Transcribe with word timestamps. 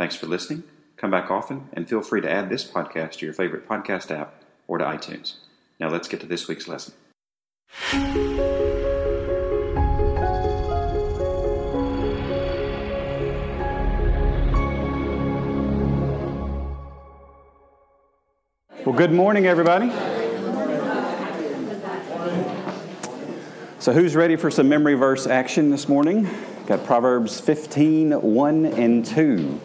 Thanks 0.00 0.16
for 0.16 0.24
listening. 0.24 0.62
Come 0.96 1.10
back 1.10 1.30
often 1.30 1.68
and 1.74 1.86
feel 1.86 2.00
free 2.00 2.22
to 2.22 2.30
add 2.30 2.48
this 2.48 2.64
podcast 2.64 3.18
to 3.18 3.26
your 3.26 3.34
favorite 3.34 3.68
podcast 3.68 4.10
app 4.10 4.32
or 4.66 4.78
to 4.78 4.84
iTunes. 4.86 5.34
Now 5.78 5.90
let's 5.90 6.08
get 6.08 6.20
to 6.20 6.26
this 6.26 6.48
week's 6.48 6.66
lesson. 6.66 6.94
Well, 18.86 18.96
good 18.96 19.12
morning, 19.12 19.44
everybody. 19.44 19.90
So, 23.78 23.92
who's 23.92 24.16
ready 24.16 24.36
for 24.36 24.50
some 24.50 24.66
memory 24.66 24.94
verse 24.94 25.26
action 25.26 25.70
this 25.70 25.90
morning? 25.90 26.26
Got 26.66 26.86
Proverbs 26.86 27.38
15, 27.38 28.12
1 28.12 28.64
and 28.64 29.04
2. 29.04 29.60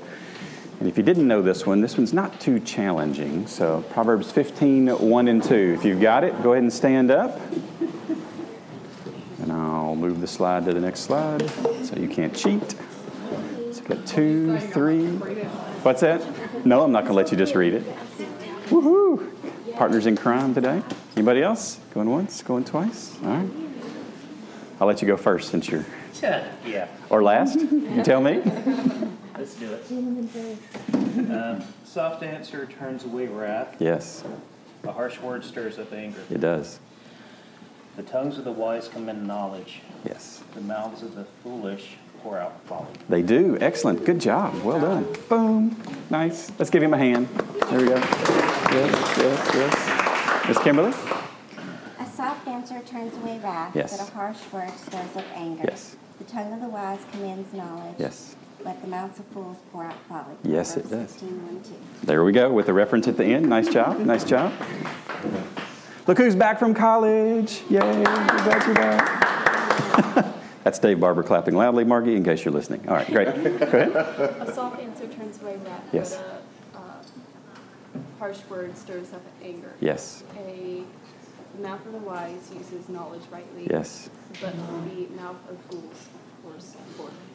And 0.85 0.91
if 0.91 0.99
you 0.99 1.03
didn't 1.03 1.27
know 1.27 1.41
this 1.41 1.65
one, 1.65 1.81
this 1.81 1.97
one's 1.97 2.13
not 2.13 2.39
too 2.39 2.59
challenging. 2.59 3.47
So, 3.47 3.83
Proverbs 3.89 4.31
15, 4.31 4.89
1 4.89 5.27
and 5.27 5.43
2. 5.43 5.77
If 5.79 5.83
you've 5.83 5.99
got 5.99 6.23
it, 6.23 6.43
go 6.43 6.51
ahead 6.51 6.61
and 6.61 6.71
stand 6.71 7.09
up. 7.09 7.41
And 9.41 9.51
I'll 9.51 9.95
move 9.95 10.21
the 10.21 10.27
slide 10.27 10.63
to 10.65 10.75
the 10.75 10.79
next 10.79 10.99
slide 10.99 11.49
so 11.83 11.95
you 11.95 12.07
can't 12.07 12.35
cheat. 12.35 12.75
So, 13.71 13.81
got 13.85 14.05
two, 14.05 14.59
three. 14.59 15.07
What's 15.81 16.01
that? 16.01 16.23
No, 16.63 16.83
I'm 16.83 16.91
not 16.91 17.05
going 17.05 17.13
to 17.13 17.17
let 17.17 17.31
you 17.31 17.37
just 17.39 17.55
read 17.55 17.73
it. 17.73 17.83
Woohoo! 18.67 19.33
Partners 19.73 20.05
in 20.05 20.15
crime 20.15 20.53
today. 20.53 20.83
Anybody 21.15 21.41
else? 21.41 21.79
Going 21.95 22.11
once, 22.11 22.43
going 22.43 22.63
twice? 22.63 23.17
All 23.23 23.29
right. 23.29 23.49
I'll 24.79 24.85
let 24.85 25.01
you 25.01 25.07
go 25.07 25.17
first 25.17 25.49
since 25.49 25.67
you're. 25.67 25.83
yeah. 26.21 26.89
Or 27.09 27.23
last? 27.23 27.59
You 27.59 28.03
tell 28.03 28.21
me. 28.21 28.43
Let's 29.45 29.57
do 29.59 29.73
it. 29.73 31.29
Um, 31.29 31.63
soft 31.83 32.23
answer 32.23 32.65
turns 32.65 33.03
away 33.03 33.27
wrath. 33.27 33.75
Yes, 33.77 34.23
A 34.83 34.91
harsh 34.91 35.19
word 35.19 35.45
stirs 35.45 35.77
up 35.77 35.93
anger. 35.93 36.17
it 36.31 36.41
does. 36.41 36.79
The 37.95 38.01
tongues 38.01 38.39
of 38.39 38.43
the 38.43 38.51
wise 38.51 38.87
commend 38.87 39.27
knowledge. 39.27 39.81
Yes. 40.03 40.41
The 40.55 40.61
mouths 40.61 41.03
of 41.03 41.13
the 41.13 41.25
foolish 41.43 41.97
pour 42.23 42.39
out 42.39 42.59
folly. 42.65 42.87
They 43.07 43.21
do. 43.21 43.55
Excellent. 43.61 44.03
Good 44.03 44.19
job. 44.19 44.59
Well 44.63 44.81
done. 44.81 45.05
Boom. 45.29 45.79
Nice. 46.09 46.51
Let's 46.57 46.71
give 46.71 46.81
him 46.81 46.95
a 46.95 46.97
hand. 46.97 47.27
There 47.69 47.79
we 47.81 47.85
go. 47.85 47.95
Yes, 47.97 49.17
yes, 49.19 49.51
yes. 49.53 50.47
Miss 50.47 50.57
Kimberly? 50.57 50.89
A 51.99 52.05
soft 52.07 52.47
answer 52.47 52.81
turns 52.87 53.13
away 53.17 53.39
wrath, 53.43 53.75
Yes. 53.75 53.95
but 53.95 54.09
a 54.09 54.11
harsh 54.11 54.39
word 54.51 54.71
stirs 54.71 55.15
up 55.15 55.25
anger. 55.35 55.65
Yes. 55.67 55.97
The 56.17 56.23
tongue 56.23 56.51
of 56.51 56.61
the 56.61 56.67
wise 56.67 56.99
commands 57.11 57.53
knowledge. 57.53 57.95
Yes. 57.99 58.35
But 58.65 58.81
the 58.81 58.87
mouths 58.87 59.19
of 59.19 59.25
fools 59.27 59.57
pour 59.71 59.85
out 59.85 59.93
folly. 60.09 60.35
Yes, 60.43 60.75
it 60.75 60.89
Proverbs 60.89 61.13
does. 61.13 61.21
15, 61.21 61.45
1, 61.45 61.63
2. 62.01 62.07
There 62.07 62.23
we 62.23 62.31
go 62.31 62.51
with 62.51 62.65
the 62.65 62.73
reference 62.73 63.07
at 63.07 63.15
the 63.15 63.23
end. 63.23 63.47
Nice 63.47 63.69
job. 63.69 63.99
Nice 63.99 64.23
job. 64.23 64.51
Look 66.07 66.17
who's 66.17 66.35
back 66.35 66.57
from 66.57 66.73
college. 66.73 67.61
Yay. 67.69 67.79
We're 67.79 68.03
glad 68.03 68.65
you're 68.65 68.73
back. 68.73 70.35
That's 70.63 70.79
Dave 70.79 70.99
Barber 70.99 71.21
clapping 71.21 71.53
loudly, 71.53 71.83
Margie, 71.83 72.15
in 72.15 72.23
case 72.23 72.43
you're 72.43 72.55
listening. 72.55 72.89
All 72.89 72.95
right, 72.95 73.05
great. 73.07 73.27
Go 73.27 73.51
ahead. 73.67 73.95
A 73.95 74.51
soft 74.51 74.81
answer 74.81 75.05
turns 75.09 75.39
away 75.43 75.57
wrath, 75.63 75.83
Yes. 75.93 76.17
but 76.17 76.43
a 76.73 76.79
uh, 76.79 78.01
harsh 78.17 78.39
word 78.49 78.75
stirs 78.75 79.13
up 79.13 79.21
anger. 79.43 79.73
Yes. 79.79 80.23
A 80.39 80.81
the 81.55 81.61
mouth 81.61 81.85
of 81.85 81.91
the 81.91 81.99
wise 81.99 82.51
uses 82.51 82.89
knowledge 82.89 83.21
rightly. 83.31 83.67
Yes. 83.69 84.09
But 84.41 84.53
the 84.55 85.07
mouth 85.15 85.37
of 85.49 85.57
fools 85.69 86.07
pours 86.43 86.75
forth 86.97 87.13
foolishness. 87.13 87.34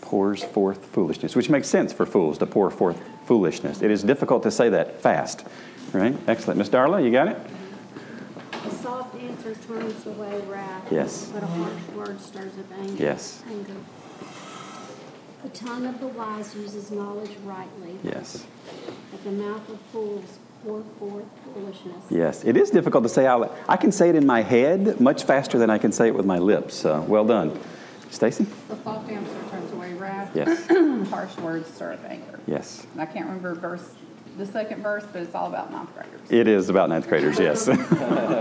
Pours 0.00 0.42
forth 0.42 0.86
foolishness, 0.86 1.36
which 1.36 1.48
makes 1.48 1.68
sense 1.68 1.92
for 1.92 2.04
fools 2.04 2.38
to 2.38 2.46
pour 2.46 2.70
forth 2.70 3.00
foolishness. 3.26 3.80
It 3.80 3.90
is 3.90 4.02
difficult 4.02 4.42
to 4.42 4.50
say 4.50 4.68
that 4.70 5.00
fast, 5.00 5.46
right? 5.92 6.16
Excellent. 6.26 6.58
Miss 6.58 6.68
Darla, 6.68 7.04
you 7.04 7.12
got 7.12 7.28
it? 7.28 7.38
A 8.52 8.70
soft 8.70 9.14
answer 9.14 9.54
turns 9.54 10.04
away 10.06 10.40
wrath. 10.48 10.90
Yes. 10.90 11.30
But 11.32 11.44
a 11.44 11.46
harsh 11.46 11.82
word 11.94 12.20
stirs 12.20 12.52
up 12.58 12.78
anger. 12.78 13.02
Yes. 13.02 13.42
Anger. 13.48 13.74
The 15.44 15.48
tongue 15.50 15.86
of 15.86 16.00
the 16.00 16.08
wise 16.08 16.54
uses 16.56 16.90
knowledge 16.90 17.30
rightly. 17.44 17.96
Yes. 18.02 18.44
But 19.10 19.24
the 19.24 19.30
mouth 19.30 19.68
of 19.70 19.80
fools 19.92 20.38
pour 20.64 20.82
forth 20.98 21.24
foolishness. 21.54 22.04
Yes. 22.10 22.44
It 22.44 22.56
is 22.56 22.70
difficult 22.70 23.04
to 23.04 23.08
say 23.08 23.26
out. 23.26 23.56
I 23.68 23.76
can 23.76 23.92
say 23.92 24.10
it 24.10 24.16
in 24.16 24.26
my 24.26 24.42
head 24.42 25.00
much 25.00 25.22
faster 25.22 25.56
than 25.56 25.70
I 25.70 25.78
can 25.78 25.92
say 25.92 26.08
it 26.08 26.14
with 26.14 26.26
my 26.26 26.38
lips. 26.38 26.74
So, 26.74 27.00
well 27.02 27.24
done. 27.24 27.58
Stacy? 28.10 28.46
The 28.68 28.76
soft 28.82 29.10
answer 29.10 29.50
turns 29.50 29.72
away 29.72 29.94
wrath. 29.94 30.30
Yes. 30.34 30.66
Harsh 31.10 31.36
words 31.38 31.72
stir 31.72 31.92
up 31.92 32.04
anger. 32.04 32.40
Yes. 32.46 32.86
And 32.92 33.00
I 33.02 33.06
can't 33.06 33.26
remember 33.26 33.54
verse, 33.54 33.94
the 34.36 34.46
second 34.46 34.82
verse, 34.82 35.04
but 35.12 35.22
it's 35.22 35.34
all 35.34 35.46
about 35.46 35.70
ninth 35.70 35.94
graders. 35.94 36.20
It 36.30 36.48
is 36.48 36.68
about 36.68 36.88
ninth 36.88 37.08
graders, 37.08 37.38
yes. 37.38 37.66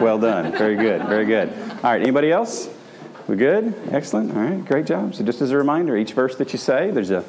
well 0.01 0.17
done. 0.17 0.51
Very 0.53 0.75
good. 0.75 1.03
Very 1.03 1.25
good. 1.25 1.49
All 1.49 1.91
right. 1.91 2.01
Anybody 2.01 2.31
else? 2.31 2.69
We 3.27 3.35
good? 3.35 3.75
Excellent. 3.91 4.35
All 4.35 4.41
right. 4.41 4.65
Great 4.65 4.87
job. 4.87 5.13
So, 5.13 5.23
just 5.23 5.39
as 5.41 5.51
a 5.51 5.57
reminder, 5.57 5.95
each 5.95 6.13
verse 6.13 6.35
that 6.37 6.51
you 6.51 6.57
say, 6.57 6.89
there's 6.89 7.11
a 7.11 7.23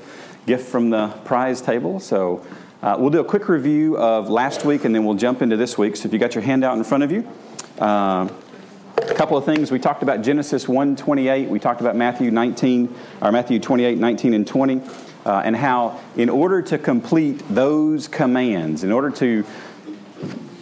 gift 0.46 0.66
from 0.66 0.88
the 0.88 1.08
prize 1.26 1.60
table. 1.60 2.00
So, 2.00 2.44
uh, 2.82 2.96
we'll 2.98 3.10
do 3.10 3.20
a 3.20 3.24
quick 3.24 3.50
review 3.50 3.98
of 3.98 4.30
last 4.30 4.64
week 4.64 4.86
and 4.86 4.94
then 4.94 5.04
we'll 5.04 5.16
jump 5.16 5.42
into 5.42 5.58
this 5.58 5.76
week. 5.76 5.96
So, 5.96 6.06
if 6.06 6.14
you 6.14 6.18
got 6.18 6.34
your 6.34 6.42
handout 6.42 6.78
in 6.78 6.84
front 6.84 7.04
of 7.04 7.12
you, 7.12 7.28
uh, 7.78 8.28
a 9.10 9.14
couple 9.14 9.36
of 9.36 9.44
things. 9.44 9.72
We 9.72 9.78
talked 9.78 10.02
about 10.02 10.22
Genesis 10.22 10.66
1:28. 10.66 11.48
We 11.48 11.58
talked 11.58 11.80
about 11.80 11.96
Matthew 11.96 12.30
19, 12.30 12.94
or 13.20 13.32
Matthew 13.32 13.58
28, 13.58 13.98
19, 13.98 14.34
and 14.34 14.46
20, 14.46 14.80
uh, 15.26 15.42
and 15.44 15.56
how 15.56 15.98
in 16.16 16.28
order 16.28 16.62
to 16.62 16.78
complete 16.78 17.42
those 17.50 18.06
commands, 18.06 18.84
in 18.84 18.92
order 18.92 19.10
to 19.10 19.44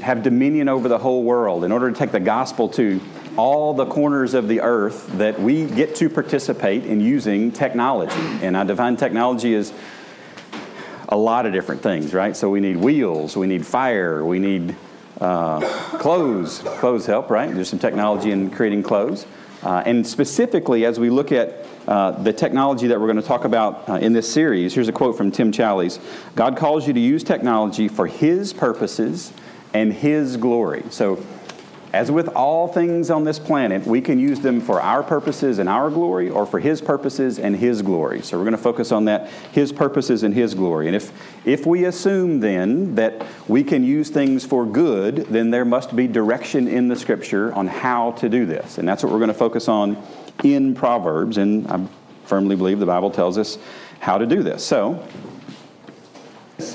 have 0.00 0.22
dominion 0.22 0.68
over 0.68 0.88
the 0.88 0.98
whole 0.98 1.24
world, 1.24 1.64
in 1.64 1.72
order 1.72 1.90
to 1.90 1.96
take 1.96 2.10
the 2.10 2.20
gospel 2.20 2.68
to 2.70 3.00
all 3.36 3.74
the 3.74 3.86
corners 3.86 4.34
of 4.34 4.48
the 4.48 4.60
earth, 4.62 5.06
that 5.18 5.38
we 5.38 5.66
get 5.66 5.94
to 5.96 6.08
participate 6.08 6.86
in 6.86 7.00
using 7.00 7.52
technology. 7.52 8.20
And 8.42 8.56
I 8.56 8.64
define 8.64 8.96
technology 8.96 9.54
as 9.54 9.72
a 11.08 11.16
lot 11.16 11.46
of 11.46 11.52
different 11.52 11.82
things, 11.82 12.14
right? 12.14 12.36
So 12.36 12.48
we 12.48 12.60
need 12.60 12.76
wheels, 12.76 13.36
we 13.36 13.46
need 13.46 13.66
fire, 13.66 14.24
we 14.24 14.38
need 14.38 14.74
uh, 15.20 15.60
clothes. 15.98 16.60
Clothes 16.60 17.06
help, 17.06 17.30
right? 17.30 17.52
There's 17.52 17.68
some 17.68 17.78
technology 17.78 18.30
in 18.30 18.50
creating 18.50 18.82
clothes. 18.82 19.26
Uh, 19.62 19.82
and 19.84 20.06
specifically, 20.06 20.84
as 20.84 21.00
we 21.00 21.10
look 21.10 21.32
at 21.32 21.66
uh, 21.88 22.12
the 22.22 22.32
technology 22.32 22.86
that 22.86 23.00
we're 23.00 23.06
going 23.06 23.20
to 23.20 23.26
talk 23.26 23.44
about 23.44 23.88
uh, 23.88 23.94
in 23.94 24.12
this 24.12 24.32
series, 24.32 24.74
here's 24.74 24.88
a 24.88 24.92
quote 24.92 25.16
from 25.16 25.32
Tim 25.32 25.50
Challies 25.50 25.98
God 26.36 26.56
calls 26.56 26.86
you 26.86 26.92
to 26.92 27.00
use 27.00 27.24
technology 27.24 27.88
for 27.88 28.06
His 28.06 28.52
purposes 28.52 29.32
and 29.74 29.92
His 29.92 30.36
glory. 30.36 30.84
So, 30.90 31.16
as 31.92 32.10
with 32.10 32.28
all 32.28 32.68
things 32.68 33.10
on 33.10 33.24
this 33.24 33.38
planet, 33.38 33.86
we 33.86 34.00
can 34.00 34.18
use 34.18 34.40
them 34.40 34.60
for 34.60 34.80
our 34.80 35.02
purposes 35.02 35.58
and 35.58 35.68
our 35.68 35.88
glory 35.88 36.28
or 36.28 36.44
for 36.44 36.60
His 36.60 36.80
purposes 36.82 37.38
and 37.38 37.56
His 37.56 37.80
glory. 37.80 38.20
So 38.20 38.36
we're 38.36 38.44
going 38.44 38.52
to 38.52 38.58
focus 38.58 38.92
on 38.92 39.06
that, 39.06 39.30
His 39.52 39.72
purposes 39.72 40.22
and 40.22 40.34
His 40.34 40.54
glory. 40.54 40.86
And 40.86 40.94
if, 40.94 41.12
if 41.46 41.64
we 41.64 41.86
assume 41.86 42.40
then 42.40 42.94
that 42.96 43.26
we 43.48 43.64
can 43.64 43.84
use 43.84 44.10
things 44.10 44.44
for 44.44 44.66
good, 44.66 45.16
then 45.26 45.50
there 45.50 45.64
must 45.64 45.96
be 45.96 46.06
direction 46.06 46.68
in 46.68 46.88
the 46.88 46.96
Scripture 46.96 47.54
on 47.54 47.66
how 47.66 48.12
to 48.12 48.28
do 48.28 48.44
this. 48.44 48.76
And 48.76 48.86
that's 48.86 49.02
what 49.02 49.10
we're 49.10 49.18
going 49.18 49.28
to 49.28 49.34
focus 49.34 49.66
on 49.66 50.02
in 50.44 50.74
Proverbs. 50.74 51.38
And 51.38 51.66
I 51.68 51.86
firmly 52.26 52.56
believe 52.56 52.80
the 52.80 52.86
Bible 52.86 53.10
tells 53.10 53.38
us 53.38 53.56
how 54.00 54.18
to 54.18 54.26
do 54.26 54.42
this. 54.42 54.62
So, 54.64 55.06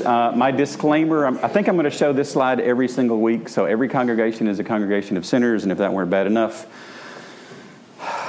uh, 0.05 0.31
my 0.35 0.51
disclaimer 0.51 1.25
I'm- 1.25 1.39
I 1.43 1.47
think 1.47 1.67
I'm 1.67 1.75
going 1.75 1.83
to 1.85 1.89
show 1.89 2.13
this 2.13 2.31
slide 2.31 2.59
every 2.59 2.87
single 2.87 3.19
week. 3.19 3.49
So, 3.49 3.65
every 3.65 3.87
congregation 3.89 4.47
is 4.47 4.59
a 4.59 4.63
congregation 4.63 5.17
of 5.17 5.25
sinners, 5.25 5.63
and 5.63 5.71
if 5.71 5.77
that 5.79 5.93
weren't 5.93 6.09
bad 6.09 6.27
enough, 6.27 6.65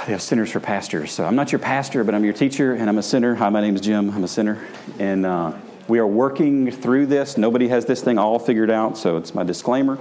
they 0.06 0.12
have 0.12 0.22
sinners 0.22 0.50
for 0.50 0.60
pastors. 0.60 1.12
So, 1.12 1.24
I'm 1.24 1.36
not 1.36 1.52
your 1.52 1.58
pastor, 1.60 2.02
but 2.04 2.14
I'm 2.14 2.24
your 2.24 2.32
teacher, 2.34 2.74
and 2.74 2.88
I'm 2.88 2.98
a 2.98 3.02
sinner. 3.02 3.34
Hi, 3.36 3.48
my 3.50 3.60
name 3.60 3.74
is 3.74 3.80
Jim. 3.80 4.10
I'm 4.10 4.24
a 4.24 4.28
sinner. 4.28 4.58
And 4.98 5.24
uh, 5.24 5.52
we 5.86 5.98
are 5.98 6.06
working 6.06 6.70
through 6.70 7.06
this. 7.06 7.36
Nobody 7.36 7.68
has 7.68 7.84
this 7.86 8.02
thing 8.02 8.18
all 8.18 8.38
figured 8.38 8.70
out, 8.70 8.98
so 8.98 9.16
it's 9.16 9.34
my 9.34 9.44
disclaimer. 9.44 9.98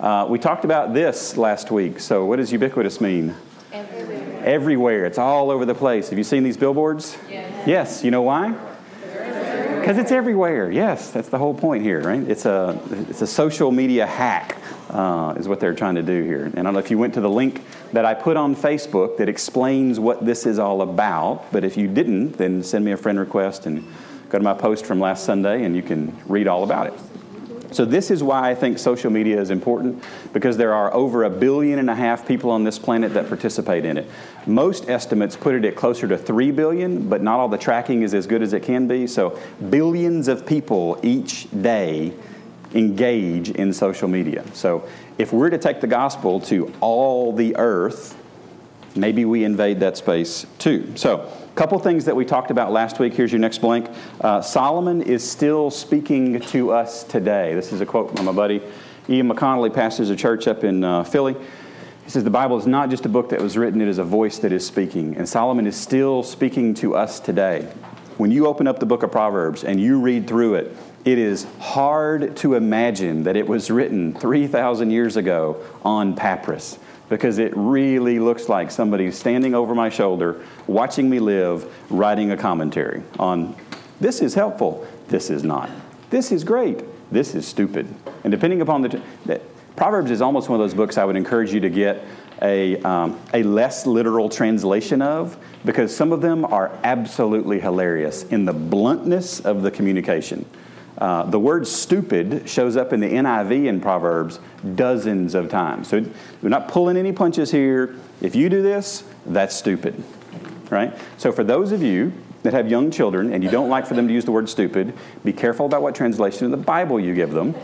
Uh, 0.00 0.26
we 0.28 0.38
talked 0.38 0.64
about 0.64 0.92
this 0.92 1.36
last 1.36 1.70
week. 1.70 2.00
So, 2.00 2.24
what 2.24 2.36
does 2.36 2.52
ubiquitous 2.52 3.00
mean? 3.00 3.34
Everywhere. 3.72 4.42
Everywhere. 4.44 5.04
It's 5.06 5.18
all 5.18 5.50
over 5.50 5.64
the 5.64 5.74
place. 5.74 6.08
Have 6.10 6.18
you 6.18 6.24
seen 6.24 6.42
these 6.42 6.56
billboards? 6.56 7.16
Yes. 7.30 7.66
Yes. 7.66 8.04
You 8.04 8.10
know 8.10 8.22
why? 8.22 8.54
Because 9.86 9.98
it's 9.98 10.10
everywhere. 10.10 10.68
Yes, 10.68 11.12
that's 11.12 11.28
the 11.28 11.38
whole 11.38 11.54
point 11.54 11.84
here, 11.84 12.00
right? 12.00 12.20
It's 12.20 12.44
a 12.44 12.76
it's 13.08 13.22
a 13.22 13.26
social 13.26 13.70
media 13.70 14.04
hack, 14.04 14.56
uh, 14.90 15.34
is 15.36 15.46
what 15.46 15.60
they're 15.60 15.76
trying 15.76 15.94
to 15.94 16.02
do 16.02 16.24
here. 16.24 16.46
And 16.46 16.58
I 16.58 16.62
don't 16.64 16.72
know 16.72 16.80
if 16.80 16.90
you 16.90 16.98
went 16.98 17.14
to 17.14 17.20
the 17.20 17.30
link 17.30 17.62
that 17.92 18.04
I 18.04 18.12
put 18.12 18.36
on 18.36 18.56
Facebook 18.56 19.16
that 19.18 19.28
explains 19.28 20.00
what 20.00 20.26
this 20.26 20.44
is 20.44 20.58
all 20.58 20.82
about. 20.82 21.52
But 21.52 21.62
if 21.62 21.76
you 21.76 21.86
didn't, 21.86 22.32
then 22.32 22.64
send 22.64 22.84
me 22.84 22.90
a 22.90 22.96
friend 22.96 23.16
request 23.16 23.66
and 23.66 23.86
go 24.28 24.38
to 24.38 24.42
my 24.42 24.54
post 24.54 24.86
from 24.86 24.98
last 24.98 25.22
Sunday, 25.22 25.62
and 25.62 25.76
you 25.76 25.82
can 25.82 26.20
read 26.26 26.48
all 26.48 26.64
about 26.64 26.88
it. 26.88 26.94
So, 27.76 27.84
this 27.84 28.10
is 28.10 28.22
why 28.22 28.48
I 28.48 28.54
think 28.54 28.78
social 28.78 29.10
media 29.10 29.38
is 29.38 29.50
important 29.50 30.02
because 30.32 30.56
there 30.56 30.72
are 30.72 30.94
over 30.94 31.24
a 31.24 31.28
billion 31.28 31.78
and 31.78 31.90
a 31.90 31.94
half 31.94 32.26
people 32.26 32.50
on 32.50 32.64
this 32.64 32.78
planet 32.78 33.12
that 33.12 33.28
participate 33.28 33.84
in 33.84 33.98
it. 33.98 34.08
Most 34.46 34.88
estimates 34.88 35.36
put 35.36 35.54
it 35.54 35.62
at 35.66 35.76
closer 35.76 36.08
to 36.08 36.16
3 36.16 36.52
billion, 36.52 37.06
but 37.06 37.20
not 37.20 37.38
all 37.38 37.50
the 37.50 37.58
tracking 37.58 38.00
is 38.00 38.14
as 38.14 38.26
good 38.26 38.40
as 38.40 38.54
it 38.54 38.62
can 38.62 38.88
be. 38.88 39.06
So, 39.06 39.38
billions 39.68 40.26
of 40.26 40.46
people 40.46 40.98
each 41.02 41.48
day 41.50 42.14
engage 42.72 43.50
in 43.50 43.74
social 43.74 44.08
media. 44.08 44.42
So, 44.54 44.88
if 45.18 45.34
we're 45.34 45.50
to 45.50 45.58
take 45.58 45.82
the 45.82 45.86
gospel 45.86 46.40
to 46.40 46.72
all 46.80 47.34
the 47.34 47.56
earth, 47.56 48.16
maybe 48.94 49.26
we 49.26 49.44
invade 49.44 49.80
that 49.80 49.98
space 49.98 50.46
too. 50.58 50.96
So, 50.96 51.30
couple 51.56 51.78
things 51.78 52.04
that 52.04 52.14
we 52.14 52.22
talked 52.22 52.50
about 52.50 52.70
last 52.70 52.98
week. 52.98 53.14
Here's 53.14 53.32
your 53.32 53.38
next 53.38 53.58
blank. 53.62 53.88
Uh, 54.20 54.42
Solomon 54.42 55.00
is 55.00 55.28
still 55.28 55.70
speaking 55.70 56.38
to 56.38 56.70
us 56.70 57.02
today. 57.02 57.54
This 57.54 57.72
is 57.72 57.80
a 57.80 57.86
quote 57.86 58.14
from 58.14 58.26
my 58.26 58.32
buddy 58.32 58.60
Ian 59.08 59.30
McConnelly, 59.30 59.72
pastors 59.72 60.10
a 60.10 60.16
church 60.16 60.46
up 60.46 60.64
in 60.64 60.84
uh, 60.84 61.02
Philly. 61.02 61.34
He 62.04 62.10
says, 62.10 62.24
The 62.24 62.30
Bible 62.30 62.58
is 62.58 62.66
not 62.66 62.90
just 62.90 63.06
a 63.06 63.08
book 63.08 63.30
that 63.30 63.40
was 63.40 63.56
written, 63.56 63.80
it 63.80 63.88
is 63.88 63.96
a 63.96 64.04
voice 64.04 64.38
that 64.40 64.52
is 64.52 64.66
speaking. 64.66 65.16
And 65.16 65.26
Solomon 65.26 65.66
is 65.66 65.78
still 65.78 66.22
speaking 66.22 66.74
to 66.74 66.94
us 66.94 67.20
today. 67.20 67.62
When 68.18 68.30
you 68.30 68.46
open 68.46 68.66
up 68.66 68.78
the 68.78 68.86
book 68.86 69.02
of 69.02 69.10
Proverbs 69.10 69.64
and 69.64 69.80
you 69.80 69.98
read 69.98 70.28
through 70.28 70.56
it, 70.56 70.76
it 71.06 71.16
is 71.18 71.46
hard 71.58 72.36
to 72.36 72.52
imagine 72.52 73.22
that 73.22 73.34
it 73.34 73.48
was 73.48 73.70
written 73.70 74.12
3,000 74.12 74.90
years 74.90 75.16
ago 75.16 75.64
on 75.82 76.16
papyrus 76.16 76.78
because 77.08 77.38
it 77.38 77.52
really 77.54 78.18
looks 78.18 78.48
like 78.48 78.70
somebody 78.70 79.10
standing 79.10 79.54
over 79.54 79.74
my 79.74 79.88
shoulder, 79.88 80.44
watching 80.66 81.08
me 81.08 81.18
live, 81.18 81.72
writing 81.90 82.32
a 82.32 82.36
commentary 82.36 83.02
on 83.18 83.54
this 84.00 84.20
is 84.20 84.34
helpful, 84.34 84.86
this 85.08 85.30
is 85.30 85.42
not. 85.42 85.70
This 86.10 86.32
is 86.32 86.44
great, 86.44 86.82
this 87.10 87.34
is 87.34 87.46
stupid. 87.46 87.92
And 88.24 88.30
depending 88.30 88.60
upon 88.60 88.82
the, 88.82 89.02
the 89.24 89.40
Proverbs 89.76 90.10
is 90.10 90.22
almost 90.22 90.48
one 90.48 90.60
of 90.60 90.64
those 90.64 90.74
books 90.74 90.96
I 90.96 91.04
would 91.04 91.16
encourage 91.16 91.52
you 91.52 91.60
to 91.60 91.70
get 91.70 92.02
a, 92.42 92.80
um, 92.82 93.20
a 93.32 93.42
less 93.42 93.86
literal 93.86 94.28
translation 94.28 95.02
of 95.02 95.36
because 95.64 95.94
some 95.94 96.12
of 96.12 96.20
them 96.20 96.44
are 96.44 96.72
absolutely 96.82 97.60
hilarious 97.60 98.24
in 98.24 98.44
the 98.44 98.52
bluntness 98.52 99.40
of 99.40 99.62
the 99.62 99.70
communication. 99.70 100.44
Uh, 100.98 101.24
the 101.24 101.38
word 101.38 101.66
stupid 101.66 102.48
shows 102.48 102.76
up 102.76 102.92
in 102.92 103.00
the 103.00 103.08
NIV 103.08 103.66
in 103.66 103.80
Proverbs 103.80 104.40
dozens 104.74 105.34
of 105.34 105.50
times. 105.50 105.88
So 105.88 106.04
we're 106.42 106.48
not 106.48 106.68
pulling 106.68 106.96
any 106.96 107.12
punches 107.12 107.50
here. 107.50 107.96
If 108.20 108.34
you 108.34 108.48
do 108.48 108.62
this, 108.62 109.04
that's 109.26 109.54
stupid, 109.54 110.02
right? 110.70 110.96
So 111.18 111.32
for 111.32 111.44
those 111.44 111.72
of 111.72 111.82
you 111.82 112.12
that 112.44 112.54
have 112.54 112.70
young 112.70 112.90
children 112.90 113.32
and 113.32 113.44
you 113.44 113.50
don't 113.50 113.68
like 113.68 113.86
for 113.86 113.94
them 113.94 114.08
to 114.08 114.14
use 114.14 114.24
the 114.24 114.32
word 114.32 114.48
stupid, 114.48 114.94
be 115.24 115.32
careful 115.32 115.66
about 115.66 115.82
what 115.82 115.94
translation 115.94 116.46
of 116.46 116.50
the 116.50 116.56
Bible 116.56 116.98
you 116.98 117.14
give 117.14 117.32
them 117.32 117.54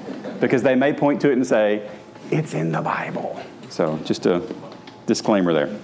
because 0.41 0.63
they 0.63 0.75
may 0.75 0.93
point 0.93 1.21
to 1.23 1.31
it 1.31 1.35
and 1.35 1.47
say, 1.47 1.89
it's 2.31 2.53
in 2.53 2.73
the 2.73 2.83
Bible. 2.83 3.41
So 3.71 3.99
just 4.05 4.27
a 4.27 4.43
disclaimer 5.07 5.53
there. 5.53 5.79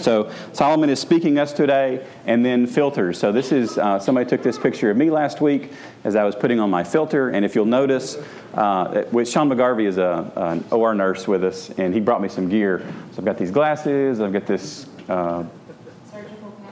So 0.00 0.30
Solomon 0.52 0.90
is 0.90 1.00
speaking 1.00 1.38
us 1.38 1.52
today, 1.52 2.06
and 2.26 2.44
then 2.44 2.66
filters. 2.66 3.18
So 3.18 3.32
this 3.32 3.52
is 3.52 3.78
uh, 3.78 3.98
somebody 3.98 4.28
took 4.28 4.42
this 4.42 4.58
picture 4.58 4.90
of 4.90 4.96
me 4.96 5.10
last 5.10 5.40
week 5.40 5.72
as 6.04 6.16
I 6.16 6.24
was 6.24 6.34
putting 6.34 6.60
on 6.60 6.70
my 6.70 6.84
filter, 6.84 7.30
and 7.30 7.44
if 7.44 7.54
you'll 7.54 7.64
notice, 7.64 8.16
uh, 8.54 9.04
with 9.12 9.28
Sean 9.28 9.48
McGarvey 9.48 9.86
is 9.86 9.98
a, 9.98 10.30
an 10.36 10.64
OR 10.70 10.94
nurse 10.94 11.26
with 11.26 11.44
us, 11.44 11.70
and 11.70 11.92
he 11.92 12.00
brought 12.00 12.22
me 12.22 12.28
some 12.28 12.48
gear. 12.48 12.80
So 13.12 13.18
I've 13.18 13.24
got 13.24 13.38
these 13.38 13.50
glasses, 13.50 14.20
I've 14.20 14.32
got 14.32 14.46
this. 14.46 14.88
Uh, 15.08 15.44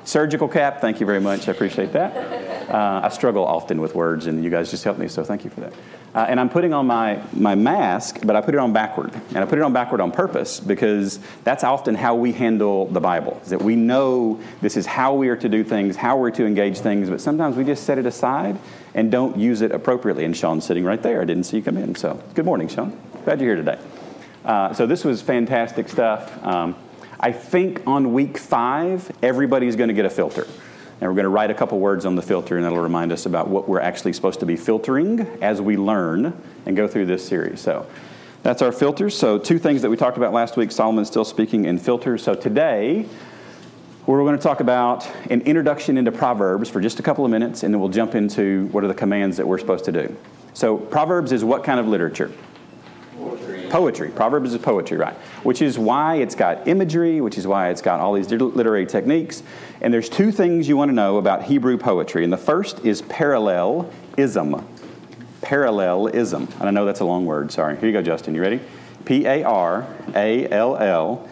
surgical 0.05 0.49
cap. 0.49 0.81
Thank 0.81 1.01
you 1.01 1.07
very 1.07 1.21
much. 1.21 1.49
I 1.49 1.53
appreciate 1.53 1.93
that. 1.93 2.44
Uh, 2.69 3.01
I 3.05 3.09
struggle 3.09 3.45
often 3.45 3.81
with 3.81 3.95
words, 3.95 4.27
and 4.27 4.43
you 4.43 4.51
guys 4.51 4.71
just 4.71 4.85
helped 4.85 4.99
me, 4.99 5.09
so 5.09 5.25
thank 5.25 5.45
you 5.45 5.51
for 5.51 5.61
that. 5.61 5.73
Uh, 6.15 6.27
and 6.29 6.39
I'm 6.39 6.49
putting 6.49 6.73
on 6.73 6.87
my, 6.87 7.21
my 7.33 7.55
mask, 7.57 8.21
but 8.25 8.37
I 8.37 8.41
put 8.41 8.55
it 8.55 8.59
on 8.59 8.73
backward. 8.73 9.13
And 9.31 9.39
I 9.39 9.45
put 9.47 9.59
it 9.59 9.63
on 9.63 9.73
backward 9.73 10.01
on 10.01 10.13
purpose 10.13 10.61
because 10.61 11.19
that's 11.43 11.65
often 11.65 11.97
how 11.97 12.15
we 12.15 12.33
handle 12.33 12.87
the 12.87 13.01
Bible, 13.01 13.41
is 13.43 13.51
that 13.51 13.63
we 13.63 13.75
know 13.75 14.41
this 14.61 14.77
is 14.77 14.87
how 14.87 15.15
we 15.15 15.29
are 15.29 15.37
to 15.37 15.49
do 15.49 15.65
things, 15.65 15.97
how 15.97 16.17
we're 16.17 16.31
to 16.31 16.47
engage 16.47 16.79
things, 16.79 17.11
but 17.11 17.21
sometimes 17.21 17.57
we 17.57 17.65
just 17.65 17.85
set 17.85 17.99
it 17.99 18.07
aside 18.07 18.57
and 18.95 19.11
don't 19.11 19.37
use 19.37 19.61
it 19.61 19.73
appropriately. 19.73 20.25
And 20.25 20.37
Sean's 20.37 20.65
sitting 20.65 20.85
right 20.85 21.03
there. 21.03 21.21
I 21.21 21.25
didn't 21.25 21.45
see 21.45 21.57
you 21.57 21.63
come 21.63 21.77
in. 21.77 21.97
So 21.97 22.23
good 22.35 22.45
morning, 22.45 22.69
Sean. 22.69 22.97
Glad 23.25 23.41
you're 23.41 23.57
here 23.57 23.65
today. 23.65 23.79
Uh, 24.45 24.73
so 24.73 24.87
this 24.87 25.05
was 25.05 25.21
fantastic 25.21 25.89
stuff. 25.89 26.45
Um, 26.45 26.77
I 27.19 27.33
think 27.33 27.87
on 27.87 28.13
week 28.13 28.39
five, 28.39 29.11
everybody's 29.23 29.77
going 29.77 29.89
to 29.89 29.95
get 29.95 30.05
a 30.05 30.11
filter. 30.11 30.47
And 31.05 31.13
we're 31.13 31.17
going 31.17 31.25
to 31.25 31.29
write 31.29 31.51
a 31.51 31.55
couple 31.55 31.79
words 31.81 32.07
on 32.07 32.17
the 32.17 32.23
filter, 32.23 32.57
and 32.57 32.65
that'll 32.65 32.79
remind 32.79 33.13
us 33.13 33.27
about 33.27 33.49
what 33.49 33.69
we're 33.69 33.79
actually 33.79 34.15
supposed 34.15 34.41
to 34.41 34.47
be 34.47 34.57
filtering 34.57 35.21
as 35.43 35.61
we 35.61 35.77
learn 35.77 36.33
and 36.65 36.75
go 36.75 36.89
through 36.89 37.05
this 37.05 37.29
series. 37.29 37.61
So 37.61 37.87
that's 38.43 38.63
our 38.63 38.73
filters. 38.73 39.15
So, 39.15 39.37
two 39.37 39.59
things 39.59 39.83
that 39.83 39.91
we 39.91 39.99
talked 39.99 40.17
about 40.17 40.33
last 40.33 40.57
week 40.57 40.73
Solomon's 40.73 41.09
still 41.09 41.27
speaking 41.27 41.67
in 41.67 41.79
filters. 41.79 42.23
So, 42.23 42.35
today, 42.35 43.07
we're 44.07 44.19
going 44.21 44.39
to 44.39 44.43
talk 44.43 44.61
about 44.61 45.07
an 45.31 45.43
introduction 45.43 45.99
into 45.99 46.11
Proverbs 46.11 46.71
for 46.71 46.81
just 46.81 46.99
a 46.99 47.03
couple 47.03 47.23
of 47.23 47.31
minutes, 47.31 47.65
and 47.65 47.75
then 47.75 47.81
we'll 47.81 47.91
jump 47.91 48.15
into 48.15 48.69
what 48.69 48.83
are 48.83 48.89
the 48.89 48.95
commands 48.95 49.37
that 49.37 49.47
we're 49.47 49.59
supposed 49.59 49.85
to 49.85 49.93
do. 49.93 50.17
So, 50.55 50.79
Proverbs 50.79 51.33
is 51.33 51.45
what 51.45 51.65
kind 51.65 51.79
of 51.79 51.87
literature? 51.87 52.33
Poetry. 53.71 54.09
Proverbs 54.11 54.55
is 54.55 54.61
poetry, 54.61 54.97
right? 54.97 55.15
Which 55.43 55.61
is 55.61 55.79
why 55.79 56.17
it's 56.17 56.35
got 56.35 56.69
imagery, 56.69 57.21
which 57.21 57.37
is 57.37 57.47
why 57.47 57.71
it's 57.71 57.83
got 57.83 58.01
all 58.01 58.13
these 58.13 58.31
literary 58.31 58.87
techniques. 58.87 59.43
And 59.85 59.93
there's 59.93 60.09
two 60.09 60.33
things 60.33 60.67
you 60.67 60.79
want 60.79 60.89
to 60.89 60.95
know 60.95 61.19
about 61.19 61.43
Hebrew 61.43 61.77
poetry. 61.77 62.25
And 62.25 62.33
the 62.33 62.39
first 62.39 62.87
is 62.87 63.03
parallelism. 63.03 64.67
Parallelism. 65.43 66.49
And 66.59 66.63
I 66.63 66.71
know 66.71 66.87
that's 66.87 67.01
a 67.01 67.05
long 67.05 67.27
word, 67.27 67.53
sorry. 67.53 67.77
Here 67.77 67.89
you 67.89 67.93
go, 67.93 68.01
Justin. 68.01 68.35
You 68.35 68.41
ready? 68.41 68.61
P 69.05 69.27
A 69.27 69.45
R 69.45 69.87
A 70.15 70.49
L 70.49 70.79
L 70.79 71.29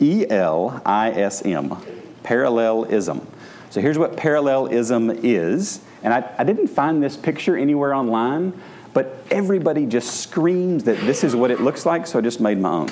E 0.00 0.24
L 0.30 0.80
I 0.86 1.10
S 1.10 1.44
M. 1.44 1.76
Parallelism. 2.22 3.26
So 3.68 3.82
here's 3.82 3.98
what 3.98 4.16
parallelism 4.16 5.10
is. 5.10 5.82
And 6.02 6.14
I, 6.14 6.24
I 6.38 6.44
didn't 6.44 6.68
find 6.68 7.02
this 7.02 7.18
picture 7.18 7.54
anywhere 7.54 7.92
online, 7.92 8.58
but 8.94 9.22
everybody 9.30 9.84
just 9.84 10.22
screams 10.22 10.84
that 10.84 10.98
this 11.00 11.22
is 11.22 11.36
what 11.36 11.50
it 11.50 11.60
looks 11.60 11.84
like, 11.84 12.06
so 12.06 12.18
I 12.18 12.22
just 12.22 12.40
made 12.40 12.58
my 12.58 12.70
own. 12.70 12.88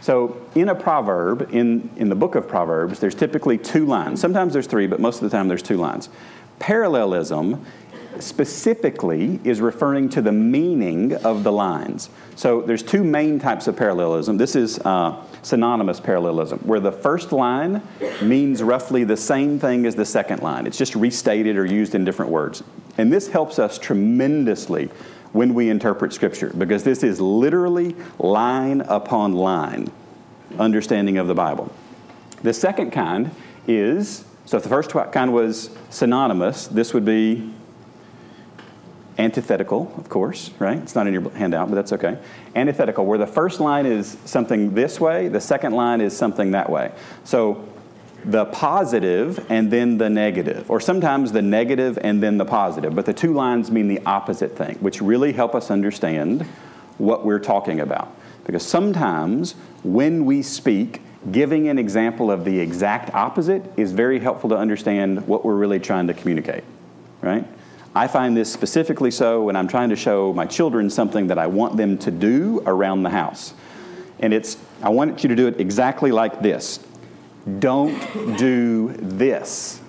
So, 0.00 0.40
in 0.54 0.70
a 0.70 0.74
proverb, 0.74 1.50
in, 1.52 1.90
in 1.96 2.08
the 2.08 2.14
book 2.14 2.34
of 2.34 2.48
Proverbs, 2.48 3.00
there's 3.00 3.14
typically 3.14 3.58
two 3.58 3.84
lines. 3.84 4.20
Sometimes 4.20 4.52
there's 4.52 4.66
three, 4.66 4.86
but 4.86 4.98
most 5.00 5.22
of 5.22 5.30
the 5.30 5.36
time 5.36 5.48
there's 5.48 5.62
two 5.62 5.76
lines. 5.76 6.08
Parallelism 6.58 7.64
specifically 8.18 9.40
is 9.44 9.60
referring 9.60 10.08
to 10.10 10.20
the 10.20 10.32
meaning 10.32 11.14
of 11.16 11.44
the 11.44 11.52
lines. 11.52 12.08
So, 12.34 12.62
there's 12.62 12.82
two 12.82 13.04
main 13.04 13.38
types 13.38 13.66
of 13.66 13.76
parallelism. 13.76 14.38
This 14.38 14.56
is 14.56 14.78
uh, 14.78 15.22
synonymous 15.42 16.00
parallelism, 16.00 16.60
where 16.60 16.80
the 16.80 16.92
first 16.92 17.30
line 17.30 17.82
means 18.22 18.62
roughly 18.62 19.04
the 19.04 19.18
same 19.18 19.58
thing 19.58 19.84
as 19.84 19.94
the 19.94 20.06
second 20.06 20.42
line. 20.42 20.66
It's 20.66 20.78
just 20.78 20.94
restated 20.94 21.56
or 21.58 21.66
used 21.66 21.94
in 21.94 22.06
different 22.06 22.30
words. 22.30 22.62
And 22.96 23.12
this 23.12 23.28
helps 23.28 23.58
us 23.58 23.78
tremendously 23.78 24.90
when 25.32 25.54
we 25.54 25.70
interpret 25.70 26.12
Scripture, 26.12 26.52
because 26.56 26.84
this 26.84 27.02
is 27.02 27.20
literally 27.20 27.94
line 28.18 28.80
upon 28.82 29.32
line 29.32 29.90
understanding 30.58 31.18
of 31.18 31.26
the 31.28 31.34
Bible. 31.34 31.72
The 32.42 32.52
second 32.52 32.90
kind 32.90 33.30
is 33.66 34.24
so 34.50 34.56
if 34.56 34.64
the 34.64 34.68
first 34.68 34.90
kind 34.90 35.32
was 35.32 35.70
synonymous, 35.90 36.66
this 36.66 36.92
would 36.92 37.04
be 37.04 37.52
antithetical, 39.16 39.94
of 39.96 40.08
course, 40.08 40.50
right? 40.58 40.78
It's 40.78 40.96
not 40.96 41.06
in 41.06 41.12
your 41.12 41.30
handout, 41.30 41.68
but 41.68 41.76
that's 41.76 41.92
okay. 41.92 42.18
Antithetical, 42.56 43.06
where 43.06 43.16
the 43.16 43.28
first 43.28 43.60
line 43.60 43.86
is 43.86 44.16
something 44.24 44.74
this 44.74 44.98
way, 44.98 45.28
the 45.28 45.40
second 45.40 45.74
line 45.74 46.00
is 46.00 46.16
something 46.16 46.50
that 46.50 46.68
way. 46.68 46.90
So 47.22 47.68
the 48.24 48.44
positive 48.46 49.44
and 49.50 49.70
then 49.70 49.98
the 49.98 50.10
negative, 50.10 50.70
or 50.70 50.80
sometimes 50.80 51.32
the 51.32 51.42
negative 51.42 51.98
and 52.02 52.22
then 52.22 52.38
the 52.38 52.44
positive, 52.44 52.94
but 52.94 53.06
the 53.06 53.12
two 53.12 53.32
lines 53.32 53.70
mean 53.70 53.88
the 53.88 54.00
opposite 54.04 54.56
thing, 54.56 54.76
which 54.80 55.00
really 55.00 55.32
help 55.32 55.54
us 55.54 55.70
understand 55.70 56.42
what 56.98 57.24
we're 57.24 57.38
talking 57.38 57.80
about. 57.80 58.14
Because 58.44 58.66
sometimes 58.66 59.52
when 59.82 60.24
we 60.24 60.42
speak, 60.42 61.00
giving 61.30 61.68
an 61.68 61.78
example 61.78 62.30
of 62.30 62.44
the 62.44 62.58
exact 62.58 63.14
opposite 63.14 63.62
is 63.76 63.92
very 63.92 64.18
helpful 64.18 64.50
to 64.50 64.56
understand 64.56 65.26
what 65.26 65.44
we're 65.44 65.54
really 65.54 65.80
trying 65.80 66.06
to 66.06 66.14
communicate, 66.14 66.64
right? 67.20 67.46
I 67.94 68.06
find 68.06 68.36
this 68.36 68.52
specifically 68.52 69.10
so 69.10 69.42
when 69.42 69.56
I'm 69.56 69.66
trying 69.68 69.90
to 69.90 69.96
show 69.96 70.32
my 70.32 70.46
children 70.46 70.90
something 70.90 71.26
that 71.26 71.38
I 71.38 71.46
want 71.46 71.76
them 71.76 71.98
to 71.98 72.10
do 72.10 72.62
around 72.66 73.02
the 73.02 73.10
house. 73.10 73.52
And 74.20 74.32
it's, 74.32 74.58
I 74.82 74.90
want 74.90 75.22
you 75.22 75.28
to 75.28 75.36
do 75.36 75.48
it 75.48 75.60
exactly 75.60 76.12
like 76.12 76.40
this 76.40 76.78
don't 77.58 78.36
do 78.36 78.92
this, 78.98 79.80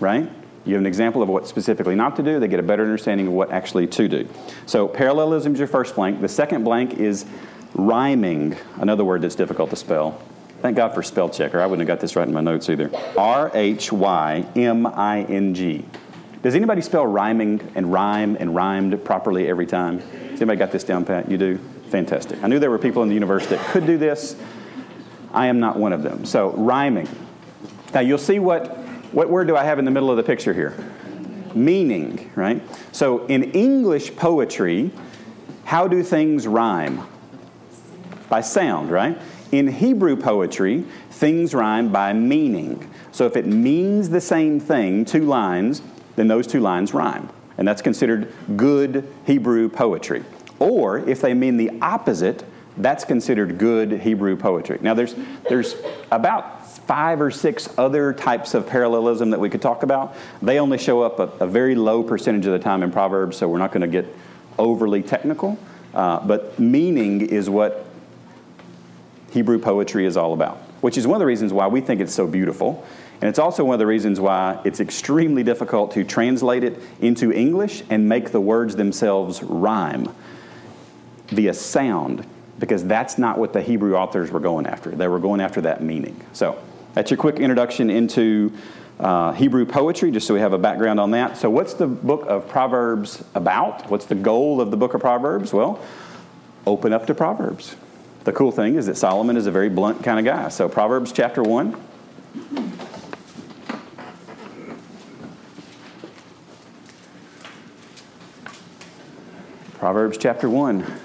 right? 0.00 0.30
You 0.64 0.74
have 0.74 0.80
an 0.80 0.86
example 0.86 1.22
of 1.22 1.28
what 1.28 1.46
specifically 1.46 1.94
not 1.94 2.16
to 2.16 2.22
do, 2.22 2.40
they 2.40 2.48
get 2.48 2.60
a 2.60 2.62
better 2.62 2.82
understanding 2.82 3.26
of 3.26 3.32
what 3.34 3.50
actually 3.50 3.86
to 3.88 4.08
do. 4.08 4.28
So, 4.66 4.88
parallelism 4.88 5.52
is 5.52 5.58
your 5.58 5.68
first 5.68 5.94
blank. 5.94 6.20
The 6.20 6.28
second 6.28 6.64
blank 6.64 6.94
is 6.94 7.26
rhyming, 7.74 8.56
another 8.76 9.04
word 9.04 9.22
that's 9.22 9.34
difficult 9.34 9.70
to 9.70 9.76
spell. 9.76 10.20
Thank 10.62 10.76
God 10.76 10.94
for 10.94 11.02
spell 11.02 11.28
checker. 11.28 11.60
I 11.60 11.66
wouldn't 11.66 11.86
have 11.86 11.98
got 11.98 12.00
this 12.00 12.16
right 12.16 12.26
in 12.26 12.32
my 12.32 12.40
notes 12.40 12.70
either. 12.70 12.90
R 13.18 13.50
H 13.52 13.92
Y 13.92 14.46
M 14.56 14.86
I 14.86 15.24
N 15.24 15.54
G. 15.54 15.84
Does 16.42 16.54
anybody 16.54 16.80
spell 16.80 17.06
rhyming 17.06 17.60
and 17.74 17.92
rhyme 17.92 18.36
and 18.40 18.54
rhymed 18.54 19.04
properly 19.04 19.48
every 19.48 19.66
time? 19.66 19.98
Has 19.98 20.40
anybody 20.40 20.58
got 20.58 20.72
this 20.72 20.84
down 20.84 21.04
pat? 21.04 21.30
You 21.30 21.36
do? 21.36 21.58
Fantastic. 21.88 22.42
I 22.42 22.48
knew 22.48 22.58
there 22.58 22.70
were 22.70 22.78
people 22.78 23.02
in 23.02 23.08
the 23.08 23.14
universe 23.14 23.46
that 23.48 23.60
could 23.70 23.86
do 23.86 23.98
this. 23.98 24.36
I 25.34 25.46
am 25.46 25.60
not 25.60 25.76
one 25.76 25.92
of 25.92 26.02
them. 26.02 26.24
So, 26.24 26.50
rhyming. 26.52 27.08
Now, 27.92 28.00
you'll 28.00 28.18
see 28.18 28.38
what, 28.38 28.76
what 29.12 29.28
word 29.28 29.46
do 29.48 29.56
I 29.56 29.64
have 29.64 29.78
in 29.78 29.84
the 29.84 29.90
middle 29.90 30.10
of 30.10 30.16
the 30.16 30.22
picture 30.22 30.54
here? 30.54 30.74
Meaning, 31.54 32.30
right? 32.34 32.62
So, 32.92 33.26
in 33.26 33.52
English 33.52 34.16
poetry, 34.16 34.90
how 35.64 35.88
do 35.88 36.02
things 36.02 36.46
rhyme? 36.46 37.06
By 38.28 38.40
sound, 38.40 38.90
right? 38.90 39.20
In 39.52 39.68
Hebrew 39.68 40.16
poetry, 40.16 40.84
things 41.10 41.54
rhyme 41.54 41.90
by 41.90 42.12
meaning. 42.12 42.90
So, 43.12 43.26
if 43.26 43.36
it 43.36 43.46
means 43.46 44.10
the 44.10 44.20
same 44.20 44.60
thing, 44.60 45.04
two 45.04 45.24
lines, 45.24 45.82
then 46.16 46.28
those 46.28 46.46
two 46.46 46.60
lines 46.60 46.94
rhyme. 46.94 47.28
And 47.58 47.66
that's 47.66 47.82
considered 47.82 48.32
good 48.56 49.06
Hebrew 49.26 49.68
poetry. 49.68 50.24
Or 50.58 50.98
if 50.98 51.20
they 51.20 51.34
mean 51.34 51.56
the 51.56 51.70
opposite, 51.80 52.44
that's 52.76 53.04
considered 53.04 53.58
good 53.58 53.92
Hebrew 53.92 54.36
poetry. 54.36 54.78
Now, 54.80 54.94
there's, 54.94 55.14
there's 55.48 55.76
about 56.10 56.66
five 56.86 57.20
or 57.20 57.30
six 57.30 57.68
other 57.78 58.12
types 58.12 58.54
of 58.54 58.66
parallelism 58.66 59.30
that 59.30 59.40
we 59.40 59.48
could 59.48 59.62
talk 59.62 59.82
about. 59.82 60.14
They 60.42 60.58
only 60.58 60.78
show 60.78 61.02
up 61.02 61.18
a, 61.18 61.44
a 61.44 61.46
very 61.46 61.74
low 61.74 62.02
percentage 62.02 62.46
of 62.46 62.52
the 62.52 62.58
time 62.58 62.82
in 62.82 62.90
Proverbs, 62.90 63.36
so 63.36 63.48
we're 63.48 63.58
not 63.58 63.72
going 63.72 63.82
to 63.82 64.02
get 64.02 64.06
overly 64.58 65.02
technical. 65.02 65.58
Uh, 65.94 66.26
but 66.26 66.58
meaning 66.58 67.20
is 67.20 67.48
what 67.48 67.86
Hebrew 69.30 69.58
poetry 69.58 70.06
is 70.06 70.16
all 70.16 70.32
about, 70.32 70.56
which 70.80 70.98
is 70.98 71.06
one 71.06 71.16
of 71.16 71.20
the 71.20 71.26
reasons 71.26 71.52
why 71.52 71.68
we 71.68 71.80
think 71.80 72.00
it's 72.00 72.14
so 72.14 72.26
beautiful. 72.26 72.84
And 73.20 73.28
it's 73.28 73.38
also 73.38 73.64
one 73.64 73.74
of 73.74 73.78
the 73.78 73.86
reasons 73.86 74.20
why 74.20 74.60
it's 74.64 74.80
extremely 74.80 75.42
difficult 75.42 75.92
to 75.92 76.04
translate 76.04 76.64
it 76.64 76.80
into 77.00 77.32
English 77.32 77.82
and 77.88 78.08
make 78.08 78.32
the 78.32 78.40
words 78.40 78.76
themselves 78.76 79.42
rhyme 79.42 80.12
via 81.28 81.54
sound, 81.54 82.26
because 82.58 82.84
that's 82.84 83.18
not 83.18 83.38
what 83.38 83.52
the 83.52 83.60
Hebrew 83.60 83.94
authors 83.94 84.30
were 84.30 84.40
going 84.40 84.66
after. 84.66 84.90
They 84.90 85.08
were 85.08 85.18
going 85.18 85.40
after 85.40 85.60
that 85.62 85.82
meaning. 85.82 86.20
So 86.32 86.58
that's 86.94 87.10
your 87.10 87.18
quick 87.18 87.36
introduction 87.36 87.90
into 87.90 88.52
uh, 89.00 89.32
Hebrew 89.32 89.66
poetry, 89.66 90.10
just 90.10 90.26
so 90.26 90.34
we 90.34 90.40
have 90.40 90.52
a 90.52 90.58
background 90.58 91.00
on 91.00 91.10
that. 91.12 91.36
So, 91.36 91.50
what's 91.50 91.74
the 91.74 91.86
book 91.86 92.24
of 92.26 92.48
Proverbs 92.48 93.24
about? 93.34 93.90
What's 93.90 94.06
the 94.06 94.14
goal 94.14 94.60
of 94.60 94.70
the 94.70 94.76
book 94.76 94.94
of 94.94 95.00
Proverbs? 95.00 95.52
Well, 95.52 95.80
open 96.66 96.92
up 96.92 97.06
to 97.08 97.14
Proverbs. 97.14 97.76
The 98.22 98.32
cool 98.32 98.52
thing 98.52 98.76
is 98.76 98.86
that 98.86 98.96
Solomon 98.96 99.36
is 99.36 99.46
a 99.46 99.50
very 99.50 99.68
blunt 99.68 100.02
kind 100.02 100.18
of 100.18 100.24
guy. 100.24 100.48
So, 100.48 100.68
Proverbs 100.68 101.12
chapter 101.12 101.42
1. 101.42 101.76
Proverbs 109.78 110.16
chapter 110.16 110.48
1. 110.48 111.03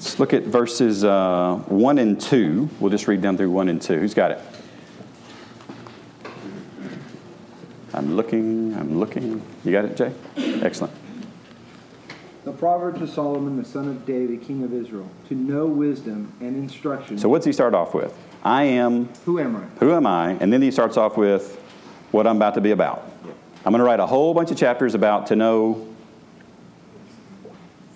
Let's 0.00 0.18
look 0.18 0.32
at 0.32 0.44
verses 0.44 1.04
uh, 1.04 1.56
1 1.66 1.98
and 1.98 2.18
2. 2.18 2.70
We'll 2.80 2.90
just 2.90 3.06
read 3.06 3.20
down 3.20 3.36
through 3.36 3.50
1 3.50 3.68
and 3.68 3.82
2. 3.82 3.98
Who's 3.98 4.14
got 4.14 4.30
it? 4.30 4.40
I'm 7.92 8.16
looking, 8.16 8.74
I'm 8.78 8.98
looking. 8.98 9.42
You 9.62 9.72
got 9.72 9.84
it, 9.84 9.98
Jay? 9.98 10.14
Excellent. 10.62 10.94
The 12.46 12.52
Proverbs 12.52 13.02
of 13.02 13.10
Solomon, 13.10 13.58
the 13.58 13.64
son 13.66 13.88
of 13.88 14.06
David, 14.06 14.40
king 14.40 14.64
of 14.64 14.72
Israel, 14.72 15.06
to 15.28 15.34
know 15.34 15.66
wisdom 15.66 16.32
and 16.40 16.56
instruction. 16.56 17.18
So, 17.18 17.28
what's 17.28 17.44
he 17.44 17.52
start 17.52 17.74
off 17.74 17.92
with? 17.92 18.16
I 18.42 18.62
am. 18.62 19.10
Who 19.26 19.38
am 19.38 19.54
I? 19.54 19.64
Who 19.80 19.92
am 19.92 20.06
I? 20.06 20.30
And 20.40 20.50
then 20.50 20.62
he 20.62 20.70
starts 20.70 20.96
off 20.96 21.18
with 21.18 21.56
what 22.10 22.26
I'm 22.26 22.36
about 22.36 22.54
to 22.54 22.62
be 22.62 22.70
about. 22.70 23.04
I'm 23.66 23.72
going 23.72 23.80
to 23.80 23.84
write 23.84 24.00
a 24.00 24.06
whole 24.06 24.32
bunch 24.32 24.50
of 24.50 24.56
chapters 24.56 24.94
about 24.94 25.26
to 25.26 25.36
know 25.36 25.86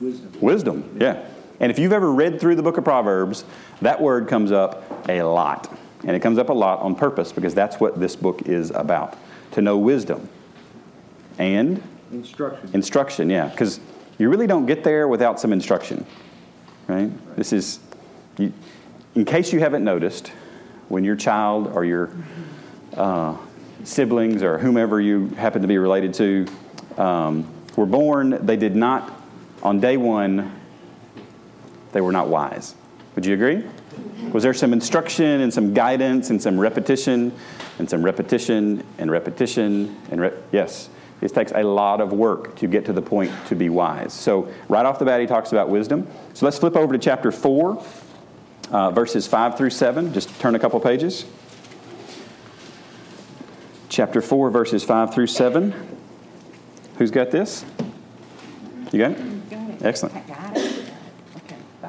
Wisdom. 0.02 0.32
wisdom. 0.42 0.96
Yeah. 1.00 1.28
And 1.60 1.70
if 1.70 1.78
you've 1.78 1.92
ever 1.92 2.12
read 2.12 2.40
through 2.40 2.56
the 2.56 2.62
book 2.62 2.78
of 2.78 2.84
Proverbs, 2.84 3.44
that 3.80 4.00
word 4.00 4.28
comes 4.28 4.52
up 4.52 5.08
a 5.08 5.22
lot. 5.22 5.72
And 6.04 6.14
it 6.14 6.20
comes 6.20 6.38
up 6.38 6.48
a 6.48 6.52
lot 6.52 6.80
on 6.80 6.94
purpose 6.94 7.32
because 7.32 7.54
that's 7.54 7.80
what 7.80 7.98
this 7.98 8.16
book 8.16 8.42
is 8.42 8.70
about 8.70 9.16
to 9.52 9.62
know 9.62 9.78
wisdom 9.78 10.28
and 11.38 11.82
Instruction. 12.12 12.70
instruction. 12.74 13.30
Yeah. 13.30 13.48
Because 13.48 13.80
you 14.18 14.28
really 14.28 14.46
don't 14.46 14.66
get 14.66 14.84
there 14.84 15.08
without 15.08 15.40
some 15.40 15.52
instruction, 15.52 16.04
right? 16.86 17.10
This 17.36 17.52
is, 17.52 17.80
you, 18.38 18.52
in 19.14 19.24
case 19.24 19.52
you 19.52 19.60
haven't 19.60 19.84
noticed, 19.84 20.28
when 20.88 21.04
your 21.04 21.16
child 21.16 21.68
or 21.68 21.84
your 21.84 22.10
uh, 22.96 23.36
siblings 23.84 24.42
or 24.42 24.58
whomever 24.58 25.00
you 25.00 25.28
happen 25.30 25.62
to 25.62 25.68
be 25.68 25.78
related 25.78 26.14
to 26.14 26.46
um, 26.96 27.48
were 27.76 27.86
born, 27.86 28.44
they 28.44 28.56
did 28.56 28.76
not, 28.76 29.10
on 29.62 29.80
day 29.80 29.96
one, 29.96 30.52
they 31.94 32.00
were 32.00 32.12
not 32.12 32.28
wise. 32.28 32.74
Would 33.14 33.24
you 33.24 33.34
agree? 33.34 33.64
Was 34.32 34.42
there 34.42 34.52
some 34.52 34.72
instruction 34.72 35.40
and 35.40 35.54
some 35.54 35.72
guidance 35.72 36.28
and 36.28 36.42
some 36.42 36.58
repetition 36.58 37.32
and 37.78 37.88
some 37.88 38.04
repetition 38.04 38.84
and 38.98 39.10
repetition 39.10 39.96
and 40.10 40.20
re- 40.20 40.32
yes? 40.50 40.90
It 41.20 41.32
takes 41.32 41.52
a 41.52 41.62
lot 41.62 42.00
of 42.00 42.12
work 42.12 42.56
to 42.56 42.66
get 42.66 42.84
to 42.86 42.92
the 42.92 43.00
point 43.00 43.30
to 43.46 43.54
be 43.54 43.68
wise. 43.68 44.12
So, 44.12 44.52
right 44.68 44.84
off 44.84 44.98
the 44.98 45.04
bat, 45.04 45.20
he 45.20 45.26
talks 45.26 45.52
about 45.52 45.68
wisdom. 45.68 46.08
So, 46.34 46.44
let's 46.44 46.58
flip 46.58 46.76
over 46.76 46.92
to 46.92 46.98
chapter 46.98 47.30
4, 47.30 47.82
uh, 48.72 48.90
verses 48.90 49.28
5 49.28 49.56
through 49.56 49.70
7. 49.70 50.12
Just 50.12 50.38
turn 50.40 50.56
a 50.56 50.58
couple 50.58 50.80
pages. 50.80 51.24
Chapter 53.88 54.20
4, 54.20 54.50
verses 54.50 54.82
5 54.82 55.14
through 55.14 55.28
7. 55.28 55.72
Who's 56.98 57.12
got 57.12 57.30
this? 57.30 57.64
You 58.92 58.98
got 58.98 59.12
it? 59.12 59.50
Got 59.50 59.70
it. 59.70 59.82
Excellent. 59.82 60.63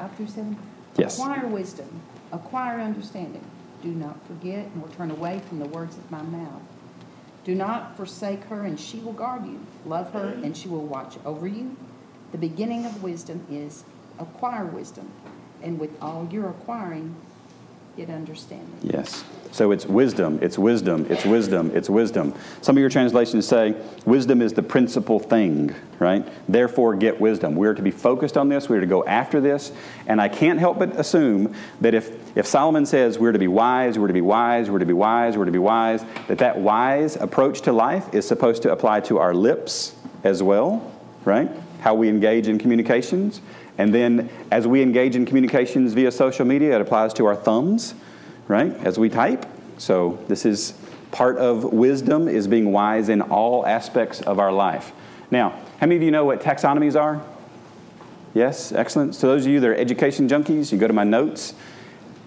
I 0.06 0.18
got 0.18 0.20
it. 0.20 0.28
Okay, 0.28 0.28
five 0.28 0.28
through 0.28 0.28
seven? 0.28 0.56
Yes. 0.98 1.18
Acquire 1.18 1.46
wisdom, 1.46 2.00
acquire 2.32 2.80
understanding. 2.80 3.44
Do 3.82 3.88
not 3.88 4.26
forget 4.26 4.74
nor 4.76 4.88
turn 4.88 5.10
away 5.10 5.40
from 5.48 5.58
the 5.58 5.66
words 5.66 5.96
of 5.96 6.10
my 6.10 6.22
mouth. 6.22 6.62
Do 7.44 7.54
not 7.54 7.96
forsake 7.96 8.44
her, 8.44 8.64
and 8.64 8.80
she 8.80 8.98
will 8.98 9.12
guard 9.12 9.46
you. 9.46 9.60
Love 9.84 10.12
her, 10.12 10.28
and 10.42 10.56
she 10.56 10.68
will 10.68 10.86
watch 10.86 11.16
over 11.24 11.46
you. 11.46 11.76
The 12.32 12.38
beginning 12.38 12.86
of 12.86 13.02
wisdom 13.02 13.46
is 13.50 13.84
acquire 14.18 14.66
wisdom, 14.66 15.10
and 15.62 15.78
with 15.78 15.90
all 16.02 16.28
your 16.30 16.48
acquiring, 16.50 17.14
get 17.96 18.10
understanding. 18.10 18.78
Yes. 18.82 19.24
So 19.52 19.70
it's 19.70 19.86
wisdom, 19.86 20.38
it's 20.42 20.58
wisdom, 20.58 21.06
it's 21.08 21.24
wisdom, 21.24 21.70
it's 21.74 21.88
wisdom. 21.88 22.34
Some 22.60 22.76
of 22.76 22.80
your 22.80 22.90
translations 22.90 23.48
say 23.48 23.74
wisdom 24.04 24.42
is 24.42 24.52
the 24.52 24.62
principal 24.62 25.18
thing, 25.18 25.74
right? 25.98 26.28
Therefore, 26.46 26.94
get 26.94 27.18
wisdom. 27.18 27.56
We're 27.56 27.72
to 27.72 27.80
be 27.80 27.90
focused 27.90 28.36
on 28.36 28.50
this, 28.50 28.68
we're 28.68 28.80
to 28.80 28.86
go 28.86 29.02
after 29.06 29.40
this. 29.40 29.72
And 30.06 30.20
I 30.20 30.28
can't 30.28 30.58
help 30.58 30.78
but 30.78 31.00
assume 31.00 31.54
that 31.80 31.94
if, 31.94 32.36
if 32.36 32.46
Solomon 32.46 32.84
says 32.84 33.18
we're 33.18 33.32
to 33.32 33.38
be 33.38 33.48
wise, 33.48 33.98
we're 33.98 34.08
to 34.08 34.12
be 34.12 34.20
wise, 34.20 34.68
we're 34.68 34.80
to 34.80 34.84
be 34.84 34.92
wise, 34.92 35.38
we're 35.38 35.46
to 35.46 35.50
be 35.50 35.58
wise, 35.58 36.04
that 36.28 36.36
that 36.38 36.58
wise 36.58 37.16
approach 37.16 37.62
to 37.62 37.72
life 37.72 38.12
is 38.12 38.28
supposed 38.28 38.60
to 38.62 38.72
apply 38.72 39.00
to 39.00 39.16
our 39.16 39.32
lips 39.32 39.96
as 40.22 40.42
well, 40.42 40.92
right? 41.24 41.50
How 41.80 41.94
we 41.94 42.10
engage 42.10 42.48
in 42.48 42.58
communications. 42.58 43.40
And 43.78 43.94
then 43.94 44.30
as 44.50 44.66
we 44.66 44.82
engage 44.82 45.16
in 45.16 45.26
communications 45.26 45.92
via 45.92 46.10
social 46.10 46.44
media, 46.44 46.76
it 46.76 46.80
applies 46.80 47.12
to 47.14 47.26
our 47.26 47.36
thumbs, 47.36 47.94
right? 48.48 48.72
As 48.84 48.98
we 48.98 49.08
type. 49.08 49.46
So 49.78 50.18
this 50.28 50.46
is 50.46 50.74
part 51.10 51.36
of 51.38 51.64
wisdom 51.64 52.28
is 52.28 52.48
being 52.48 52.72
wise 52.72 53.08
in 53.08 53.22
all 53.22 53.66
aspects 53.66 54.20
of 54.22 54.38
our 54.38 54.52
life. 54.52 54.92
Now, 55.30 55.50
how 55.80 55.86
many 55.86 55.96
of 55.96 56.02
you 56.02 56.10
know 56.10 56.24
what 56.24 56.40
taxonomies 56.40 56.98
are? 56.98 57.22
Yes, 58.34 58.72
excellent. 58.72 59.14
So 59.14 59.28
those 59.28 59.46
of 59.46 59.52
you 59.52 59.60
that 59.60 59.70
are 59.70 59.74
education 59.74 60.28
junkies, 60.28 60.72
you 60.72 60.78
go 60.78 60.86
to 60.86 60.92
my 60.92 61.04
notes. 61.04 61.54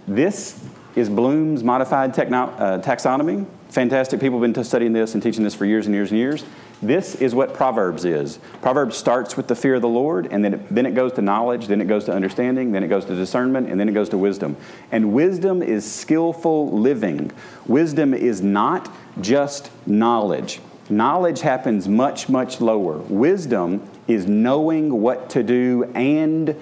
This 0.08 0.64
is 0.96 1.10
Bloom's 1.10 1.64
modified 1.64 2.14
techno- 2.14 2.50
uh, 2.50 2.82
taxonomy. 2.82 3.46
Fantastic. 3.70 4.20
People 4.20 4.42
have 4.42 4.54
been 4.54 4.64
studying 4.64 4.94
this 4.94 5.14
and 5.14 5.22
teaching 5.22 5.44
this 5.44 5.54
for 5.54 5.66
years 5.66 5.86
and 5.86 5.94
years 5.94 6.10
and 6.10 6.20
years. 6.20 6.44
This 6.82 7.16
is 7.16 7.36
what 7.36 7.54
Proverbs 7.54 8.06
is. 8.06 8.40
Proverbs 8.62 8.96
starts 8.96 9.36
with 9.36 9.48
the 9.48 9.56
fear 9.56 9.76
of 9.76 9.82
the 9.82 9.90
Lord, 9.90 10.28
and 10.32 10.44
then 10.44 10.54
it, 10.54 10.70
then 10.74 10.86
it 10.86 10.96
goes 10.96 11.12
to 11.14 11.22
knowledge, 11.22 11.68
then 11.68 11.82
it 11.82 11.86
goes 11.86 12.06
to 12.06 12.14
understanding, 12.14 12.72
then 12.72 12.84
it 12.84 12.88
goes 12.88 13.04
to 13.06 13.16
discernment, 13.16 13.70
and 13.70 13.78
then 13.80 13.90
it 13.90 13.94
goes 13.94 14.08
to 14.10 14.18
wisdom. 14.18 14.56
And 14.92 15.14
wisdom 15.14 15.62
is 15.62 15.90
skillful 15.90 16.72
living. 16.72 17.32
Wisdom 17.68 18.14
is 18.14 18.42
not 18.42 18.90
just 19.20 19.72
knowledge. 19.86 20.62
Knowledge 20.90 21.42
happens 21.42 21.88
much, 21.88 22.30
much 22.30 22.62
lower. 22.62 22.98
Wisdom 22.98 23.88
is 24.08 24.26
knowing 24.26 25.02
what 25.02 25.30
to 25.32 25.44
do 25.44 25.84
and 25.94 26.56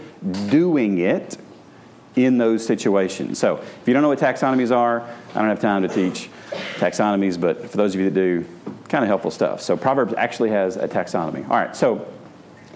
doing 0.50 0.98
it 0.98 1.38
in 2.16 2.40
those 2.40 2.66
situations. 2.66 3.38
So, 3.38 3.58
if 3.58 3.84
you 3.86 3.94
don't 3.94 4.02
know 4.02 4.10
what 4.10 4.20
taxonomies 4.20 4.76
are, 4.76 5.02
I 5.02 5.40
don't 5.40 5.50
have 5.50 5.62
time 5.62 5.84
to 5.84 5.88
teach 5.88 6.30
taxonomies, 6.76 7.40
but 7.40 7.70
for 7.70 7.78
those 7.78 7.94
of 7.94 8.02
you 8.02 8.10
that 8.10 8.16
do, 8.16 8.46
kind 8.90 9.04
of 9.04 9.08
helpful 9.08 9.32
stuff. 9.32 9.62
So 9.62 9.76
Proverbs 9.76 10.14
actually 10.18 10.50
has 10.52 10.78
a 10.78 10.88
taxonomy. 10.88 11.44
All 11.44 11.58
right, 11.58 11.76
so 11.76 12.08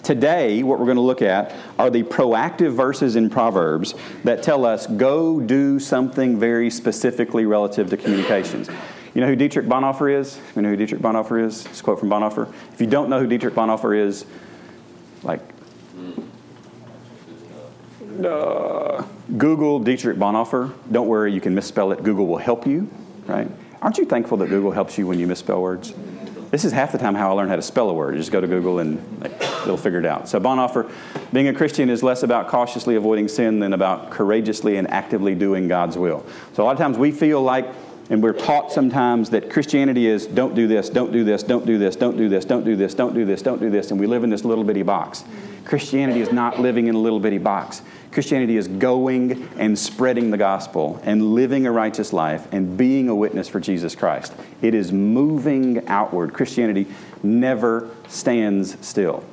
today 0.03 0.63
what 0.63 0.79
we're 0.79 0.85
going 0.85 0.97
to 0.97 1.01
look 1.01 1.21
at 1.21 1.53
are 1.79 1.89
the 1.89 2.03
proactive 2.03 2.73
verses 2.73 3.15
in 3.15 3.29
Proverbs 3.29 3.95
that 4.23 4.43
tell 4.43 4.65
us 4.65 4.87
go 4.87 5.39
do 5.39 5.79
something 5.79 6.39
very 6.39 6.69
specifically 6.69 7.45
relative 7.45 7.89
to 7.89 7.97
communications. 7.97 8.69
You 9.13 9.21
know 9.21 9.27
who 9.27 9.35
Dietrich 9.35 9.65
Bonhoeffer 9.65 10.19
is? 10.19 10.39
You 10.55 10.61
know 10.61 10.69
who 10.69 10.77
Dietrich 10.77 11.01
Bonhoeffer 11.01 11.43
is? 11.43 11.65
It's 11.65 11.81
a 11.81 11.83
quote 11.83 11.99
from 11.99 12.09
Bonhoeffer. 12.09 12.51
If 12.73 12.79
you 12.79 12.87
don't 12.87 13.09
know 13.09 13.19
who 13.19 13.27
Dietrich 13.27 13.53
Bonhoeffer 13.53 13.97
is, 13.97 14.25
like, 15.23 15.41
uh, 18.23 19.03
Google 19.37 19.79
Dietrich 19.79 20.17
Bonhoeffer. 20.17 20.73
Don't 20.91 21.07
worry, 21.07 21.33
you 21.33 21.41
can 21.41 21.53
misspell 21.55 21.91
it. 21.91 22.03
Google 22.03 22.27
will 22.27 22.37
help 22.37 22.65
you, 22.65 22.89
right? 23.27 23.49
Aren't 23.81 23.97
you 23.97 24.05
thankful 24.05 24.37
that 24.37 24.49
Google 24.49 24.71
helps 24.71 24.97
you 24.97 25.07
when 25.07 25.19
you 25.19 25.25
misspell 25.25 25.61
words? 25.61 25.93
This 26.51 26.65
is 26.65 26.71
half 26.71 26.91
the 26.91 26.97
time 26.97 27.15
how 27.15 27.31
I 27.31 27.33
learn 27.33 27.49
how 27.49 27.55
to 27.55 27.61
spell 27.61 27.89
a 27.89 27.93
word. 27.93 28.13
You 28.13 28.19
just 28.19 28.31
go 28.31 28.41
to 28.41 28.47
Google 28.47 28.79
and 28.79 29.25
it'll 29.63 29.77
figure 29.77 29.99
it 29.99 30.05
out. 30.05 30.29
So 30.29 30.39
Bonhoeffer, 30.39 30.91
being 31.33 31.47
a 31.47 31.53
Christian 31.53 31.89
is 31.89 32.03
less 32.03 32.21
about 32.23 32.47
cautiously 32.47 32.95
avoiding 32.95 33.27
sin 33.27 33.59
than 33.59 33.73
about 33.73 34.11
courageously 34.11 34.77
and 34.77 34.87
actively 34.91 35.33
doing 35.33 35.67
God's 35.67 35.97
will. 35.97 36.23
So 36.53 36.61
a 36.61 36.65
lot 36.65 36.73
of 36.73 36.77
times 36.77 36.97
we 36.97 37.11
feel 37.11 37.41
like 37.41 37.67
and 38.11 38.21
we're 38.21 38.33
taught 38.33 38.73
sometimes 38.73 39.29
that 39.29 39.49
Christianity 39.49 40.05
is 40.05 40.27
don't 40.27 40.53
do 40.53 40.67
this, 40.67 40.89
don't 40.89 41.13
do 41.13 41.23
this, 41.23 41.43
don't 41.43 41.65
do 41.65 41.77
this, 41.77 41.95
don't 41.95 42.17
do 42.17 42.27
this, 42.27 42.43
don't 42.43 42.65
do 42.65 42.75
this, 42.75 42.93
don't 42.93 43.15
do 43.15 43.15
this, 43.15 43.15
don't 43.15 43.15
do 43.15 43.25
this, 43.25 43.41
don't 43.41 43.59
do 43.61 43.69
this, 43.69 43.91
and 43.91 43.99
we 43.99 44.05
live 44.05 44.25
in 44.25 44.29
this 44.29 44.43
little 44.43 44.65
bitty 44.65 44.83
box. 44.83 45.23
Christianity 45.65 46.21
is 46.21 46.31
not 46.31 46.59
living 46.59 46.87
in 46.87 46.95
a 46.95 46.99
little 46.99 47.19
bitty 47.19 47.37
box. 47.37 47.81
Christianity 48.11 48.57
is 48.57 48.67
going 48.67 49.47
and 49.57 49.77
spreading 49.77 50.31
the 50.31 50.37
gospel 50.37 50.99
and 51.03 51.33
living 51.33 51.65
a 51.65 51.71
righteous 51.71 52.11
life 52.11 52.45
and 52.51 52.77
being 52.77 53.07
a 53.07 53.15
witness 53.15 53.47
for 53.47 53.59
Jesus 53.59 53.95
Christ. 53.95 54.33
It 54.61 54.73
is 54.73 54.91
moving 54.91 55.87
outward. 55.87 56.33
Christianity 56.33 56.87
never 57.23 57.89
stands 58.09 58.77
still. 58.85 59.23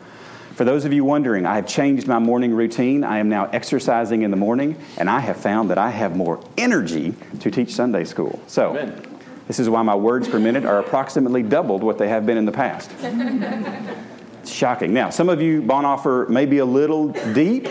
For 0.54 0.64
those 0.64 0.84
of 0.84 0.92
you 0.92 1.04
wondering, 1.04 1.46
I 1.46 1.56
have 1.56 1.66
changed 1.66 2.06
my 2.06 2.18
morning 2.18 2.52
routine. 2.52 3.04
I 3.04 3.18
am 3.18 3.28
now 3.28 3.48
exercising 3.52 4.22
in 4.22 4.30
the 4.30 4.36
morning, 4.36 4.76
and 4.96 5.08
I 5.08 5.20
have 5.20 5.36
found 5.36 5.70
that 5.70 5.78
I 5.78 5.90
have 5.90 6.16
more 6.16 6.40
energy 6.56 7.14
to 7.40 7.50
teach 7.50 7.72
Sunday 7.72 8.04
school. 8.04 8.40
So, 8.48 8.70
Amen. 8.70 9.06
this 9.46 9.60
is 9.60 9.68
why 9.68 9.82
my 9.82 9.94
words 9.94 10.28
per 10.28 10.40
minute 10.40 10.64
are 10.64 10.80
approximately 10.80 11.44
doubled 11.44 11.84
what 11.84 11.98
they 11.98 12.08
have 12.08 12.26
been 12.26 12.36
in 12.36 12.44
the 12.44 12.52
past. 12.52 12.90
shocking. 14.50 14.92
Now, 14.92 15.10
some 15.10 15.28
of 15.28 15.40
you, 15.40 15.62
Bonhoeffer, 15.62 16.28
may 16.28 16.46
be 16.46 16.58
a 16.58 16.64
little 16.64 17.08
deep. 17.32 17.68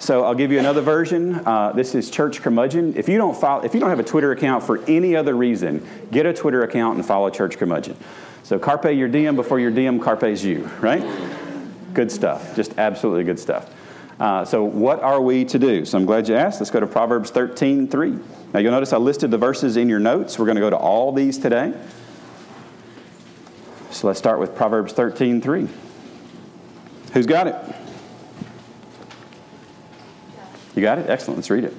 So 0.00 0.24
I'll 0.24 0.34
give 0.34 0.52
you 0.52 0.60
another 0.60 0.80
version. 0.80 1.34
Uh, 1.34 1.72
this 1.72 1.94
is 1.96 2.08
Church 2.08 2.40
Curmudgeon. 2.40 2.96
If 2.96 3.08
you 3.08 3.18
don't 3.18 3.36
follow, 3.36 3.64
if 3.64 3.74
you 3.74 3.80
don't 3.80 3.90
have 3.90 3.98
a 3.98 4.04
Twitter 4.04 4.30
account 4.30 4.62
for 4.62 4.78
any 4.86 5.16
other 5.16 5.34
reason, 5.34 5.84
get 6.12 6.24
a 6.24 6.32
Twitter 6.32 6.62
account 6.62 6.96
and 6.96 7.04
follow 7.04 7.28
Church 7.30 7.58
Curmudgeon. 7.58 7.96
So 8.44 8.60
carpe 8.60 8.84
your 8.84 9.08
diem 9.08 9.34
before 9.34 9.58
your 9.58 9.72
diem 9.72 9.98
carpes 9.98 10.44
you, 10.44 10.70
right? 10.80 11.04
Good 11.94 12.12
stuff. 12.12 12.54
Just 12.54 12.78
absolutely 12.78 13.24
good 13.24 13.40
stuff. 13.40 13.68
Uh, 14.20 14.44
so, 14.44 14.64
what 14.64 15.00
are 15.00 15.20
we 15.20 15.44
to 15.44 15.58
do? 15.58 15.84
So, 15.84 15.96
I'm 15.96 16.04
glad 16.04 16.28
you 16.28 16.34
asked. 16.34 16.60
Let's 16.60 16.70
go 16.70 16.80
to 16.80 16.88
Proverbs 16.88 17.30
13 17.30 17.86
3. 17.86 18.18
Now, 18.52 18.58
you'll 18.58 18.72
notice 18.72 18.92
I 18.92 18.96
listed 18.96 19.30
the 19.30 19.38
verses 19.38 19.76
in 19.76 19.88
your 19.88 20.00
notes. 20.00 20.38
We're 20.38 20.46
going 20.46 20.56
to 20.56 20.60
go 20.60 20.70
to 20.70 20.76
all 20.76 21.12
these 21.12 21.38
today. 21.38 21.72
So, 23.92 24.08
let's 24.08 24.18
start 24.18 24.40
with 24.40 24.56
Proverbs 24.56 24.92
13 24.92 25.40
3. 25.40 25.68
Who's 27.12 27.26
got 27.26 27.46
it? 27.46 27.56
You 30.74 30.82
got 30.82 30.98
it? 30.98 31.10
Excellent. 31.10 31.38
Let's 31.38 31.50
read 31.50 31.64
it. 31.64 31.74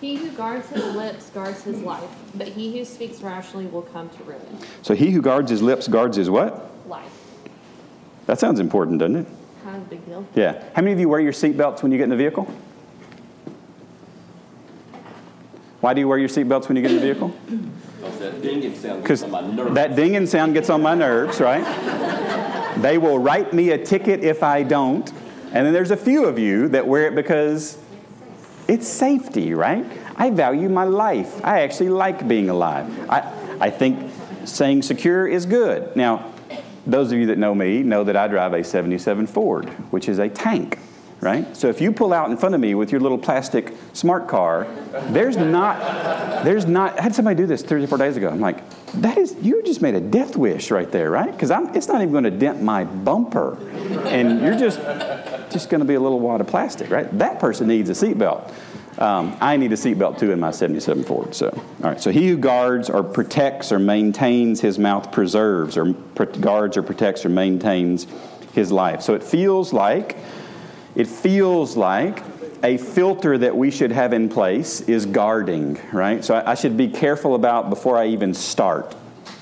He 0.00 0.16
who 0.16 0.30
guards 0.30 0.68
his 0.68 0.84
lips 0.94 1.30
guards 1.30 1.62
his 1.62 1.80
life, 1.80 2.08
but 2.34 2.48
he 2.48 2.76
who 2.76 2.84
speaks 2.84 3.20
rashly 3.20 3.66
will 3.66 3.82
come 3.82 4.10
to 4.10 4.22
ruin. 4.24 4.58
So, 4.82 4.94
he 4.94 5.10
who 5.10 5.22
guards 5.22 5.50
his 5.50 5.62
lips 5.62 5.86
guards 5.86 6.16
his 6.16 6.28
what? 6.28 6.70
Life. 6.88 7.12
That 8.26 8.40
sounds 8.40 8.58
important, 8.60 8.98
doesn't 8.98 9.16
it? 9.16 9.26
Kind 9.62 9.76
of 9.76 9.82
a 9.82 9.86
big 9.86 10.04
deal. 10.06 10.26
Yeah. 10.34 10.62
How 10.74 10.82
many 10.82 10.92
of 10.92 11.00
you 11.00 11.08
wear 11.08 11.20
your 11.20 11.32
seatbelts 11.32 11.82
when 11.82 11.92
you 11.92 11.98
get 11.98 12.04
in 12.04 12.10
the 12.10 12.16
vehicle? 12.16 12.52
Why 15.80 15.94
do 15.94 16.00
you 16.00 16.08
wear 16.08 16.18
your 16.18 16.28
seatbelts 16.28 16.68
when 16.68 16.76
you 16.76 16.82
get 16.82 16.92
in 16.92 16.96
the 16.98 17.02
vehicle? 17.02 17.28
Because 18.00 18.18
That 18.20 18.42
dinging 18.42 18.74
sound 18.76 19.04
gets 19.04 19.22
on 19.22 19.30
my 19.30 19.40
nerves. 19.40 19.74
That 19.74 19.96
dinging 19.96 20.26
sound 20.26 20.54
gets 20.54 20.70
on 20.70 20.82
my 20.82 20.94
nerves, 20.94 21.40
right? 21.40 22.38
They 22.78 22.98
will 22.98 23.18
write 23.18 23.52
me 23.52 23.70
a 23.70 23.78
ticket 23.78 24.24
if 24.24 24.42
I 24.42 24.62
don't. 24.62 25.10
And 25.52 25.66
then 25.66 25.72
there's 25.72 25.90
a 25.90 25.96
few 25.96 26.24
of 26.24 26.38
you 26.38 26.68
that 26.68 26.86
wear 26.86 27.06
it 27.06 27.14
because 27.14 27.78
it's 28.68 28.88
safety, 28.88 29.54
right? 29.54 29.84
I 30.16 30.30
value 30.30 30.68
my 30.68 30.84
life. 30.84 31.44
I 31.44 31.60
actually 31.60 31.90
like 31.90 32.26
being 32.26 32.48
alive. 32.48 33.10
I, 33.10 33.32
I 33.60 33.70
think 33.70 34.10
saying 34.44 34.82
secure 34.82 35.26
is 35.26 35.46
good. 35.46 35.94
Now, 35.96 36.32
those 36.86 37.12
of 37.12 37.18
you 37.18 37.26
that 37.26 37.38
know 37.38 37.54
me 37.54 37.82
know 37.82 38.04
that 38.04 38.16
I 38.16 38.28
drive 38.28 38.54
a 38.54 38.64
77 38.64 39.26
Ford, 39.26 39.68
which 39.90 40.08
is 40.08 40.18
a 40.18 40.28
tank, 40.28 40.78
right? 41.22 41.56
So 41.56 41.68
if 41.68 41.80
you 41.80 41.92
pull 41.92 42.12
out 42.12 42.30
in 42.30 42.36
front 42.36 42.56
of 42.56 42.60
me 42.60 42.74
with 42.74 42.90
your 42.90 43.00
little 43.00 43.16
plastic 43.16 43.72
smart 43.92 44.26
car, 44.26 44.66
there's 45.10 45.36
not, 45.36 46.44
there's 46.44 46.66
not, 46.66 46.98
I 46.98 47.02
had 47.02 47.14
somebody 47.14 47.36
do 47.36 47.46
this 47.46 47.62
three 47.62 47.82
or 47.82 47.86
four 47.86 47.96
days 47.96 48.16
ago. 48.16 48.28
I'm 48.28 48.40
like, 48.40 48.68
that 48.94 49.16
is, 49.16 49.36
you 49.40 49.62
just 49.62 49.80
made 49.80 49.94
a 49.94 50.00
death 50.00 50.36
wish 50.36 50.72
right 50.72 50.90
there, 50.90 51.10
right? 51.10 51.30
Because 51.30 51.52
it's 51.76 51.86
not 51.86 52.02
even 52.02 52.10
going 52.10 52.24
to 52.24 52.30
dent 52.30 52.60
my 52.60 52.82
bumper. 52.82 53.56
And 54.08 54.42
you're 54.42 54.58
just, 54.58 54.80
just 55.52 55.70
going 55.70 55.78
to 55.78 55.84
be 55.84 55.94
a 55.94 56.00
little 56.00 56.18
wad 56.18 56.40
of 56.40 56.48
plastic, 56.48 56.90
right? 56.90 57.08
That 57.18 57.38
person 57.38 57.68
needs 57.68 57.88
a 57.88 57.92
seatbelt. 57.92 58.52
Um, 58.98 59.36
I 59.40 59.56
need 59.56 59.72
a 59.72 59.76
seatbelt 59.76 60.18
too 60.18 60.32
in 60.32 60.40
my 60.40 60.50
77 60.50 61.04
Ford. 61.04 61.36
So, 61.36 61.48
all 61.48 61.90
right. 61.90 62.00
So 62.00 62.10
he 62.10 62.28
who 62.28 62.36
guards 62.36 62.90
or 62.90 63.04
protects 63.04 63.70
or 63.70 63.78
maintains 63.78 64.60
his 64.60 64.76
mouth 64.76 65.12
preserves 65.12 65.76
or 65.76 65.92
guards 66.40 66.76
or 66.76 66.82
protects 66.82 67.24
or 67.24 67.28
maintains 67.28 68.08
his 68.54 68.72
life. 68.72 69.02
So 69.02 69.14
it 69.14 69.22
feels 69.22 69.72
like 69.72 70.16
it 70.94 71.06
feels 71.06 71.76
like 71.76 72.22
a 72.62 72.76
filter 72.76 73.38
that 73.38 73.56
we 73.56 73.70
should 73.70 73.90
have 73.90 74.12
in 74.12 74.28
place 74.28 74.82
is 74.82 75.06
guarding, 75.06 75.80
right? 75.92 76.24
So 76.24 76.42
I, 76.46 76.54
should 76.54 76.76
be 76.76 76.88
careful 76.88 77.34
about 77.34 77.70
before 77.70 77.98
I 77.98 78.06
even 78.08 78.34
start. 78.34 78.94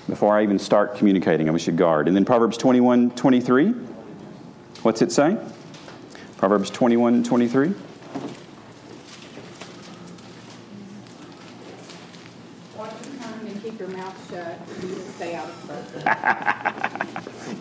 Before 0.09 0.37
I 0.37 0.43
even 0.43 0.59
start 0.59 0.97
communicating, 0.97 1.49
I 1.51 1.57
should 1.59 1.77
guard. 1.77 2.09
And 2.09 2.17
then 2.17 2.25
Proverbs 2.25 2.57
21, 2.57 3.11
23. 3.11 3.69
What's 4.83 5.03
it 5.03 5.13
say? 5.13 5.37
Proverbs 6.39 6.71
21, 6.71 7.23
23. 7.23 7.75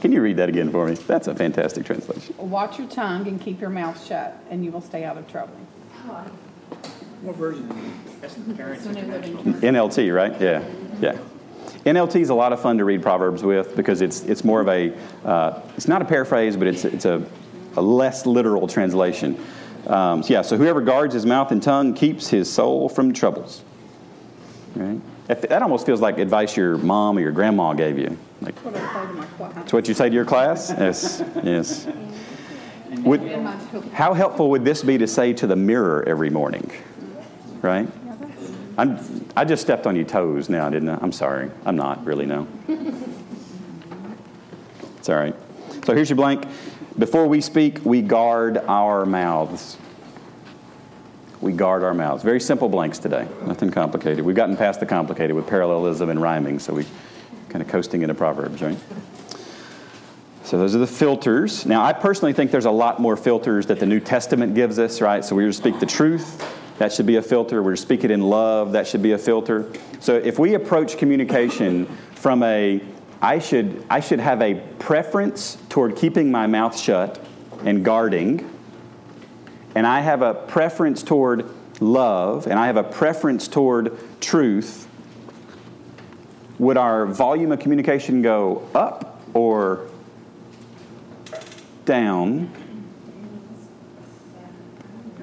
Can 0.02 0.12
you 0.14 0.22
read 0.22 0.29
that 0.40 0.50
again 0.50 0.72
for 0.72 0.88
me? 0.88 0.96
That's 0.96 1.28
a 1.28 1.36
fantastic 1.36 1.86
translation. 1.86 2.36
Watch 2.38 2.80
your 2.80 2.88
tongue 2.88 3.28
and 3.28 3.40
keep 3.40 3.62
your 3.62 3.70
mouth 3.70 4.04
shut, 4.06 4.42
and 4.50 4.66
you 4.66 4.72
will 4.72 4.82
stay 4.82 5.04
out 5.04 5.18
of 5.18 5.30
trouble. 5.30 5.54
What 7.22 7.36
version? 7.36 7.68
That's 8.22 8.34
the 8.36 8.54
parents. 8.54 8.88
NLT, 8.88 10.16
right? 10.16 10.40
Yeah, 10.42 10.64
yeah. 11.02 11.18
NLT 11.86 12.22
is 12.22 12.30
a 12.30 12.34
lot 12.34 12.54
of 12.54 12.62
fun 12.62 12.78
to 12.78 12.86
read 12.86 13.02
Proverbs 13.02 13.44
with 13.44 13.76
because 13.76 14.02
it's 14.02 14.22
it's 14.24 14.44
more 14.44 14.62
of 14.62 14.68
a 14.68 14.94
uh, 15.26 15.62
it's 15.76 15.88
not 15.88 16.02
a 16.02 16.06
paraphrase, 16.06 16.56
but 16.56 16.68
it's 16.68 16.86
it's 16.86 17.06
a, 17.06 17.26
a 17.76 17.82
less 17.82 18.26
literal 18.26 18.68
translation. 18.68 19.38
Um, 19.88 20.24
so 20.24 20.34
yeah, 20.34 20.42
so 20.42 20.58
whoever 20.58 20.82
guards 20.82 21.14
his 21.14 21.26
mouth 21.26 21.52
and 21.52 21.62
tongue 21.62 21.94
keeps 21.94 22.30
his 22.30 22.52
soul 22.52 22.90
from 22.90 23.14
troubles. 23.14 23.64
Right? 24.76 25.02
That 25.30 25.62
almost 25.62 25.86
feels 25.86 26.02
like 26.02 26.18
advice 26.18 26.58
your 26.58 26.76
mom 26.80 27.16
or 27.16 27.22
your 27.22 27.32
grandma 27.32 27.74
gave 27.74 28.00
you. 28.00 28.18
Like, 28.42 28.56
what 28.66 28.76
I 28.76 28.80
say 28.80 29.08
to 29.08 29.14
my 29.14 29.26
class. 29.26 29.54
That's 29.54 29.74
what 29.74 29.88
you 29.88 29.94
say 29.94 30.10
to 30.10 30.16
your 30.16 30.26
class? 30.26 30.72
Yes, 30.80 31.24
yes. 31.44 31.88
Would, 33.04 33.22
how 33.94 34.16
helpful 34.16 34.50
would 34.50 34.66
this 34.66 34.82
be 34.82 34.98
to 34.98 35.06
say 35.06 35.34
to 35.34 35.46
the 35.46 35.56
mirror 35.56 36.04
every 36.08 36.32
morning? 36.32 36.72
Right? 37.62 37.88
I'm, 38.80 39.28
I 39.38 39.46
just 39.46 39.62
stepped 39.62 39.86
on 39.86 39.96
your 39.96 40.06
toes 40.06 40.50
now, 40.50 40.68
didn't 40.68 40.90
I? 40.90 40.98
I'm 41.00 41.12
sorry. 41.12 41.52
I'm 41.64 41.76
not 41.76 42.04
really, 42.04 42.26
no. 42.26 42.48
It's 44.98 45.10
all 45.10 45.16
right. 45.16 45.36
So 45.86 45.94
here's 45.94 46.10
your 46.10 46.18
blank. 46.18 46.48
Before 46.98 47.28
we 47.28 47.40
speak, 47.40 47.86
we 47.86 48.02
guard 48.02 48.58
our 48.58 49.06
mouths 49.06 49.78
we 51.42 51.54
guard 51.54 51.84
our 51.84 51.94
mouths. 51.94 52.24
Very 52.24 52.40
simple 52.40 52.70
blanks 52.70 53.00
today, 53.00 53.28
nothing 53.46 53.72
complicated. 53.72 54.26
We've 54.26 54.36
gotten 54.36 54.58
past 54.58 54.80
the 54.80 54.86
complicated 54.86 55.36
with 55.36 55.48
parallelism 55.48 56.10
and 56.10 56.22
rhyming, 56.22 56.60
so 56.60 56.74
we 56.74 56.86
kind 57.50 57.62
of 57.62 57.68
coasting 57.68 58.02
into 58.02 58.14
Proverbs, 58.14 58.62
right? 58.62 58.78
So 60.44 60.58
those 60.58 60.76
are 60.76 60.80
the 60.80 60.88
filters. 60.88 61.66
Now, 61.66 61.84
I 61.84 61.94
personally 61.94 62.34
think 62.34 62.52
there's 62.52 62.66
a 62.66 62.72
lot 62.72 63.00
more 63.00 63.16
filters 63.16 63.68
that 63.68 63.80
the 63.80 63.86
New 63.86 64.00
Testament 64.00 64.56
gives 64.56 64.80
us, 64.80 65.00
right? 65.00 65.24
So 65.24 65.36
we're 65.36 65.48
to 65.48 65.54
speak 65.54 65.80
the 65.80 65.86
truth, 65.86 66.44
that 66.80 66.94
should 66.94 67.06
be 67.06 67.18
a 67.18 67.22
filter. 67.22 67.62
We're 67.62 67.76
to 67.76 67.82
speak 67.82 68.04
it 68.06 68.10
in 68.10 68.22
love, 68.22 68.72
that 68.72 68.88
should 68.88 69.04
be 69.04 69.12
a 69.12 69.18
filter. 69.18 69.72
So 70.00 70.16
if 70.16 70.40
we 70.40 70.56
approach 70.56 70.98
communication 70.98 71.86
from 72.16 72.42
a 72.44 72.82
I 73.22 73.40
should 73.40 73.84
I 73.90 74.00
should 74.00 74.22
have 74.22 74.42
a 74.42 74.56
preference 74.80 75.58
toward 75.68 75.98
keeping 75.98 76.32
my 76.32 76.48
mouth 76.48 76.80
shut 76.80 77.20
and 77.66 77.84
guarding 77.84 78.50
and 79.76 79.86
I 79.86 80.02
have 80.02 80.22
a 80.22 80.34
preference 80.34 81.04
toward 81.04 81.50
love, 81.80 82.48
and 82.48 82.60
I 82.60 82.68
have 82.68 82.78
a 82.78 82.84
preference 82.84 83.48
toward 83.48 83.98
truth, 84.22 84.88
would 86.58 86.78
our 86.78 87.06
volume 87.06 87.52
of 87.52 87.60
communication 87.60 88.22
go 88.22 88.68
up 88.76 89.22
or 89.34 89.88
down? 91.86 92.52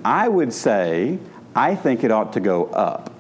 I 0.05 0.29
would 0.29 0.53
say 0.53 1.19
I 1.55 1.75
think 1.75 2.05
it 2.05 2.11
ought 2.11 2.33
to 2.35 2.41
go 2.41 2.67
up. 2.67 3.13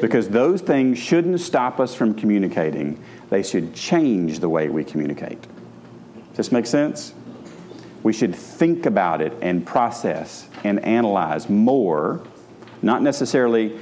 Because 0.00 0.28
those 0.28 0.60
things 0.60 0.98
shouldn't 0.98 1.40
stop 1.40 1.80
us 1.80 1.94
from 1.94 2.14
communicating. 2.14 3.02
They 3.30 3.42
should 3.42 3.74
change 3.74 4.40
the 4.40 4.48
way 4.48 4.68
we 4.68 4.84
communicate. 4.84 5.40
Does 6.30 6.36
this 6.36 6.52
make 6.52 6.66
sense? 6.66 7.14
We 8.04 8.12
should 8.12 8.36
think 8.36 8.86
about 8.86 9.20
it 9.20 9.32
and 9.42 9.66
process 9.66 10.46
and 10.62 10.78
analyze 10.84 11.50
more, 11.50 12.22
not 12.82 13.02
necessarily 13.02 13.76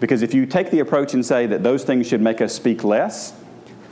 because 0.00 0.22
if 0.22 0.34
you 0.34 0.46
take 0.46 0.70
the 0.70 0.80
approach 0.80 1.14
and 1.14 1.24
say 1.24 1.46
that 1.46 1.62
those 1.62 1.84
things 1.84 2.06
should 2.06 2.20
make 2.20 2.40
us 2.40 2.54
speak 2.54 2.84
less, 2.84 3.32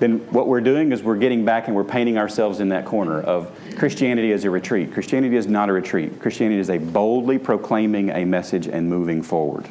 then 0.00 0.18
what 0.32 0.48
we're 0.48 0.60
doing 0.60 0.92
is 0.92 1.02
we're 1.02 1.16
getting 1.16 1.44
back 1.44 1.66
and 1.66 1.76
we're 1.76 1.84
painting 1.84 2.18
ourselves 2.18 2.60
in 2.60 2.70
that 2.70 2.84
corner 2.84 3.20
of 3.20 3.50
Christianity 3.76 4.32
as 4.32 4.44
a 4.44 4.50
retreat. 4.50 4.92
Christianity 4.92 5.36
is 5.36 5.46
not 5.46 5.68
a 5.68 5.72
retreat. 5.72 6.20
Christianity 6.20 6.60
is 6.60 6.68
a 6.68 6.78
boldly 6.78 7.38
proclaiming 7.38 8.10
a 8.10 8.24
message 8.24 8.66
and 8.66 8.88
moving 8.88 9.22
forward. 9.22 9.66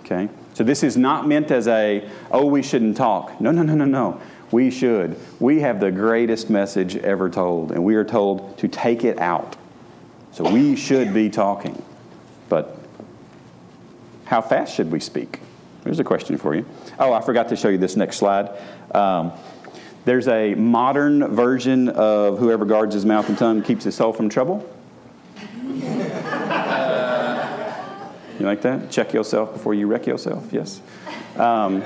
Okay? 0.00 0.28
So 0.54 0.62
this 0.62 0.82
is 0.82 0.96
not 0.96 1.26
meant 1.26 1.50
as 1.50 1.66
a, 1.68 2.08
oh, 2.30 2.46
we 2.46 2.62
shouldn't 2.62 2.96
talk. 2.96 3.40
No, 3.40 3.50
no, 3.50 3.62
no, 3.62 3.74
no, 3.74 3.84
no. 3.84 4.20
We 4.50 4.70
should. 4.70 5.18
We 5.40 5.60
have 5.60 5.80
the 5.80 5.90
greatest 5.90 6.50
message 6.50 6.96
ever 6.96 7.28
told, 7.28 7.72
and 7.72 7.84
we 7.84 7.96
are 7.96 8.04
told 8.04 8.58
to 8.58 8.68
take 8.68 9.04
it 9.04 9.18
out. 9.18 9.56
So 10.32 10.50
we 10.50 10.76
should 10.76 11.12
be 11.14 11.30
talking. 11.30 11.82
But 12.48 12.78
how 14.26 14.42
fast 14.42 14.74
should 14.74 14.92
we 14.92 15.00
speak? 15.00 15.40
There's 15.82 15.98
a 15.98 16.04
question 16.04 16.36
for 16.36 16.54
you. 16.54 16.66
Oh, 16.98 17.12
I 17.12 17.20
forgot 17.20 17.48
to 17.50 17.56
show 17.56 17.68
you 17.68 17.78
this 17.78 17.96
next 17.96 18.16
slide. 18.18 18.50
Um, 18.92 19.32
there's 20.04 20.28
a 20.28 20.54
modern 20.54 21.34
version 21.34 21.88
of 21.88 22.38
whoever 22.38 22.64
guards 22.64 22.94
his 22.94 23.04
mouth 23.04 23.28
and 23.28 23.36
tongue 23.36 23.62
keeps 23.62 23.84
his 23.84 23.94
soul 23.94 24.12
from 24.12 24.28
trouble. 24.28 24.68
you 28.38 28.46
like 28.46 28.62
that? 28.62 28.90
Check 28.90 29.12
yourself 29.12 29.52
before 29.52 29.74
you 29.74 29.86
wreck 29.86 30.06
yourself. 30.06 30.52
Yes. 30.52 30.80
Um, 31.36 31.82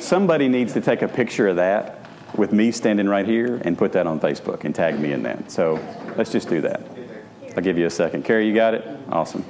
somebody 0.00 0.48
needs 0.48 0.72
to 0.74 0.80
take 0.80 1.02
a 1.02 1.08
picture 1.08 1.48
of 1.48 1.56
that 1.56 1.98
with 2.36 2.52
me 2.52 2.72
standing 2.72 3.08
right 3.08 3.26
here 3.26 3.60
and 3.64 3.76
put 3.76 3.92
that 3.92 4.06
on 4.06 4.18
Facebook 4.18 4.64
and 4.64 4.74
tag 4.74 4.98
me 4.98 5.12
in 5.12 5.22
that. 5.24 5.50
So 5.50 5.74
let's 6.16 6.32
just 6.32 6.48
do 6.48 6.60
that. 6.62 6.82
I'll 7.56 7.62
give 7.62 7.76
you 7.76 7.86
a 7.86 7.90
second. 7.90 8.24
Carrie, 8.24 8.46
you 8.46 8.54
got 8.54 8.74
it? 8.74 8.86
Awesome. 9.10 9.44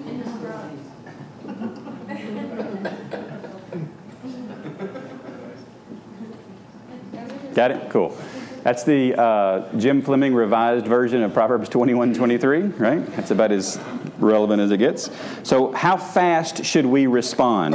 Got 7.54 7.70
it? 7.70 7.90
Cool. 7.90 8.16
That's 8.62 8.84
the 8.84 9.20
uh, 9.20 9.76
Jim 9.76 10.02
Fleming 10.02 10.34
revised 10.34 10.86
version 10.86 11.22
of 11.22 11.34
Proverbs 11.34 11.68
21 11.68 12.14
23, 12.14 12.62
right? 12.62 13.04
That's 13.16 13.30
about 13.30 13.52
as 13.52 13.78
relevant 14.18 14.62
as 14.62 14.70
it 14.70 14.78
gets. 14.78 15.10
So, 15.42 15.72
how 15.72 15.96
fast 15.96 16.64
should 16.64 16.86
we 16.86 17.06
respond? 17.06 17.74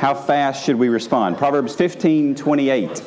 How 0.00 0.14
fast 0.14 0.64
should 0.64 0.76
we 0.76 0.88
respond? 0.88 1.36
Proverbs 1.36 1.74
15 1.74 2.34
28. 2.34 3.02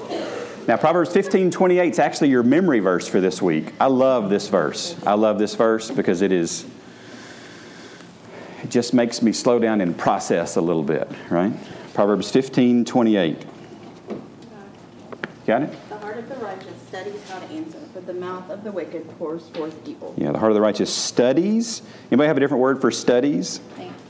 Now, 0.67 0.77
Proverbs 0.77 1.11
15 1.11 1.49
28 1.49 1.91
is 1.91 1.97
actually 1.97 2.29
your 2.29 2.43
memory 2.43 2.81
verse 2.81 3.07
for 3.07 3.19
this 3.19 3.41
week. 3.41 3.73
I 3.79 3.87
love 3.87 4.29
this 4.29 4.47
verse. 4.47 4.95
I 5.03 5.15
love 5.15 5.39
this 5.39 5.55
verse 5.55 5.89
because 5.89 6.21
it 6.21 6.31
is, 6.31 6.67
it 8.61 8.69
just 8.69 8.93
makes 8.93 9.23
me 9.23 9.33
slow 9.33 9.57
down 9.57 9.81
and 9.81 9.97
process 9.97 10.55
a 10.55 10.61
little 10.61 10.83
bit, 10.83 11.09
right? 11.31 11.51
Proverbs 11.95 12.29
15 12.29 12.85
28. 12.85 13.43
Got 15.47 15.63
it? 15.63 15.89
The 15.89 15.97
heart 15.97 16.17
of 16.19 16.29
the 16.29 16.35
righteous 16.35 16.79
studies 16.87 17.27
how 17.27 17.39
to 17.39 17.45
answer, 17.47 17.79
but 17.95 18.05
the 18.05 18.13
mouth 18.13 18.51
of 18.51 18.63
the 18.63 18.71
wicked 18.71 19.09
pours 19.17 19.49
forth 19.49 19.75
evil. 19.87 20.13
Yeah, 20.15 20.31
the 20.31 20.37
heart 20.37 20.51
of 20.51 20.55
the 20.55 20.61
righteous 20.61 20.93
studies. 20.93 21.81
Anybody 22.11 22.27
have 22.27 22.37
a 22.37 22.39
different 22.39 22.61
word 22.61 22.79
for 22.79 22.91
studies? 22.91 23.61
Carefully. 23.77 24.02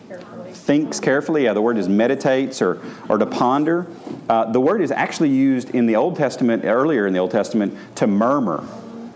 Thinks 0.54 1.00
carefully. 1.00 1.46
Yeah, 1.46 1.54
the 1.54 1.62
word 1.62 1.78
is 1.78 1.90
meditates 1.90 2.62
or, 2.62 2.82
or 3.10 3.18
to 3.18 3.26
ponder. 3.26 3.88
Uh, 4.30 4.52
the 4.52 4.60
word 4.60 4.82
is 4.82 4.92
actually 4.92 5.30
used 5.30 5.72
in 5.72 5.88
the 5.88 5.96
Old 5.96 6.16
Testament, 6.16 6.64
earlier 6.64 7.08
in 7.08 7.14
the 7.14 7.20
Old 7.20 7.32
Testament, 7.32 7.78
to 7.96 8.08
murmur, 8.08 8.64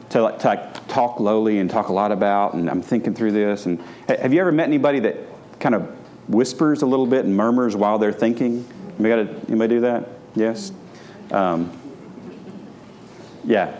to 0.09 0.35
to 0.39 0.47
like 0.47 0.87
talk 0.87 1.19
lowly 1.19 1.59
and 1.59 1.69
talk 1.69 1.89
a 1.89 1.93
lot 1.93 2.11
about, 2.11 2.55
and 2.55 2.69
I'm 2.69 2.81
thinking 2.81 3.13
through 3.13 3.31
this. 3.31 3.65
And 3.65 3.81
have 4.07 4.33
you 4.33 4.41
ever 4.41 4.51
met 4.51 4.67
anybody 4.67 4.99
that 5.01 5.17
kind 5.59 5.75
of 5.75 5.83
whispers 6.27 6.81
a 6.81 6.85
little 6.85 7.07
bit 7.07 7.23
and 7.23 7.35
murmurs 7.35 7.75
while 7.75 7.97
they're 7.97 8.11
thinking? 8.11 8.67
Anybody, 8.99 9.29
anybody 9.47 9.75
do 9.75 9.81
that? 9.81 10.09
Yes? 10.35 10.71
Um, 11.31 11.71
yeah. 13.45 13.79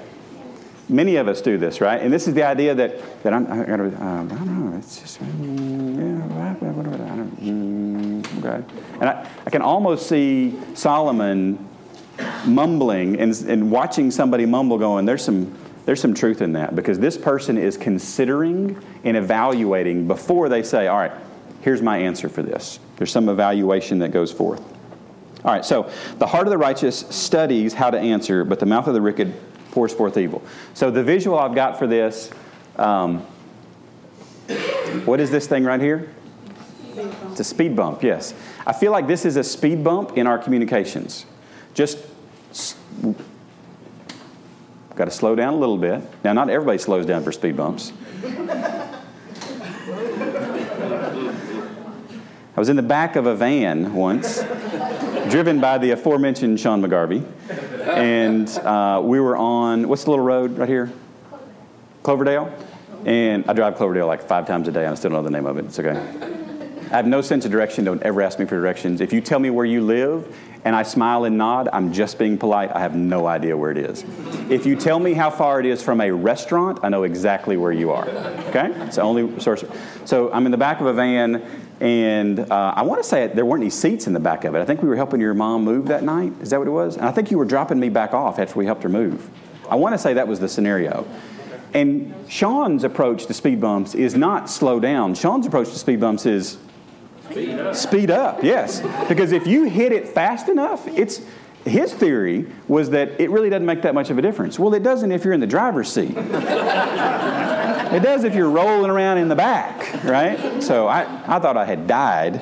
Many 0.90 1.18
of 1.18 1.28
us 1.28 1.42
do 1.42 1.58
this, 1.58 1.82
right? 1.82 2.02
And 2.02 2.14
this 2.14 2.28
is 2.28 2.34
the 2.34 2.44
idea 2.44 2.74
that, 2.76 3.24
that 3.24 3.34
I'm, 3.34 3.52
I, 3.52 3.66
gotta, 3.66 3.84
um, 4.02 4.32
I 4.32 4.36
don't 4.36 4.72
know, 4.72 4.78
it's 4.78 5.02
just, 5.02 5.20
mm, 5.20 5.98
yeah, 5.98 6.62
whatever, 6.62 7.04
I 7.04 7.16
don't, 7.16 7.42
mm, 7.42 8.46
okay. 8.46 8.64
And 9.02 9.10
I, 9.10 9.30
I 9.46 9.50
can 9.50 9.62
almost 9.62 10.08
see 10.08 10.58
Solomon 10.76 11.68
mumbling 12.46 13.20
and, 13.20 13.34
and 13.48 13.70
watching 13.70 14.12
somebody 14.12 14.46
mumble 14.46 14.78
going, 14.78 15.06
there's 15.06 15.24
some, 15.24 15.54
there's 15.86 16.02
some 16.02 16.14
truth 16.14 16.42
in 16.42 16.54
that 16.54 16.76
because 16.76 17.00
this 17.00 17.18
person 17.18 17.58
is 17.58 17.78
considering 17.78 18.82
and 19.04 19.18
evaluating 19.18 20.08
before 20.08 20.48
they 20.48 20.64
say, 20.64 20.88
all 20.88 20.98
right, 20.98 21.12
here's 21.62 21.82
my 21.82 21.98
answer 21.98 22.30
for 22.30 22.44
this. 22.44 22.80
There's 22.96 23.12
some 23.12 23.30
evaluation 23.30 24.00
that 24.00 24.10
goes 24.10 24.32
forth. 24.32 24.62
All 25.44 25.54
right, 25.54 25.64
so 25.64 25.92
the 26.18 26.28
heart 26.28 26.48
of 26.48 26.52
the 26.52 26.58
righteous 26.58 27.00
studies 27.10 27.74
how 27.74 27.90
to 27.90 28.00
answer, 28.00 28.44
but 28.44 28.60
the 28.60 28.66
mouth 28.66 28.88
of 28.88 28.94
the 28.94 29.02
wicked 29.02 29.34
pours 29.78 29.94
forth 29.94 30.18
evil. 30.18 30.42
So 30.74 30.90
the 30.90 31.04
visual 31.04 31.38
I've 31.38 31.54
got 31.54 31.78
for 31.78 31.86
this, 31.86 32.32
um, 32.78 33.20
what 35.06 35.20
is 35.20 35.30
this 35.30 35.46
thing 35.46 35.66
right 35.66 35.80
here? 35.80 36.10
It's 37.30 37.42
a 37.42 37.44
speed 37.44 37.76
bump, 37.76 38.02
yes. 38.02 38.34
I 38.66 38.74
feel 38.74 38.92
like 38.92 39.06
this 39.06 39.24
is 39.24 39.36
a 39.36 39.44
speed 39.44 39.84
bump 39.84 40.18
in 40.18 40.26
our 40.26 40.40
communications. 40.40 41.28
Just 41.76 42.00
got 44.96 45.06
to 45.06 45.12
slow 45.12 45.36
down 45.36 45.54
a 45.54 45.58
little 45.58 45.78
bit. 45.78 46.02
Now, 46.24 46.34
not 46.34 46.50
everybody 46.50 46.80
slows 46.80 47.06
down 47.06 47.24
for 47.24 47.32
speed 47.32 47.56
bumps. 47.56 47.94
I 52.56 52.60
was 52.60 52.70
in 52.70 52.78
the 52.78 52.82
back 52.82 53.16
of 53.16 53.28
a 53.28 53.36
van 53.36 53.94
once, 53.94 54.40
driven 55.30 55.60
by 55.60 55.78
the 55.78 55.92
aforementioned 55.92 56.60
Sean 56.60 56.82
McGarvey, 56.82 57.24
and 57.88 58.50
uh, 58.60 59.02
we 59.04 59.20
were 59.20 59.36
on 59.36 59.88
what's 59.88 60.06
the 60.06 60.10
little 60.12 60.26
road 60.26 60.58
right 60.58 60.70
here? 60.70 60.92
Cloverdale. 62.04 62.54
And 63.06 63.46
I 63.48 63.54
drive 63.54 63.76
Cloverdale 63.76 64.08
like 64.08 64.24
five 64.24 64.48
times 64.48 64.68
a 64.68 64.72
day, 64.72 64.84
and 64.84 64.92
I 64.92 64.96
still 64.96 65.12
don't 65.12 65.20
know 65.20 65.24
the 65.24 65.32
name 65.32 65.46
of 65.46 65.58
it. 65.58 65.66
It's 65.66 65.80
okay. 65.80 65.92
I 66.92 66.96
have 66.96 67.06
no 67.06 67.22
sense 67.22 67.46
of 67.46 67.52
direction. 67.52 67.84
Don't 67.84 68.02
ever 68.04 68.22
ask 68.22 68.40
me 68.40 68.46
for 68.46 68.56
directions. 68.56 69.02
If 69.02 69.12
you 69.12 69.20
tell 69.20 69.40
me 69.40 69.50
where 69.50 69.66
you 69.66 69.82
live 69.82 70.36
and 70.64 70.74
I 70.76 70.84
smile 70.84 71.26
and 71.26 71.38
nod, 71.38 71.68
I'm 71.74 71.92
just 71.92 72.18
being 72.18 72.38
polite. 72.38 72.72
I 72.74 72.80
have 72.80 72.96
no 72.96 73.28
idea 73.28 73.58
where 73.58 73.72
it 73.72 73.78
is. 73.78 74.06
If 74.50 74.66
you 74.66 74.78
tell 74.78 74.98
me 74.98 75.14
how 75.14 75.30
far 75.30 75.60
it 75.60 75.66
is 75.66 75.84
from 75.84 76.00
a 76.00 76.12
restaurant, 76.12 76.80
I 76.84 76.90
know 76.90 77.04
exactly 77.04 77.58
where 77.58 77.74
you 77.74 77.92
are. 77.92 78.08
Okay? 78.08 78.72
It's 78.86 78.96
the 78.96 79.02
only 79.02 79.38
source. 79.42 79.66
So 80.06 80.32
I'm 80.32 80.46
in 80.46 80.52
the 80.52 80.58
back 80.58 80.80
of 80.80 80.88
a 80.88 80.94
van, 80.94 81.67
and 81.80 82.40
uh, 82.40 82.74
I 82.76 82.82
want 82.82 83.02
to 83.04 83.08
say 83.08 83.28
there 83.28 83.46
weren't 83.46 83.62
any 83.62 83.70
seats 83.70 84.08
in 84.08 84.14
the 84.14 84.20
back 84.20 84.44
of 84.46 84.56
it. 84.56 84.60
I 84.60 84.66
think 84.66 84.82
we 84.82 84.90
were 84.90 84.96
helping 84.96 85.22
your 85.22 85.34
mom 85.34 85.64
move 85.64 85.88
that 85.88 86.04
night. 86.04 86.34
Is 86.42 86.50
that 86.50 86.60
what 86.60 86.68
it 86.68 86.72
was? 86.72 86.98
And 86.98 87.06
I 87.06 87.12
think 87.12 87.30
you 87.30 87.38
were 87.38 87.46
dropping 87.46 87.80
me 87.80 87.90
back 87.90 88.14
off 88.14 88.40
after 88.40 88.58
we 88.58 88.66
helped 88.66 88.84
her 88.84 88.90
move. 88.90 89.30
I 89.70 89.76
want 89.76 89.94
to 89.94 89.98
say 89.98 90.14
that 90.14 90.28
was 90.28 90.40
the 90.40 90.50
scenario. 90.50 91.08
And 91.74 92.14
Sean's 92.28 92.84
approach 92.84 93.26
to 93.28 93.34
speed 93.34 93.62
bumps 93.62 93.94
is 93.94 94.16
not 94.16 94.50
slow 94.50 94.80
down. 94.80 95.14
Sean's 95.14 95.46
approach 95.46 95.70
to 95.70 95.78
speed 95.78 96.00
bumps 96.00 96.26
is 96.26 96.58
speed 97.30 97.60
up. 97.60 97.76
Speed 97.76 98.12
up, 98.12 98.44
yes. 98.44 98.82
Because 99.08 99.32
if 99.32 99.46
you 99.46 99.66
hit 99.66 99.92
it 99.92 100.08
fast 100.08 100.50
enough, 100.50 100.88
it's 100.88 101.22
his 101.66 101.94
theory 101.94 102.48
was 102.68 102.90
that 102.92 103.20
it 103.20 103.30
really 103.30 103.50
doesn't 103.50 103.66
make 103.66 103.82
that 103.82 103.94
much 103.94 104.10
of 104.10 104.18
a 104.18 104.22
difference. 104.22 104.58
Well, 104.58 104.74
it 104.74 104.84
doesn't 104.84 105.12
if 105.12 105.26
you're 105.26 105.34
in 105.34 105.42
the 105.42 105.48
driver's 105.48 105.92
seat. 105.92 106.16
it 107.94 108.02
does 108.02 108.24
if 108.24 108.36
you're 108.36 108.50
rolling 108.50 108.90
around 108.90 109.18
in 109.18 109.28
the 109.28 109.36
back, 109.36 110.04
right? 110.04 110.62
So 110.62 110.88
I, 110.88 111.02
I 111.28 111.40
thought 111.40 111.58
I 111.58 111.66
had 111.66 111.88
died. 111.88 112.42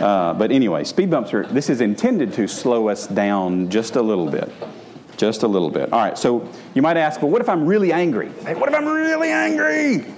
Uh, 0.00 0.34
but 0.34 0.50
anyway, 0.50 0.84
speed 0.84 1.10
bumps 1.10 1.32
are, 1.34 1.46
this 1.46 1.70
is 1.70 1.80
intended 1.80 2.32
to 2.34 2.48
slow 2.48 2.88
us 2.88 3.06
down 3.06 3.70
just 3.70 3.96
a 3.96 4.02
little 4.02 4.30
bit. 4.30 4.50
Just 5.16 5.42
a 5.42 5.48
little 5.48 5.70
bit. 5.70 5.92
All 5.92 6.00
right, 6.00 6.18
so 6.18 6.48
you 6.74 6.82
might 6.82 6.96
ask, 6.96 7.22
well, 7.22 7.30
what 7.30 7.40
if 7.40 7.48
I'm 7.48 7.66
really 7.66 7.92
angry? 7.92 8.30
Hey, 8.44 8.54
what 8.54 8.68
if 8.68 8.74
I'm 8.74 8.86
really 8.86 9.30
angry? 9.30 10.12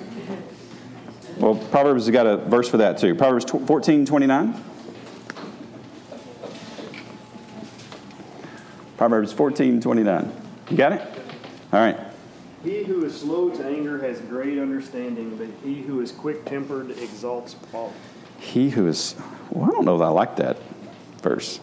Well, 1.38 1.56
Proverbs 1.56 2.06
has 2.06 2.12
got 2.12 2.26
a 2.26 2.36
verse 2.36 2.68
for 2.68 2.78
that 2.78 2.98
too. 2.98 3.14
Proverbs 3.14 3.44
14, 3.44 4.06
29. 4.06 4.64
Proverbs 8.96 9.32
14, 9.32 9.80
29. 9.80 10.32
You 10.70 10.76
got 10.76 10.92
it? 10.92 11.02
All 11.72 11.80
right. 11.80 11.98
He 12.64 12.82
who 12.82 13.04
is 13.04 13.20
slow 13.20 13.50
to 13.50 13.64
anger 13.64 13.98
has 13.98 14.18
great 14.22 14.58
understanding, 14.58 15.36
but 15.36 15.48
he 15.62 15.82
who 15.82 16.00
is 16.00 16.10
quick 16.10 16.46
tempered 16.46 16.90
exalts 16.92 17.54
folly. 17.70 17.92
He 18.38 18.70
who 18.70 18.86
is, 18.86 19.14
well, 19.50 19.66
I 19.66 19.68
don't 19.68 19.84
know 19.84 19.98
that 19.98 20.04
I 20.04 20.08
like 20.08 20.36
that 20.36 20.56
verse. 21.22 21.60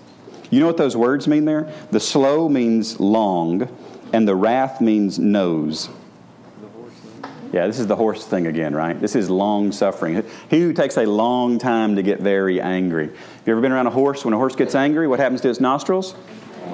You 0.51 0.59
know 0.59 0.67
what 0.67 0.77
those 0.77 0.95
words 0.95 1.27
mean 1.27 1.45
there? 1.45 1.73
The 1.89 1.99
slow 1.99 2.47
means 2.47 2.99
long, 2.99 3.67
and 4.13 4.27
the 4.27 4.35
wrath 4.35 4.79
means 4.79 5.17
nose. 5.17 5.89
Yeah, 7.51 7.67
this 7.67 7.79
is 7.79 7.87
the 7.87 7.95
horse 7.95 8.25
thing 8.27 8.47
again, 8.47 8.75
right? 8.75 8.99
This 8.99 9.15
is 9.15 9.29
long 9.29 9.71
suffering. 9.71 10.23
He 10.49 10.61
who 10.61 10.71
takes 10.71 10.97
a 10.97 11.05
long 11.05 11.57
time 11.57 11.95
to 11.95 12.03
get 12.03 12.19
very 12.19 12.61
angry. 12.61 13.07
Have 13.07 13.47
you 13.47 13.53
ever 13.53 13.61
been 13.61 13.71
around 13.71 13.87
a 13.87 13.91
horse? 13.91 14.23
When 14.23 14.33
a 14.33 14.37
horse 14.37 14.55
gets 14.55 14.75
angry, 14.75 15.07
what 15.07 15.19
happens 15.19 15.41
to 15.41 15.49
its 15.49 15.59
nostrils? 15.59 16.15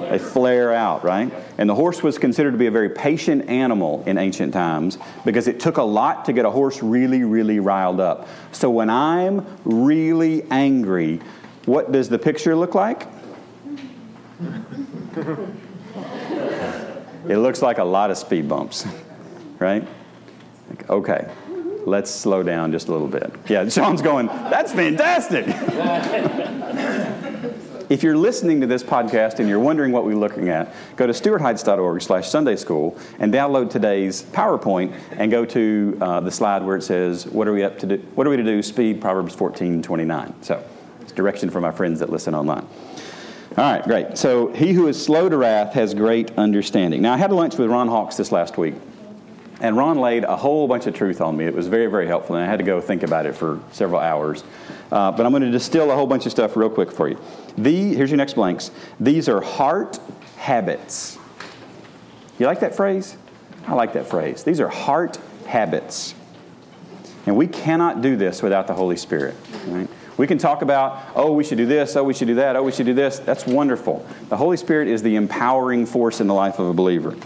They 0.00 0.18
flare 0.18 0.72
out, 0.72 1.04
right? 1.04 1.32
And 1.58 1.68
the 1.68 1.74
horse 1.74 2.02
was 2.02 2.18
considered 2.18 2.52
to 2.52 2.58
be 2.58 2.66
a 2.66 2.70
very 2.70 2.88
patient 2.90 3.48
animal 3.48 4.02
in 4.06 4.18
ancient 4.18 4.52
times 4.52 4.98
because 5.24 5.48
it 5.48 5.60
took 5.60 5.76
a 5.76 5.82
lot 5.82 6.24
to 6.26 6.32
get 6.32 6.44
a 6.44 6.50
horse 6.50 6.82
really, 6.82 7.24
really 7.24 7.60
riled 7.60 8.00
up. 8.00 8.28
So 8.52 8.70
when 8.70 8.90
I'm 8.90 9.46
really 9.64 10.44
angry, 10.50 11.20
what 11.66 11.92
does 11.92 12.08
the 12.08 12.18
picture 12.18 12.56
look 12.56 12.74
like? 12.74 13.06
it 17.28 17.38
looks 17.38 17.60
like 17.60 17.78
a 17.78 17.84
lot 17.84 18.10
of 18.10 18.18
speed 18.18 18.48
bumps, 18.48 18.86
right? 19.58 19.86
Okay, 20.88 21.30
let's 21.86 22.10
slow 22.10 22.42
down 22.42 22.72
just 22.72 22.88
a 22.88 22.92
little 22.92 23.08
bit. 23.08 23.32
Yeah, 23.48 23.68
Sean's 23.68 24.02
going, 24.02 24.26
that's 24.26 24.72
fantastic. 24.72 25.46
if 27.88 28.02
you're 28.02 28.16
listening 28.16 28.60
to 28.60 28.66
this 28.66 28.82
podcast 28.82 29.38
and 29.38 29.48
you're 29.48 29.58
wondering 29.58 29.92
what 29.92 30.04
we're 30.04 30.16
looking 30.16 30.48
at, 30.50 30.74
go 30.96 31.06
to 31.06 31.12
stuartheights.org 31.12 32.02
slash 32.02 32.28
Sunday 32.28 32.56
School 32.56 32.98
and 33.18 33.32
download 33.32 33.70
today's 33.70 34.24
PowerPoint 34.24 34.94
and 35.12 35.30
go 35.30 35.44
to 35.46 35.98
uh, 36.00 36.20
the 36.20 36.30
slide 36.30 36.62
where 36.62 36.76
it 36.76 36.82
says, 36.82 37.26
what 37.26 37.48
are 37.48 37.52
we 37.52 37.62
up 37.62 37.78
to 37.78 37.86
do? 37.86 37.96
What 38.14 38.26
are 38.26 38.30
we 38.30 38.36
to 38.36 38.42
do? 38.42 38.62
Speed, 38.62 39.00
Proverbs 39.00 39.34
14, 39.34 39.82
29. 39.82 40.34
So 40.42 40.62
it's 41.00 41.12
direction 41.12 41.50
for 41.50 41.60
my 41.60 41.70
friends 41.70 42.00
that 42.00 42.10
listen 42.10 42.34
online. 42.34 42.66
All 43.56 43.64
right, 43.64 43.82
great. 43.82 44.18
So 44.18 44.52
he 44.52 44.72
who 44.72 44.86
is 44.86 45.02
slow 45.02 45.28
to 45.28 45.36
wrath 45.36 45.72
has 45.72 45.94
great 45.94 46.36
understanding. 46.38 47.02
Now, 47.02 47.14
I 47.14 47.16
had 47.16 47.32
lunch 47.32 47.56
with 47.56 47.70
Ron 47.70 47.88
Hawks 47.88 48.16
this 48.16 48.30
last 48.30 48.58
week. 48.58 48.74
And 49.60 49.76
Ron 49.76 49.98
laid 49.98 50.22
a 50.22 50.36
whole 50.36 50.68
bunch 50.68 50.86
of 50.86 50.94
truth 50.94 51.20
on 51.20 51.36
me. 51.36 51.44
It 51.44 51.54
was 51.54 51.66
very, 51.66 51.86
very 51.88 52.06
helpful, 52.06 52.36
and 52.36 52.44
I 52.44 52.46
had 52.46 52.58
to 52.58 52.64
go 52.64 52.80
think 52.80 53.02
about 53.02 53.26
it 53.26 53.34
for 53.34 53.58
several 53.72 54.00
hours. 54.00 54.44
Uh, 54.92 55.10
but 55.10 55.26
I'm 55.26 55.32
going 55.32 55.42
to 55.42 55.50
distill 55.50 55.90
a 55.90 55.96
whole 55.96 56.06
bunch 56.06 56.26
of 56.26 56.32
stuff 56.32 56.56
real 56.56 56.70
quick 56.70 56.92
for 56.92 57.08
you. 57.08 57.18
The, 57.58 57.94
here's 57.94 58.10
your 58.10 58.18
next 58.18 58.34
blanks. 58.34 58.70
These 59.00 59.28
are 59.28 59.40
heart 59.40 59.98
habits. 60.36 61.18
You 62.38 62.46
like 62.46 62.60
that 62.60 62.76
phrase? 62.76 63.16
I 63.66 63.74
like 63.74 63.94
that 63.94 64.06
phrase. 64.06 64.44
These 64.44 64.60
are 64.60 64.68
heart 64.68 65.18
habits. 65.46 66.14
And 67.26 67.36
we 67.36 67.48
cannot 67.48 68.00
do 68.00 68.16
this 68.16 68.42
without 68.42 68.68
the 68.68 68.74
Holy 68.74 68.96
Spirit. 68.96 69.34
Right? 69.66 69.88
We 70.16 70.26
can 70.26 70.38
talk 70.38 70.62
about, 70.62 71.00
oh, 71.14 71.32
we 71.32 71.44
should 71.44 71.58
do 71.58 71.66
this, 71.66 71.96
oh, 71.96 72.04
we 72.04 72.14
should 72.14 72.28
do 72.28 72.36
that, 72.36 72.56
oh, 72.56 72.62
we 72.62 72.72
should 72.72 72.86
do 72.86 72.94
this. 72.94 73.18
That's 73.18 73.44
wonderful. 73.44 74.06
The 74.28 74.36
Holy 74.36 74.56
Spirit 74.56 74.88
is 74.88 75.02
the 75.02 75.16
empowering 75.16 75.84
force 75.84 76.20
in 76.20 76.26
the 76.26 76.34
life 76.34 76.58
of 76.58 76.68
a 76.68 76.72
believer. 76.72 77.16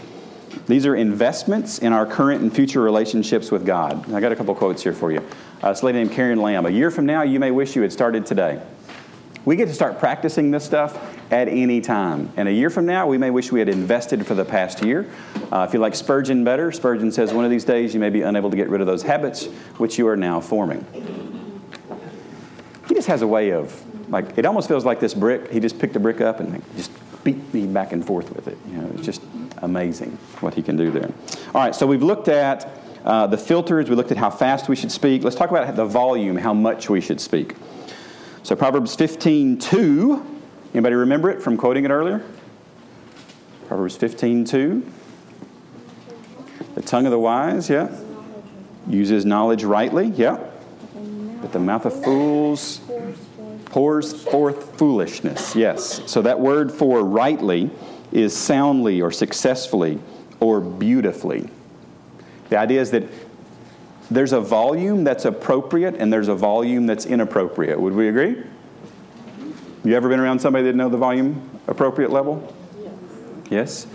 These 0.67 0.87
are 0.87 0.97
investments 0.97 1.79
in 1.79 1.93
our 1.93 2.07
current 2.07 2.43
and 2.43 2.55
future 2.55 2.81
relationships 2.81 3.51
with 3.51 3.67
God. 3.67 4.13
I 4.13 4.21
got 4.21 4.33
a 4.33 4.37
couple 4.37 4.55
quotes 4.55 4.83
here 4.83 4.93
for 4.93 5.13
you. 5.13 5.27
Uh, 5.63 5.73
this 5.73 5.83
lady 5.83 5.99
named 5.99 6.13
Karen 6.13 6.41
Lamb. 6.41 6.67
A 6.67 6.71
year 6.71 6.91
from 6.91 7.07
now, 7.07 7.23
you 7.23 7.39
may 7.39 7.51
wish 7.51 7.77
you 7.77 7.83
had 7.83 7.93
started 7.93 8.27
today. 8.27 8.61
We 9.45 9.57
get 9.57 9.67
to 9.67 9.75
start 9.75 9.99
practicing 9.99 10.53
this 10.53 10.65
stuff 10.65 10.97
at 11.33 11.49
any 11.49 11.81
time. 11.81 12.33
And 12.37 12.49
a 12.49 12.53
year 12.53 12.71
from 12.71 12.87
now, 12.87 13.09
we 13.09 13.19
may 13.19 13.31
wish 13.31 13.51
we 13.51 13.59
had 13.59 13.69
invested 13.69 14.25
for 14.25 14.35
the 14.35 14.45
past 14.45 14.85
year. 14.85 15.11
Uh, 15.51 15.67
if 15.67 15.75
you 15.75 15.81
like 15.81 15.97
Spurgeon 15.97 16.45
better, 16.45 16.71
Spurgeon 16.71 17.11
says 17.11 17.33
one 17.33 17.45
of 17.45 17.51
these 17.51 17.65
days 17.65 17.93
you 17.93 17.99
may 17.99 18.11
be 18.11 18.23
unable 18.23 18.51
to 18.51 18.57
get 18.57 18.69
rid 18.69 18.81
of 18.81 18.87
those 18.87 19.03
habits 19.03 19.47
which 19.79 19.99
you 19.99 20.07
are 20.07 20.17
now 20.17 20.41
forming. 20.41 20.87
He 22.89 22.95
just 22.95 23.09
has 23.09 23.23
a 23.23 23.27
way 23.27 23.51
of, 23.51 23.83
like, 24.11 24.39
it 24.39 24.47
almost 24.47 24.69
feels 24.69 24.85
like 24.85 25.01
this 25.01 25.15
brick. 25.15 25.51
He 25.51 25.59
just 25.59 25.79
picked 25.79 25.97
a 25.97 26.01
brick 26.01 26.21
up 26.21 26.39
and 26.39 26.63
just 26.77 26.93
beat 27.25 27.53
me 27.53 27.67
back 27.67 27.93
and 27.93 28.07
forth 28.07 28.35
with 28.35 28.47
it. 28.47 28.59
You 28.69 28.77
know, 28.77 28.91
it's 28.95 29.05
just 29.05 29.23
amazing 29.59 30.19
what 30.41 30.55
he 30.55 30.63
can 30.63 30.77
do 30.77 30.91
there. 30.91 31.11
All 31.55 31.63
right, 31.63 31.75
so 31.75 31.87
we've 31.87 32.03
looked 32.03 32.29
at 32.29 32.71
uh, 33.05 33.27
the 33.27 33.39
filters, 33.39 33.91
we 33.91 33.97
looked 33.97 34.13
at 34.13 34.19
how 34.19 34.31
fast 34.31 34.69
we 34.69 34.77
should 34.77 34.93
speak. 34.93 35.25
Let's 35.25 35.35
talk 35.35 35.51
about 35.51 35.75
the 35.75 35.85
volume, 35.85 36.37
how 36.37 36.55
much 36.55 36.89
we 36.89 37.01
should 37.01 37.21
speak. 37.21 37.57
So 38.43 38.57
Proverbs 38.57 38.97
15 38.97 39.59
2. 39.59 40.27
Anybody 40.75 40.97
remember 40.97 41.31
it 41.31 41.41
from 41.41 41.57
quoting 41.57 41.85
it 41.85 41.91
earlier? 41.91 42.25
Proverbs 43.69 43.97
15 43.97 44.45
2. 44.45 44.93
The 46.75 46.83
tongue 46.83 47.07
of 47.07 47.13
the 47.13 47.19
wise, 47.19 47.71
yeah. 47.71 47.97
Uses 48.89 49.25
knowledge 49.25 49.63
rightly, 49.63 50.09
yeah. 50.09 50.39
But 51.41 51.53
the 51.53 51.61
mouth 51.61 51.87
of 51.87 52.03
fools 52.03 52.81
pours 53.67 54.23
forth 54.25 54.77
foolishness, 54.77 55.55
yes. 55.55 56.03
So 56.11 56.21
that 56.23 56.41
word 56.41 56.73
for 56.73 57.05
rightly 57.05 57.71
is 58.11 58.37
soundly 58.37 59.01
or 59.01 59.13
successfully 59.13 60.01
or 60.41 60.61
beautifully. 60.61 61.49
The 62.49 62.59
idea 62.59 62.81
is 62.81 62.91
that 62.91 63.05
there's 64.11 64.33
a 64.33 64.41
volume 64.41 65.05
that's 65.05 65.25
appropriate 65.25 65.95
and 65.97 66.13
there's 66.13 66.29
a 66.29 66.35
volume 66.35 66.87
that's 66.87 67.07
inappropriate. 67.07 67.81
Would 67.81 67.95
we 67.95 68.09
agree? 68.09 68.43
You 69.85 69.95
ever 69.95 70.09
been 70.09 70.21
around 70.21 70.41
somebody 70.41 70.65
that 70.67 70.77
know 70.77 70.89
the 70.89 70.97
volume 70.97 71.61
appropriate 71.67 72.11
level? 72.11 72.55
Yes. 73.51 73.87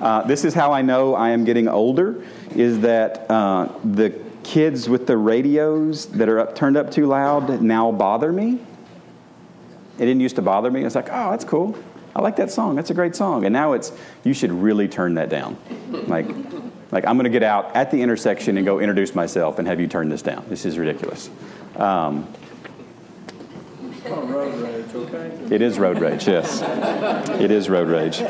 Uh, 0.00 0.22
this 0.22 0.44
is 0.44 0.52
how 0.52 0.72
I 0.72 0.82
know 0.82 1.14
I 1.14 1.30
am 1.30 1.44
getting 1.44 1.68
older. 1.68 2.22
Is 2.54 2.80
that 2.80 3.30
uh, 3.30 3.68
the 3.82 4.10
kids 4.42 4.88
with 4.88 5.06
the 5.06 5.16
radios 5.16 6.06
that 6.06 6.28
are 6.28 6.40
up, 6.40 6.54
turned 6.54 6.76
up 6.76 6.90
too 6.90 7.06
loud 7.06 7.62
now 7.62 7.90
bother 7.92 8.30
me? 8.32 8.60
It 9.98 10.04
didn't 10.04 10.20
used 10.20 10.36
to 10.36 10.42
bother 10.42 10.70
me. 10.70 10.84
It's 10.84 10.94
like, 10.94 11.08
oh, 11.10 11.30
that's 11.30 11.44
cool. 11.44 11.76
I 12.14 12.20
like 12.20 12.36
that 12.36 12.50
song. 12.50 12.76
That's 12.76 12.90
a 12.90 12.94
great 12.94 13.16
song. 13.16 13.44
And 13.44 13.52
now 13.52 13.72
it's, 13.72 13.92
you 14.24 14.34
should 14.34 14.52
really 14.52 14.88
turn 14.88 15.14
that 15.14 15.28
down. 15.28 15.56
Like, 15.90 16.26
like 16.90 17.06
I'm 17.06 17.16
going 17.16 17.24
to 17.24 17.30
get 17.30 17.42
out 17.42 17.74
at 17.74 17.90
the 17.90 18.02
intersection 18.02 18.56
and 18.56 18.66
go 18.66 18.78
introduce 18.78 19.14
myself 19.14 19.58
and 19.58 19.66
have 19.68 19.80
you 19.80 19.86
turn 19.86 20.08
this 20.08 20.22
down. 20.22 20.44
This 20.48 20.64
is 20.64 20.78
ridiculous. 20.78 21.30
Um, 21.76 22.32
road 24.08 24.54
rage, 24.54 24.94
okay? 24.94 25.54
It 25.54 25.62
is 25.62 25.78
road 25.78 26.00
rage, 26.00 26.26
yes. 26.28 26.62
It 27.40 27.50
is 27.50 27.68
road 27.68 27.88
rage. 27.88 28.20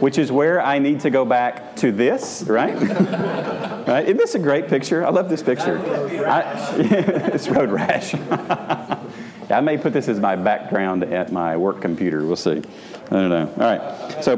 Which 0.00 0.18
is 0.18 0.30
where 0.30 0.62
I 0.62 0.78
need 0.78 1.00
to 1.00 1.10
go 1.10 1.24
back 1.24 1.74
to 1.76 1.90
this, 1.90 2.44
right? 2.46 2.74
right? 3.88 4.04
Isn't 4.04 4.16
this 4.16 4.36
a 4.36 4.38
great 4.38 4.68
picture? 4.68 5.04
I 5.04 5.10
love 5.10 5.28
this 5.28 5.42
picture. 5.42 5.78
I, 6.24 6.76
it's 7.32 7.48
road 7.48 7.70
rash. 7.70 8.14
I 9.50 9.60
may 9.60 9.78
put 9.78 9.92
this 9.92 10.08
as 10.08 10.20
my 10.20 10.36
background 10.36 11.02
at 11.04 11.32
my 11.32 11.56
work 11.56 11.80
computer. 11.80 12.24
We'll 12.24 12.36
see. 12.36 12.62
I 13.06 13.10
don't 13.10 13.30
know. 13.30 13.52
All 13.56 13.78
right. 13.78 14.22
So, 14.22 14.36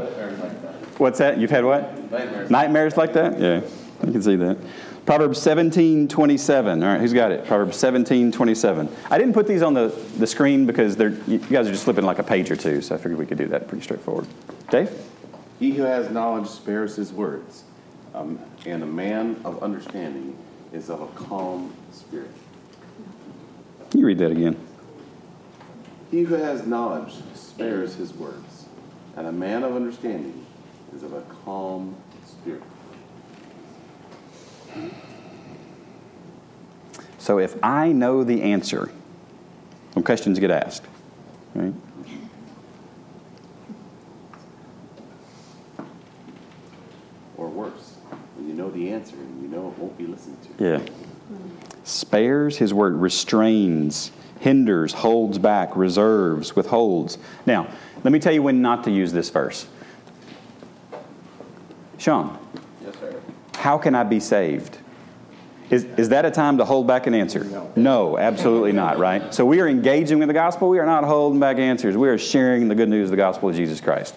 what's 1.01 1.19
that? 1.19 1.39
You've 1.39 1.51
had 1.51 1.65
what? 1.65 2.11
Nightmares. 2.11 2.51
Nightmares 2.51 2.97
like 2.97 3.15
that? 3.15 3.41
Yeah, 3.41 3.61
you 4.05 4.13
can 4.13 4.23
see 4.23 4.37
that. 4.37 4.59
Proverbs 5.07 5.41
17, 5.41 6.09
27. 6.09 6.83
All 6.83 6.89
right, 6.89 7.01
who's 7.01 7.13
got 7.13 7.33
it? 7.33 7.47
Proverbs 7.47 7.77
17, 7.79 8.31
27. 8.31 8.89
I 9.11 9.19
didn't 9.19 9.33
put 9.33 9.47
these 9.47 9.63
on 9.63 9.75
the, 9.75 9.89
the 10.19 10.27
screen 10.27 10.67
because 10.67 10.95
they're, 10.97 11.17
you 11.27 11.39
guys 11.39 11.67
are 11.67 11.73
just 11.73 11.85
flipping 11.85 12.05
like 12.05 12.19
a 12.19 12.23
page 12.23 12.51
or 12.51 12.57
two, 12.57 12.83
so 12.83 12.95
I 12.95 12.99
figured 12.99 13.19
we 13.19 13.27
could 13.27 13.39
do 13.39 13.49
that 13.49 13.67
pretty 13.67 13.83
straightforward. 13.83 14.27
Dave? 14.71 14.91
He 15.59 15.73
who 15.73 15.83
has 15.83 16.11
knowledge 16.11 16.49
spares 16.49 16.97
his 16.97 17.13
words, 17.13 17.65
um, 18.15 18.39
and 18.67 18.83
a 18.83 18.87
man 18.87 19.41
of 19.45 19.63
understanding 19.63 20.39
is 20.73 20.91
of 20.91 21.01
a 21.01 21.07
calm 21.09 21.75
spirit. 21.93 22.31
Can 23.91 24.01
you 24.01 24.07
read 24.07 24.19
that 24.19 24.31
again? 24.31 24.57
He 26.11 26.23
who 26.23 26.35
has 26.35 26.67
knowledge 26.67 27.15
spares 27.35 27.95
his 27.95 28.13
words, 28.15 28.67
and 29.17 29.27
a 29.27 29.33
man 29.33 29.65
of 29.65 29.75
understanding 29.75 30.47
is 30.95 31.03
of 31.03 31.13
a 31.13 31.23
calm 31.45 31.97
spirit. 32.41 32.63
So 37.19 37.39
if 37.39 37.57
I 37.63 37.93
know 37.93 38.25
the 38.25 38.43
answer, 38.43 38.91
when 39.93 40.03
questions 40.05 40.39
get 40.39 40.51
asked, 40.51 40.85
right? 41.55 41.75
Or 47.37 47.49
worse, 47.49 47.97
when 48.37 48.49
you 48.49 48.55
know 48.55 48.71
the 48.71 48.91
answer 48.91 49.17
and 49.17 49.43
you 49.43 49.49
know 49.49 49.69
it 49.69 49.79
won't 49.79 49.97
be 49.99 50.07
listened 50.07 50.39
to. 50.59 50.65
Yeah. 50.65 50.81
Spares 51.85 52.57
his 52.57 52.73
word, 52.73 52.95
restrains, 52.95 54.13
hinders, 54.41 54.93
holds 54.93 55.39
back, 55.39 55.77
reserves, 55.77 56.57
withholds. 56.57 57.19
Now, 57.47 57.69
let 58.03 58.13
me 58.13 58.19
tell 58.19 58.33
you 58.33 58.43
when 58.43 58.63
not 58.63 58.85
to 58.85 58.91
use 58.91 59.13
this 59.13 59.29
verse. 59.29 59.67
Sean, 62.01 62.37
Yes, 62.83 62.97
sir. 62.99 63.15
how 63.57 63.77
can 63.77 63.95
I 63.95 64.05
be 64.05 64.21
saved? 64.21 64.79
Is, 65.69 65.85
is 65.85 66.09
that 66.09 66.25
a 66.25 66.31
time 66.31 66.57
to 66.57 66.65
hold 66.65 66.87
back 66.87 67.07
an 67.07 67.13
answer? 67.15 67.45
No. 67.77 68.17
absolutely 68.19 68.73
not, 68.73 68.99
right? 68.99 69.33
So 69.35 69.45
we 69.45 69.61
are 69.61 69.69
engaging 69.69 70.19
with 70.19 70.29
the 70.29 70.35
gospel. 70.35 70.71
We 70.71 70.79
are 70.79 70.87
not 70.87 71.05
holding 71.05 71.39
back 71.39 71.59
answers. 71.59 71.97
We 71.97 72.09
are 72.09 72.17
sharing 72.17 72.69
the 72.69 72.75
good 72.75 72.89
news 72.89 73.09
of 73.09 73.11
the 73.11 73.19
gospel 73.19 73.51
of 73.51 73.55
Jesus 73.55 73.81
Christ. 73.83 74.17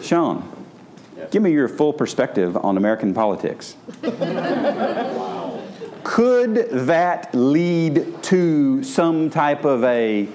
Sean, 0.00 0.48
give 1.32 1.42
me 1.42 1.50
your 1.50 1.66
full 1.68 1.92
perspective 1.92 2.56
on 2.56 2.76
American 2.76 3.12
politics. 3.12 3.76
Could 6.04 6.70
that 6.86 7.34
lead 7.34 8.22
to 8.22 8.84
some 8.84 9.28
type 9.28 9.64
of 9.64 9.82
a 9.82 10.28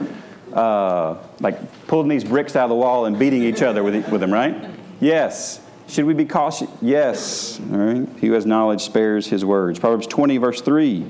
uh, 0.53 1.15
like 1.39 1.87
pulling 1.87 2.09
these 2.09 2.23
bricks 2.23 2.55
out 2.55 2.65
of 2.65 2.69
the 2.69 2.75
wall 2.75 3.05
and 3.05 3.17
beating 3.17 3.41
each 3.43 3.61
other 3.61 3.83
with, 3.83 4.07
with 4.09 4.21
them, 4.21 4.33
right? 4.33 4.69
Yes. 5.01 5.59
Should 5.87 6.05
we 6.05 6.13
be 6.13 6.25
cautious? 6.25 6.69
Yes. 6.81 7.59
All 7.59 7.77
right. 7.77 8.07
He 8.19 8.27
who 8.27 8.33
has 8.33 8.45
knowledge 8.45 8.81
spares 8.81 9.27
his 9.27 9.43
words. 9.43 9.77
Proverbs 9.79 10.07
20, 10.07 10.37
verse 10.37 10.61
3. 10.61 11.05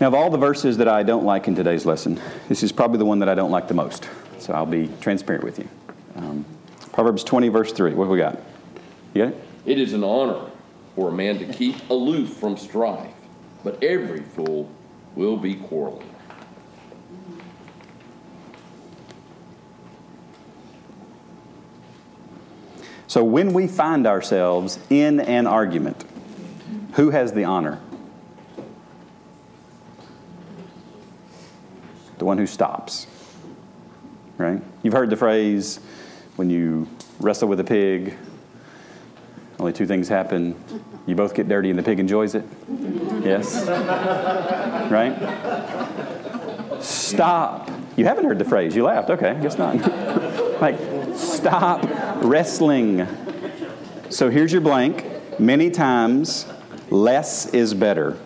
Now, 0.00 0.06
of 0.06 0.14
all 0.14 0.30
the 0.30 0.38
verses 0.38 0.78
that 0.78 0.88
I 0.88 1.02
don't 1.02 1.24
like 1.24 1.48
in 1.48 1.54
today's 1.54 1.84
lesson, 1.84 2.18
this 2.48 2.62
is 2.62 2.72
probably 2.72 2.96
the 2.96 3.04
one 3.04 3.18
that 3.18 3.28
I 3.28 3.34
don't 3.34 3.50
like 3.50 3.68
the 3.68 3.74
most. 3.74 4.08
So 4.38 4.54
I'll 4.54 4.64
be 4.64 4.88
transparent 5.02 5.44
with 5.44 5.58
you. 5.58 5.68
Um, 6.16 6.46
Proverbs 6.92 7.22
20, 7.24 7.48
verse 7.48 7.72
3. 7.72 7.92
What 7.92 8.04
have 8.04 8.12
we 8.12 8.18
got? 8.18 8.38
You 9.12 9.24
got 9.24 9.32
it? 9.34 9.44
It 9.66 9.78
is 9.78 9.92
an 9.92 10.02
honor 10.02 10.50
for 10.94 11.10
a 11.10 11.12
man 11.12 11.38
to 11.40 11.52
keep 11.52 11.90
aloof 11.90 12.30
from 12.34 12.56
strife, 12.56 13.12
but 13.62 13.82
every 13.84 14.20
fool 14.20 14.70
will 15.14 15.36
be 15.36 15.56
quarreling. 15.56 16.08
So 23.10 23.24
when 23.24 23.52
we 23.52 23.66
find 23.66 24.06
ourselves 24.06 24.78
in 24.88 25.18
an 25.18 25.48
argument, 25.48 26.04
who 26.92 27.10
has 27.10 27.32
the 27.32 27.42
honor? 27.42 27.80
The 32.18 32.24
one 32.24 32.38
who 32.38 32.46
stops. 32.46 33.08
Right? 34.38 34.62
You've 34.84 34.94
heard 34.94 35.10
the 35.10 35.16
phrase 35.16 35.80
when 36.36 36.50
you 36.50 36.88
wrestle 37.18 37.48
with 37.48 37.58
a 37.58 37.64
pig, 37.64 38.14
only 39.58 39.72
two 39.72 39.86
things 39.86 40.06
happen. 40.06 40.54
You 41.04 41.16
both 41.16 41.34
get 41.34 41.48
dirty 41.48 41.68
and 41.68 41.76
the 41.76 41.82
pig 41.82 41.98
enjoys 41.98 42.36
it. 42.36 42.44
Yes? 43.24 43.66
Right? 44.88 45.16
Stop. 46.80 47.70
You 47.96 48.04
haven't 48.04 48.24
heard 48.24 48.38
the 48.38 48.44
phrase. 48.44 48.76
You 48.76 48.84
laughed. 48.84 49.10
Okay, 49.10 49.36
guess 49.42 49.58
not. 49.58 49.74
like, 50.60 50.78
stop 51.16 52.09
wrestling. 52.22 53.06
So 54.10 54.30
here's 54.30 54.52
your 54.52 54.60
blank. 54.60 55.06
Many 55.38 55.70
times, 55.70 56.46
less 56.90 57.46
is 57.54 57.72
better. 57.72 58.18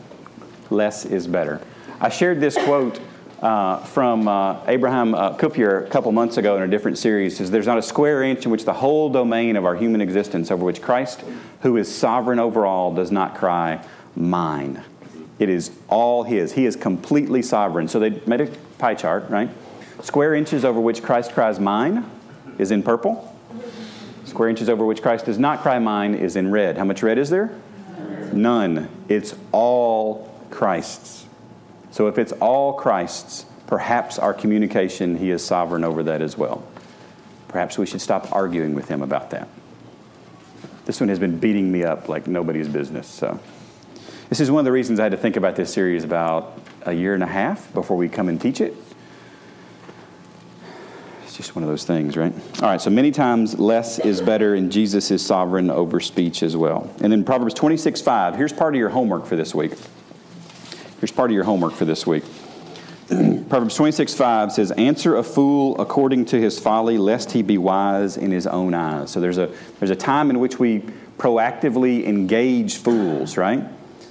Less 0.70 1.04
is 1.04 1.26
better. 1.26 1.60
I 2.00 2.08
shared 2.08 2.40
this 2.40 2.56
quote 2.56 3.00
uh, 3.40 3.78
from 3.84 4.26
uh, 4.26 4.64
Abraham 4.66 5.14
uh, 5.14 5.36
Kuyper 5.36 5.86
a 5.86 5.90
couple 5.90 6.10
months 6.12 6.38
ago 6.38 6.56
in 6.56 6.62
a 6.62 6.68
different 6.68 6.98
series. 6.98 7.36
Says, 7.36 7.50
There's 7.50 7.66
not 7.66 7.78
a 7.78 7.82
square 7.82 8.22
inch 8.22 8.44
in 8.46 8.50
which 8.50 8.64
the 8.64 8.72
whole 8.72 9.10
domain 9.10 9.56
of 9.56 9.64
our 9.64 9.76
human 9.76 10.00
existence, 10.00 10.50
over 10.50 10.64
which 10.64 10.82
Christ, 10.82 11.22
who 11.60 11.76
is 11.76 11.94
sovereign 11.94 12.38
over 12.38 12.66
all, 12.66 12.92
does 12.94 13.12
not 13.12 13.36
cry, 13.36 13.84
Mine. 14.16 14.82
It 15.38 15.48
is 15.48 15.70
all 15.88 16.22
His. 16.22 16.52
He 16.52 16.66
is 16.66 16.74
completely 16.76 17.42
sovereign. 17.42 17.88
So 17.88 18.00
they 18.00 18.20
made 18.26 18.40
a 18.40 18.46
pie 18.78 18.94
chart, 18.94 19.28
right? 19.28 19.50
Square 20.02 20.34
inches 20.34 20.64
over 20.64 20.80
which 20.80 21.02
Christ 21.02 21.32
cries, 21.32 21.60
Mine, 21.60 22.10
is 22.58 22.70
in 22.70 22.82
purple. 22.82 23.33
Square 24.34 24.48
inches 24.48 24.68
over 24.68 24.84
which 24.84 25.00
Christ 25.00 25.26
does 25.26 25.38
not 25.38 25.60
cry, 25.60 25.78
Mine, 25.78 26.16
is 26.16 26.34
in 26.34 26.50
red. 26.50 26.76
How 26.76 26.82
much 26.82 27.04
red 27.04 27.18
is 27.18 27.30
there? 27.30 27.52
None. 28.32 28.88
It's 29.08 29.36
all 29.52 30.28
Christ's. 30.50 31.26
So 31.92 32.08
if 32.08 32.18
it's 32.18 32.32
all 32.32 32.72
Christ's, 32.72 33.46
perhaps 33.68 34.18
our 34.18 34.34
communication, 34.34 35.18
He 35.18 35.30
is 35.30 35.44
sovereign 35.44 35.84
over 35.84 36.02
that 36.02 36.20
as 36.20 36.36
well. 36.36 36.66
Perhaps 37.46 37.78
we 37.78 37.86
should 37.86 38.00
stop 38.00 38.32
arguing 38.32 38.74
with 38.74 38.88
Him 38.88 39.02
about 39.02 39.30
that. 39.30 39.46
This 40.84 40.98
one 40.98 41.10
has 41.10 41.20
been 41.20 41.38
beating 41.38 41.70
me 41.70 41.84
up 41.84 42.08
like 42.08 42.26
nobody's 42.26 42.66
business. 42.66 43.06
So, 43.06 43.38
this 44.30 44.40
is 44.40 44.50
one 44.50 44.58
of 44.58 44.64
the 44.64 44.72
reasons 44.72 44.98
I 44.98 45.04
had 45.04 45.12
to 45.12 45.16
think 45.16 45.36
about 45.36 45.54
this 45.54 45.72
series 45.72 46.02
about 46.02 46.58
a 46.82 46.92
year 46.92 47.14
and 47.14 47.22
a 47.22 47.28
half 47.28 47.72
before 47.72 47.96
we 47.96 48.08
come 48.08 48.28
and 48.28 48.40
teach 48.40 48.60
it. 48.60 48.74
It's 51.34 51.48
just 51.48 51.56
one 51.56 51.64
of 51.64 51.68
those 51.68 51.82
things, 51.82 52.16
right? 52.16 52.32
All 52.62 52.68
right, 52.68 52.80
so 52.80 52.90
many 52.90 53.10
times 53.10 53.58
less 53.58 53.98
is 53.98 54.20
better, 54.20 54.54
and 54.54 54.70
Jesus 54.70 55.10
is 55.10 55.26
sovereign 55.26 55.68
over 55.68 55.98
speech 55.98 56.44
as 56.44 56.56
well. 56.56 56.88
And 57.00 57.10
then 57.10 57.24
Proverbs 57.24 57.54
26 57.54 58.00
5, 58.02 58.36
here's 58.36 58.52
part 58.52 58.72
of 58.72 58.78
your 58.78 58.90
homework 58.90 59.26
for 59.26 59.34
this 59.34 59.52
week. 59.52 59.72
Here's 61.00 61.10
part 61.10 61.32
of 61.32 61.34
your 61.34 61.42
homework 61.42 61.72
for 61.72 61.86
this 61.86 62.06
week. 62.06 62.22
Proverbs 63.48 63.74
26 63.74 64.14
5 64.14 64.52
says, 64.52 64.70
Answer 64.70 65.16
a 65.16 65.24
fool 65.24 65.76
according 65.80 66.26
to 66.26 66.40
his 66.40 66.60
folly, 66.60 66.98
lest 66.98 67.32
he 67.32 67.42
be 67.42 67.58
wise 67.58 68.16
in 68.16 68.30
his 68.30 68.46
own 68.46 68.72
eyes. 68.72 69.10
So 69.10 69.20
there's 69.20 69.38
a, 69.38 69.52
there's 69.80 69.90
a 69.90 69.96
time 69.96 70.30
in 70.30 70.38
which 70.38 70.60
we 70.60 70.82
proactively 71.18 72.06
engage 72.06 72.76
fools, 72.76 73.36
right? 73.36 73.64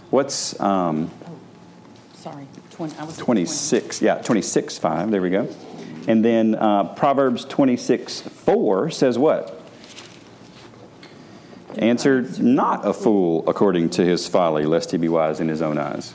What's 0.10 0.60
um, 0.60 1.10
Sorry, 2.16 2.48
20, 2.72 2.98
I 2.98 3.06
was 3.06 3.18
at 3.18 3.24
26? 3.24 4.02
Yeah, 4.02 4.16
26 4.16 4.78
5. 4.78 5.10
There 5.10 5.22
we 5.22 5.30
go. 5.30 5.48
And 6.08 6.24
then 6.24 6.56
uh, 6.56 6.94
Proverbs 6.96 7.46
26 7.46 8.22
4 8.22 8.92
says 8.92 9.18
what? 9.18 9.60
Answer 11.78 12.22
not 12.40 12.86
a 12.86 12.94
fool 12.94 13.44
according 13.48 13.90
to 13.92 14.06
his 14.06 14.28
folly, 14.28 14.66
lest 14.66 14.92
he 14.92 14.98
be 14.98 15.10
wise 15.10 15.40
in 15.40 15.48
his 15.48 15.62
own 15.62 15.78
eyes. 15.78 16.14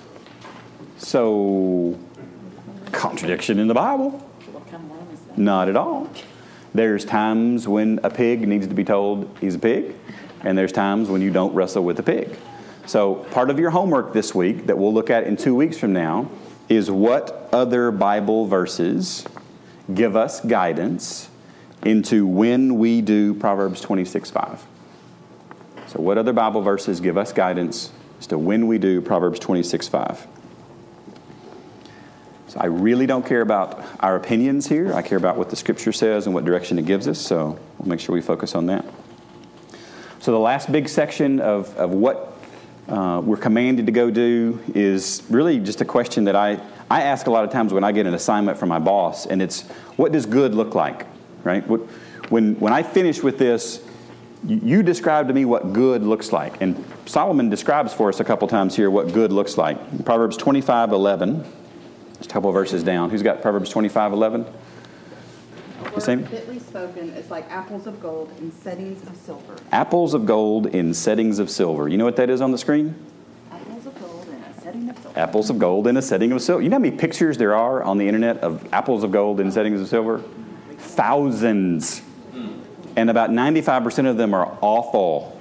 So, 0.99 1.99
contradiction 2.93 3.59
in 3.59 3.67
the 3.67 3.75
Bible? 3.75 4.25
Not 5.37 5.69
at 5.69 5.77
all. 5.77 6.11
There's 6.75 7.05
times 7.05 7.67
when 7.67 7.99
a 8.05 8.11
pig 8.11 8.47
needs 8.47 8.67
to 8.69 8.75
be 8.75 8.85
told 8.85 9.37
he's 9.41 9.55
a 9.55 9.59
pig, 9.59 9.95
and 10.43 10.57
there's 10.57 10.73
times 10.73 11.09
when 11.09 11.23
you 11.23 11.31
don't 11.31 11.55
wrestle 11.55 11.83
with 11.83 11.99
a 11.99 12.03
pig. 12.03 12.37
So, 12.87 13.17
part 13.31 13.51
of 13.51 13.59
your 13.59 13.71
homework 13.71 14.13
this 14.13 14.35
week 14.35 14.67
that 14.67 14.79
we'll 14.79 14.95
look 14.95 15.11
at 15.11 15.25
in 15.25 15.37
two 15.37 15.55
weeks 15.55 15.77
from 15.77 15.93
now 15.93 16.31
is 16.69 16.91
what 16.91 17.49
other 17.53 17.91
Bible 17.91 18.47
verses 18.47 19.27
give 19.93 20.17
us 20.17 20.41
guidance 20.41 21.29
into 21.85 22.27
when 22.27 22.79
we 22.79 23.01
do 23.01 23.35
Proverbs 23.35 23.81
26 23.81 24.31
5. 24.31 24.67
So, 25.89 26.01
what 26.01 26.19
other 26.19 26.33
Bible 26.33 26.61
verses 26.61 27.01
give 27.01 27.17
us 27.17 27.33
guidance 27.33 27.91
as 28.19 28.27
to 28.29 28.39
when 28.39 28.67
we 28.67 28.79
do 28.79 29.01
Proverbs 29.01 29.39
26 29.39 29.89
5? 29.89 30.27
So, 32.49 32.61
I 32.61 32.67
really 32.67 33.07
don't 33.07 33.25
care 33.25 33.41
about 33.41 33.83
our 34.01 34.17
opinions 34.17 34.67
here. 34.67 34.93
I 34.93 35.03
care 35.03 35.19
about 35.19 35.37
what 35.37 35.51
the 35.51 35.57
Scripture 35.57 35.93
says 35.93 36.27
and 36.27 36.35
what 36.35 36.45
direction 36.45 36.79
it 36.79 36.87
gives 36.87 37.09
us. 37.09 37.19
So, 37.19 37.59
we'll 37.79 37.89
make 37.89 38.01
sure 38.01 38.15
we 38.15 38.21
focus 38.21 38.55
on 38.55 38.67
that. 38.67 38.85
So, 40.21 40.33
the 40.33 40.39
last 40.39 40.71
big 40.71 40.89
section 40.89 41.41
of, 41.41 41.75
of 41.77 41.91
what 41.91 42.39
uh, 42.89 43.21
we're 43.25 43.37
commanded 43.37 43.87
to 43.87 43.93
go 43.93 44.11
do 44.11 44.61
is 44.75 45.23
really 45.31 45.59
just 45.61 45.81
a 45.81 45.85
question 45.85 46.25
that 46.25 46.37
I, 46.37 46.61
I 46.91 47.03
ask 47.03 47.27
a 47.27 47.31
lot 47.31 47.45
of 47.45 47.51
times 47.51 47.73
when 47.73 47.85
I 47.85 47.93
get 47.93 48.07
an 48.07 48.15
assignment 48.15 48.59
from 48.59 48.69
my 48.69 48.79
boss, 48.79 49.27
and 49.27 49.43
it's 49.43 49.63
what 49.97 50.13
does 50.13 50.27
good 50.27 50.55
look 50.55 50.75
like, 50.75 51.07
right? 51.45 51.67
What, 51.69 51.81
when, 52.31 52.55
when 52.61 52.73
I 52.73 52.83
finish 52.83 53.23
with 53.23 53.39
this, 53.39 53.83
you, 54.47 54.83
describe 54.83 55.29
to 55.29 55.35
me 55.35 55.45
what 55.45 55.73
good 55.73 56.03
looks 56.03 56.33
like. 56.33 56.61
And 56.61 56.83
Solomon 57.07 57.51
describes 57.51 57.93
for 57.93 58.09
us 58.09 58.21
a 58.21 58.25
couple 58.25 58.47
times 58.49 58.77
here 58.77 58.91
what 58.91 59.13
good 59.13 59.33
looks 59.33 59.59
like. 59.59 60.05
Proverbs 60.05 60.37
25 60.37 60.93
11, 60.93 61.45
just 62.19 62.31
a 62.31 62.33
couple 62.33 62.49
of 62.49 62.55
verses 62.55 62.83
down. 62.83 63.11
Who's 63.11 63.23
got 63.23 63.43
Proverbs 63.43 63.69
25 63.71 64.13
11? 64.13 64.47
A 65.85 65.91
The 65.91 66.01
same? 66.01 66.25
fitly 66.27 66.59
spoken 66.59 67.11
is 67.11 67.31
like 67.31 67.51
apples 67.51 67.87
of 67.87 68.01
gold 68.01 68.33
in 68.39 68.53
settings 68.53 69.03
of 69.09 69.17
silver. 69.17 69.57
Apples 69.73 70.15
of 70.15 70.25
gold 70.25 70.67
in 70.67 70.95
settings 70.95 71.39
of 71.39 71.51
silver. 71.51 71.89
You 71.89 71.99
know 71.99 72.05
what 72.05 72.17
that 72.17 72.31
is 72.31 72.41
on 72.41 72.53
the 72.53 72.59
screen? 72.59 72.95
Apples 73.51 73.87
of 73.87 74.01
gold 74.01 74.29
in 74.29 74.35
a 74.35 74.61
setting 74.61 74.89
of 74.89 74.97
silver. 74.99 75.08
Apples 75.19 75.51
of 75.51 75.59
gold 75.59 75.87
in 75.87 75.97
a 75.97 76.03
setting 76.03 76.33
of 76.33 76.41
silver. 76.41 76.63
You 76.63 76.69
know 76.69 76.77
how 76.77 76.81
many 76.81 76.97
pictures 76.97 77.37
there 77.39 77.55
are 77.55 77.83
on 77.83 77.99
the 77.99 78.07
internet 78.07 78.39
of 78.39 78.73
apples 78.73 79.03
of 79.03 79.11
gold 79.11 79.41
in 79.41 79.51
settings 79.51 79.81
of 79.81 79.89
silver? 79.89 80.23
Thousands. 80.79 82.03
And 82.97 83.11
about 83.11 83.31
95% 83.31 84.09
of 84.09 84.17
them 84.17 84.33
are 84.33 84.57
awful. 84.61 85.37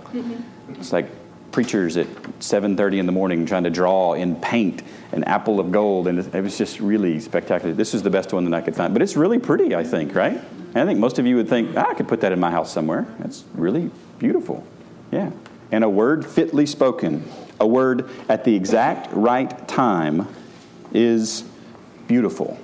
It's 0.69 0.91
like 0.91 1.09
preachers 1.51 1.97
at 1.97 2.07
7:30 2.39 2.99
in 2.99 3.05
the 3.05 3.11
morning 3.11 3.45
trying 3.45 3.63
to 3.63 3.69
draw 3.69 4.13
in 4.13 4.35
paint 4.35 4.83
an 5.11 5.23
apple 5.23 5.59
of 5.59 5.71
gold 5.71 6.07
and 6.07 6.19
it 6.19 6.41
was 6.43 6.57
just 6.57 6.79
really 6.79 7.19
spectacular. 7.19 7.73
This 7.73 7.93
is 7.93 8.03
the 8.03 8.09
best 8.09 8.33
one 8.33 8.45
that 8.45 8.53
I 8.53 8.61
could 8.61 8.75
find. 8.75 8.93
But 8.93 9.01
it's 9.01 9.15
really 9.15 9.39
pretty, 9.39 9.75
I 9.75 9.83
think, 9.83 10.13
right? 10.13 10.39
And 10.73 10.77
I 10.77 10.85
think 10.85 10.99
most 10.99 11.17
of 11.17 11.25
you 11.25 11.35
would 11.37 11.49
think, 11.49 11.71
ah, 11.75 11.87
I 11.89 11.93
could 11.93 12.07
put 12.07 12.21
that 12.21 12.31
in 12.31 12.39
my 12.39 12.51
house 12.51 12.71
somewhere. 12.71 13.07
That's 13.19 13.43
really 13.55 13.89
beautiful. 14.19 14.63
Yeah. 15.11 15.31
And 15.71 15.83
a 15.83 15.89
word 15.89 16.25
fitly 16.25 16.65
spoken, 16.65 17.23
a 17.59 17.67
word 17.67 18.09
at 18.29 18.43
the 18.43 18.55
exact 18.55 19.11
right 19.13 19.67
time 19.67 20.27
is 20.93 21.43
beautiful. 22.07 22.59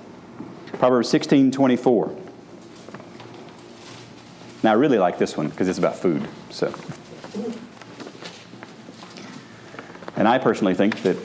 Proverbs 0.78 1.08
16 1.08 1.50
24. 1.50 2.16
Now, 4.62 4.70
I 4.70 4.74
really 4.74 4.98
like 4.98 5.18
this 5.18 5.36
one 5.36 5.48
because 5.48 5.68
it's 5.68 5.78
about 5.78 5.96
food. 5.96 6.26
So, 6.50 6.74
and 10.16 10.26
I 10.26 10.38
personally 10.38 10.74
think 10.74 11.02
that 11.02 11.16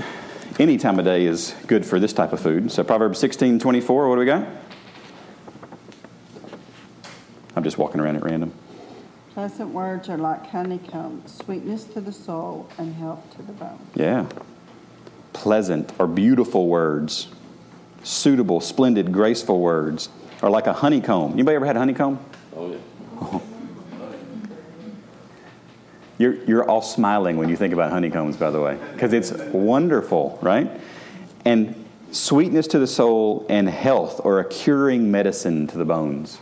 any 0.59 0.77
time 0.77 0.99
of 0.99 1.05
day 1.05 1.25
is 1.25 1.55
good 1.65 1.85
for 1.85 2.01
this 2.01 2.11
type 2.11 2.33
of 2.33 2.41
food. 2.41 2.69
So, 2.69 2.83
Proverbs 2.83 3.17
16 3.19 3.59
24, 3.59 4.09
what 4.09 4.15
do 4.15 4.19
we 4.19 4.25
got? 4.25 4.45
I'm 7.55 7.63
just 7.63 7.77
walking 7.77 8.01
around 8.01 8.17
at 8.17 8.23
random. 8.23 8.53
Pleasant 9.33 9.69
words 9.69 10.09
are 10.09 10.17
like 10.17 10.47
honeycomb, 10.47 11.23
sweetness 11.25 11.83
to 11.85 12.01
the 12.01 12.11
soul 12.11 12.69
and 12.77 12.95
health 12.95 13.23
to 13.37 13.43
the 13.43 13.53
bone. 13.53 13.79
Yeah. 13.95 14.27
Pleasant 15.33 15.93
or 15.99 16.07
beautiful 16.07 16.67
words 16.67 17.29
suitable, 18.03 18.61
splendid, 18.61 19.11
graceful 19.11 19.59
words 19.59 20.09
are 20.41 20.49
like 20.49 20.67
a 20.67 20.73
honeycomb. 20.73 21.33
Anybody 21.33 21.55
ever 21.55 21.65
had 21.65 21.75
a 21.75 21.79
honeycomb? 21.79 22.19
Oh, 22.55 22.71
yeah. 22.71 23.39
You're, 26.17 26.33
you're 26.43 26.69
all 26.69 26.81
smiling 26.81 27.37
when 27.37 27.47
you 27.47 27.55
think 27.55 27.73
about 27.73 27.91
honeycombs, 27.91 28.35
by 28.35 28.51
the 28.51 28.59
way, 28.59 28.77
because 28.91 29.13
it's 29.13 29.31
wonderful, 29.31 30.37
right? 30.41 30.69
And 31.45 31.85
sweetness 32.11 32.67
to 32.67 32.79
the 32.79 32.87
soul 32.87 33.45
and 33.49 33.69
health 33.69 34.19
or 34.25 34.41
a 34.41 34.49
curing 34.49 35.11
medicine 35.11 35.65
to 35.67 35.77
the 35.77 35.85
bones. 35.85 36.39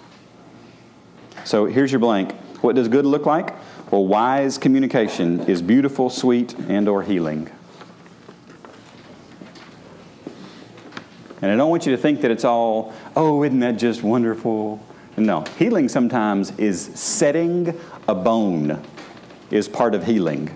So 1.45 1.65
here's 1.65 1.91
your 1.91 1.99
blank. 1.99 2.33
What 2.61 2.75
does 2.75 2.87
good 2.87 3.05
look 3.05 3.25
like? 3.25 3.55
Well, 3.91 4.05
wise 4.05 4.57
communication 4.57 5.41
is 5.41 5.61
beautiful, 5.61 6.09
sweet, 6.09 6.53
and 6.67 6.87
or 6.89 7.03
healing. 7.03 7.49
And 11.41 11.51
I 11.51 11.55
don't 11.55 11.69
want 11.69 11.85
you 11.85 11.91
to 11.91 12.01
think 12.01 12.21
that 12.21 12.31
it's 12.31 12.43
all, 12.43 12.93
oh, 13.15 13.43
isn't 13.43 13.59
that 13.59 13.77
just 13.77 14.01
wonderful? 14.01 14.83
No. 15.17 15.41
Healing 15.57 15.87
sometimes 15.87 16.51
is 16.57 16.81
setting 16.81 17.79
a 18.07 18.15
bone 18.15 18.83
is 19.51 19.67
part 19.67 19.95
of 19.95 20.05
healing. 20.05 20.55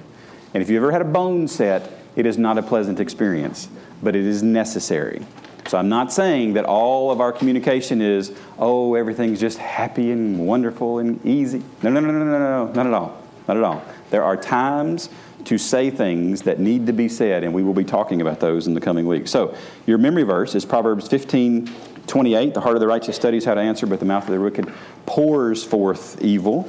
And 0.53 0.61
if 0.61 0.69
you 0.69 0.77
ever 0.77 0.91
had 0.91 1.01
a 1.01 1.05
bone 1.05 1.47
set, 1.47 1.91
it 2.15 2.25
is 2.25 2.37
not 2.37 2.57
a 2.57 2.63
pleasant 2.63 2.99
experience, 2.99 3.69
but 4.03 4.15
it 4.15 4.25
is 4.25 4.43
necessary. 4.43 5.25
So 5.71 5.77
I'm 5.77 5.87
not 5.87 6.11
saying 6.11 6.55
that 6.55 6.65
all 6.65 7.11
of 7.11 7.21
our 7.21 7.31
communication 7.31 8.01
is, 8.01 8.33
oh, 8.59 8.95
everything's 8.95 9.39
just 9.39 9.57
happy 9.57 10.11
and 10.11 10.45
wonderful 10.45 10.99
and 10.99 11.25
easy. 11.25 11.63
No, 11.81 11.89
no, 11.89 12.01
no, 12.01 12.11
no, 12.11 12.25
no, 12.25 12.25
no, 12.25 12.65
no, 12.65 12.73
not 12.73 12.87
at 12.87 12.93
all. 12.93 13.23
Not 13.47 13.55
at 13.55 13.63
all. 13.63 13.81
There 14.09 14.21
are 14.21 14.35
times 14.35 15.09
to 15.45 15.57
say 15.57 15.89
things 15.89 16.41
that 16.41 16.59
need 16.59 16.87
to 16.87 16.91
be 16.91 17.07
said, 17.07 17.45
and 17.45 17.53
we 17.53 17.63
will 17.63 17.73
be 17.73 17.85
talking 17.85 18.19
about 18.19 18.41
those 18.41 18.67
in 18.67 18.73
the 18.73 18.81
coming 18.81 19.07
weeks. 19.07 19.31
So, 19.31 19.55
your 19.87 19.97
memory 19.97 20.23
verse 20.23 20.55
is 20.55 20.65
Proverbs 20.65 21.07
15 21.07 21.73
28. 22.05 22.53
The 22.53 22.59
heart 22.59 22.75
of 22.75 22.81
the 22.81 22.87
righteous 22.87 23.15
studies 23.15 23.45
how 23.45 23.53
to 23.53 23.61
answer, 23.61 23.87
but 23.87 24.01
the 24.01 24.05
mouth 24.05 24.25
of 24.25 24.31
the 24.31 24.41
wicked 24.41 24.69
pours 25.05 25.63
forth 25.63 26.21
evil. 26.21 26.67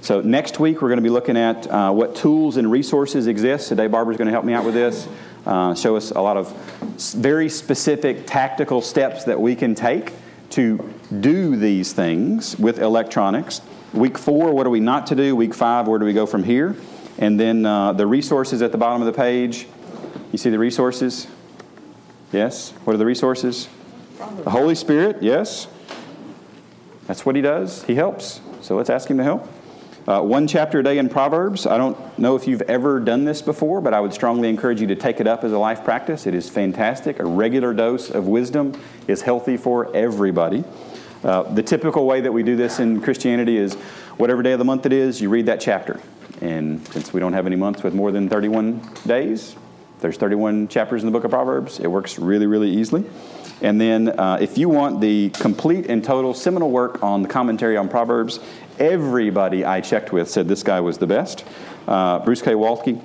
So, 0.00 0.22
next 0.22 0.58
week 0.58 0.80
we're 0.80 0.88
going 0.88 0.96
to 0.96 1.02
be 1.02 1.10
looking 1.10 1.36
at 1.36 1.66
uh, 1.66 1.92
what 1.92 2.16
tools 2.16 2.56
and 2.56 2.70
resources 2.72 3.26
exist. 3.26 3.68
Today, 3.68 3.88
Barbara's 3.88 4.16
going 4.16 4.28
to 4.28 4.32
help 4.32 4.46
me 4.46 4.54
out 4.54 4.64
with 4.64 4.72
this, 4.72 5.06
uh, 5.48 5.74
show 5.74 5.96
us 5.96 6.10
a 6.10 6.20
lot 6.20 6.36
of 6.36 6.52
very 7.14 7.48
specific 7.48 8.26
tactical 8.26 8.82
steps 8.82 9.24
that 9.24 9.40
we 9.40 9.56
can 9.56 9.74
take 9.74 10.12
to 10.50 10.94
do 11.20 11.56
these 11.56 11.92
things 11.92 12.58
with 12.58 12.78
electronics. 12.78 13.62
Week 13.94 14.18
four, 14.18 14.52
what 14.52 14.66
are 14.66 14.70
we 14.70 14.80
not 14.80 15.06
to 15.06 15.14
do? 15.14 15.34
Week 15.34 15.54
five, 15.54 15.88
where 15.88 15.98
do 15.98 16.04
we 16.04 16.12
go 16.12 16.26
from 16.26 16.44
here? 16.44 16.76
And 17.18 17.40
then 17.40 17.64
uh, 17.64 17.94
the 17.94 18.06
resources 18.06 18.60
at 18.60 18.72
the 18.72 18.78
bottom 18.78 19.00
of 19.00 19.06
the 19.06 19.12
page. 19.12 19.66
You 20.32 20.38
see 20.38 20.50
the 20.50 20.58
resources? 20.58 21.26
Yes? 22.30 22.72
What 22.84 22.92
are 22.94 22.98
the 22.98 23.06
resources? 23.06 23.68
The 24.44 24.50
Holy 24.50 24.74
Spirit, 24.74 25.22
yes. 25.22 25.66
That's 27.06 27.24
what 27.24 27.36
He 27.36 27.42
does. 27.42 27.84
He 27.84 27.94
helps. 27.94 28.42
So 28.60 28.76
let's 28.76 28.90
ask 28.90 29.08
Him 29.08 29.16
to 29.16 29.24
help. 29.24 29.48
Uh, 30.08 30.22
one 30.22 30.48
chapter 30.48 30.78
a 30.78 30.82
day 30.82 30.96
in 30.96 31.06
Proverbs. 31.06 31.66
I 31.66 31.76
don't 31.76 32.18
know 32.18 32.34
if 32.34 32.48
you've 32.48 32.62
ever 32.62 32.98
done 32.98 33.26
this 33.26 33.42
before, 33.42 33.82
but 33.82 33.92
I 33.92 34.00
would 34.00 34.14
strongly 34.14 34.48
encourage 34.48 34.80
you 34.80 34.86
to 34.86 34.96
take 34.96 35.20
it 35.20 35.26
up 35.26 35.44
as 35.44 35.52
a 35.52 35.58
life 35.58 35.84
practice. 35.84 36.26
It 36.26 36.32
is 36.32 36.48
fantastic. 36.48 37.18
A 37.18 37.26
regular 37.26 37.74
dose 37.74 38.08
of 38.08 38.26
wisdom 38.26 38.72
is 39.06 39.20
healthy 39.20 39.58
for 39.58 39.94
everybody. 39.94 40.64
Uh, 41.22 41.42
the 41.52 41.62
typical 41.62 42.06
way 42.06 42.22
that 42.22 42.32
we 42.32 42.42
do 42.42 42.56
this 42.56 42.78
in 42.78 43.02
Christianity 43.02 43.58
is 43.58 43.74
whatever 44.16 44.42
day 44.42 44.52
of 44.52 44.58
the 44.58 44.64
month 44.64 44.86
it 44.86 44.94
is, 44.94 45.20
you 45.20 45.28
read 45.28 45.44
that 45.44 45.60
chapter. 45.60 46.00
And 46.40 46.88
since 46.88 47.12
we 47.12 47.20
don't 47.20 47.34
have 47.34 47.44
any 47.44 47.56
months 47.56 47.82
with 47.82 47.92
more 47.92 48.10
than 48.10 48.30
31 48.30 48.80
days, 49.06 49.56
there's 50.00 50.16
31 50.16 50.68
chapters 50.68 51.02
in 51.02 51.06
the 51.06 51.12
book 51.12 51.24
of 51.24 51.30
Proverbs. 51.30 51.80
It 51.80 51.88
works 51.88 52.18
really, 52.18 52.46
really 52.46 52.70
easily. 52.70 53.04
And 53.60 53.80
then, 53.80 54.08
uh, 54.08 54.38
if 54.40 54.56
you 54.56 54.68
want 54.68 55.00
the 55.00 55.30
complete 55.30 55.86
and 55.90 56.02
total 56.02 56.32
seminal 56.32 56.70
work 56.70 57.02
on 57.02 57.22
the 57.22 57.28
commentary 57.28 57.76
on 57.76 57.88
Proverbs, 57.88 58.38
everybody 58.78 59.64
I 59.64 59.80
checked 59.80 60.12
with 60.12 60.30
said 60.30 60.48
this 60.48 60.62
guy 60.62 60.80
was 60.80 60.98
the 60.98 61.06
best. 61.06 61.44
Uh, 61.86 62.18
Bruce 62.20 62.42
K. 62.42 62.52
Waltke. 62.52 63.02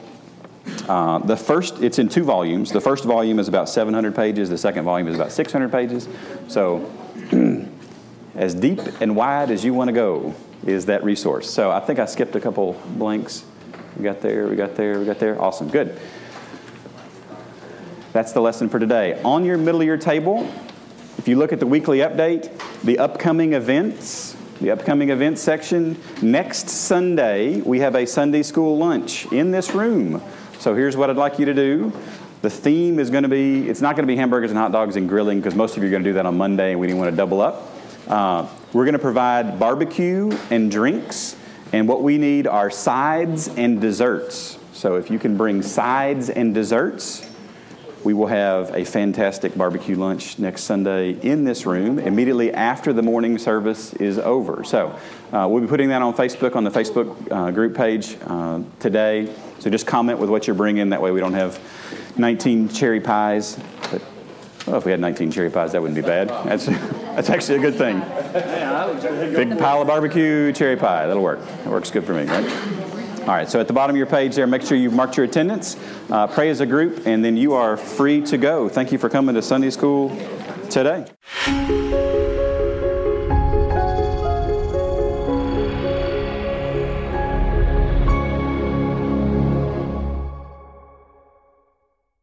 Uh, 0.88 1.20
the 1.20 1.36
first, 1.36 1.82
it's 1.82 2.00
in 2.00 2.10
two 2.10 2.24
volumes. 2.24 2.72
The 2.72 2.82
first 2.82 3.04
volume 3.04 3.40
is 3.40 3.48
about 3.48 3.70
700 3.70 4.16
pages. 4.16 4.50
The 4.50 4.58
second 4.58 4.86
volume 4.86 5.08
is 5.08 5.16
about 5.16 5.32
600 5.32 5.72
pages. 5.72 6.08
So, 6.48 6.90
as 8.36 8.56
deep 8.56 8.80
and 9.02 9.16
wide 9.16 9.52
as 9.52 9.64
you 9.64 9.74
want 9.74 9.90
to 9.90 9.94
go 9.94 10.34
is 10.66 10.86
that 10.86 11.04
resource. 11.04 11.50
So 11.50 11.72
I 11.72 11.80
think 11.80 12.00
I 12.00 12.06
skipped 12.06 12.36
a 12.36 12.40
couple 12.40 12.74
blanks. 12.98 13.46
We 13.98 14.04
got 14.04 14.22
there, 14.22 14.48
we 14.48 14.56
got 14.56 14.76
there, 14.76 15.00
we 15.00 15.06
got 15.06 15.20
there. 15.20 15.40
Awesome, 15.42 15.70
good. 15.70 16.00
That's 18.12 18.32
the 18.32 18.42
lesson 18.42 18.70
for 18.70 18.80
today. 18.80 19.22
On 19.24 19.44
your 19.44 19.58
middle 19.58 19.82
of 19.82 19.88
your 19.88 19.98
table, 19.98 20.50
if 21.18 21.28
you 21.28 21.36
look 21.36 21.52
at 21.54 21.60
the 21.60 21.68
weekly 21.68 22.00
update, 22.00 22.52
the 22.82 23.00
upcoming 23.00 23.54
events, 23.54 24.36
the 24.62 24.72
upcoming 24.72 25.10
events 25.10 25.41
section, 25.41 25.97
next 26.22 26.70
Sunday, 26.70 27.62
we 27.62 27.80
have 27.80 27.95
a 27.95 28.06
Sunday 28.06 28.43
school 28.43 28.78
lunch 28.78 29.26
in 29.32 29.51
this 29.51 29.74
room. 29.74 30.22
So 30.60 30.76
here's 30.76 30.95
what 30.95 31.10
I'd 31.10 31.18
like 31.18 31.39
you 31.39 31.45
to 31.45 31.54
do. 31.54 31.91
The 32.41 32.49
theme 32.49 32.99
is 32.99 33.10
going 33.10 33.24
to 33.24 33.30
be, 33.30 33.68
it's 33.68 33.82
not 33.82 33.95
going 33.95 34.04
to 34.04 34.12
be 34.12 34.16
hamburgers 34.16 34.51
and 34.51 34.58
hot 34.58 34.72
dogs 34.72 34.95
and 34.95 35.10
grilling 35.10 35.39
because 35.39 35.56
most 35.56 35.76
of 35.76 35.84
you 35.84 35.89
are 35.89 35.91
going 35.91 36.04
to 36.04 36.10
do 36.10 36.14
that 36.14 36.26
on 36.26 36.38
Monday 36.38 36.72
and 36.72 36.80
we 36.80 36.88
didn't 36.88 36.99
want 36.99 37.12
to 37.12 37.18
double 37.18 37.41
up. 37.41 37.70
Uh, 38.08 38.47
we're 38.74 38.86
going 38.86 38.93
to 38.93 38.99
provide 38.99 39.60
barbecue 39.60 40.32
and 40.49 40.70
drinks, 40.70 41.36
and 41.72 41.88
what 41.88 42.04
we 42.04 42.18
need 42.18 42.47
are 42.47 42.70
sides 42.70 43.47
and 43.47 43.80
desserts. 43.80 44.60
So 44.74 44.95
if 44.95 45.10
you 45.10 45.20
can 45.20 45.38
bring 45.38 45.62
sides 45.62 46.30
and 46.30 46.54
desserts, 46.54 47.30
we 48.04 48.14
will 48.14 48.28
have 48.28 48.76
a 48.76 48.84
fantastic 48.84 49.56
barbecue 49.56 49.95
lunch 49.95 50.38
next 50.38 50.64
Sunday 50.64 51.12
in 51.12 51.45
this 51.45 51.66
room 51.66 51.99
immediately 51.99 52.54
after 52.54 52.91
the 52.91 53.01
morning 53.01 53.38
service 53.38 53.93
is 53.93 54.20
over. 54.20 54.64
So 54.64 54.97
uh, 55.32 55.47
we'll 55.49 55.62
be 55.62 55.68
putting 55.68 55.89
that 55.89 56.01
on 56.01 56.14
Facebook, 56.14 56.56
on 56.56 56.64
the 56.64 56.70
Facebook 56.70 57.32
uh, 57.32 57.51
group 57.51 57.76
page 57.76 58.18
uh, 58.26 58.62
today. 58.80 59.34
So 59.60 59.70
just 59.70 59.88
comment 59.88 60.20
with 60.20 60.30
what 60.30 60.47
you're 60.47 60.56
bringing. 60.56 60.89
That 60.89 61.01
way 61.01 61.12
we 61.12 61.22
don't 61.22 61.34
have 61.34 61.60
19 62.18 62.70
cherry 62.70 62.99
pies. 62.99 63.58
But 63.89 64.01
well, 64.68 64.78
if 64.78 64.86
we 64.86 64.91
had 64.91 64.99
19 64.99 65.32
cherry 65.32 65.49
pies, 65.49 65.72
that 65.72 65.82
wouldn't 65.82 65.95
be 65.95 66.06
bad. 66.06 66.30
That's, 66.30 66.66
that's 66.66 67.30
actually 67.30 67.60
a 67.60 67.62
good 67.62 67.76
thing. 67.76 67.99
Big 69.34 69.58
pile 69.58 69.82
of 69.82 69.88
barbecue, 69.88 70.51
cherry 70.51 70.76
pie. 70.76 71.08
That'll 71.08 71.24
work. 71.24 71.45
That 71.45 71.68
works 71.68 71.89
good 71.89 72.06
for 72.06 72.14
me, 72.14 72.26
right? 72.26 72.93
All 73.24 73.30
right, 73.30 73.50
so 73.50 73.62
at 73.62 73.68
the 73.68 73.74
bottom 73.74 73.96
of 73.96 73.98
your 73.98 74.06
page 74.06 74.36
there, 74.36 74.46
make 74.46 74.64
sure 74.64 74.78
you've 74.78 74.92
marked 74.92 75.16
your 75.16 75.26
attendance, 75.26 75.78
uh, 76.10 76.28
pray 76.28 76.50
as 76.50 76.60
a 76.60 76.66
group, 76.66 77.08
and 77.08 77.24
then 77.24 77.38
you 77.38 77.54
are 77.54 77.78
free 77.78 78.22
to 78.24 78.38
go. 78.38 78.68
Thank 78.68 78.92
you 78.92 78.98
for 78.98 79.08
coming 79.08 79.34
to 79.36 79.42
Sunday 79.42 79.70
school 79.70 80.10
today. 80.70 81.06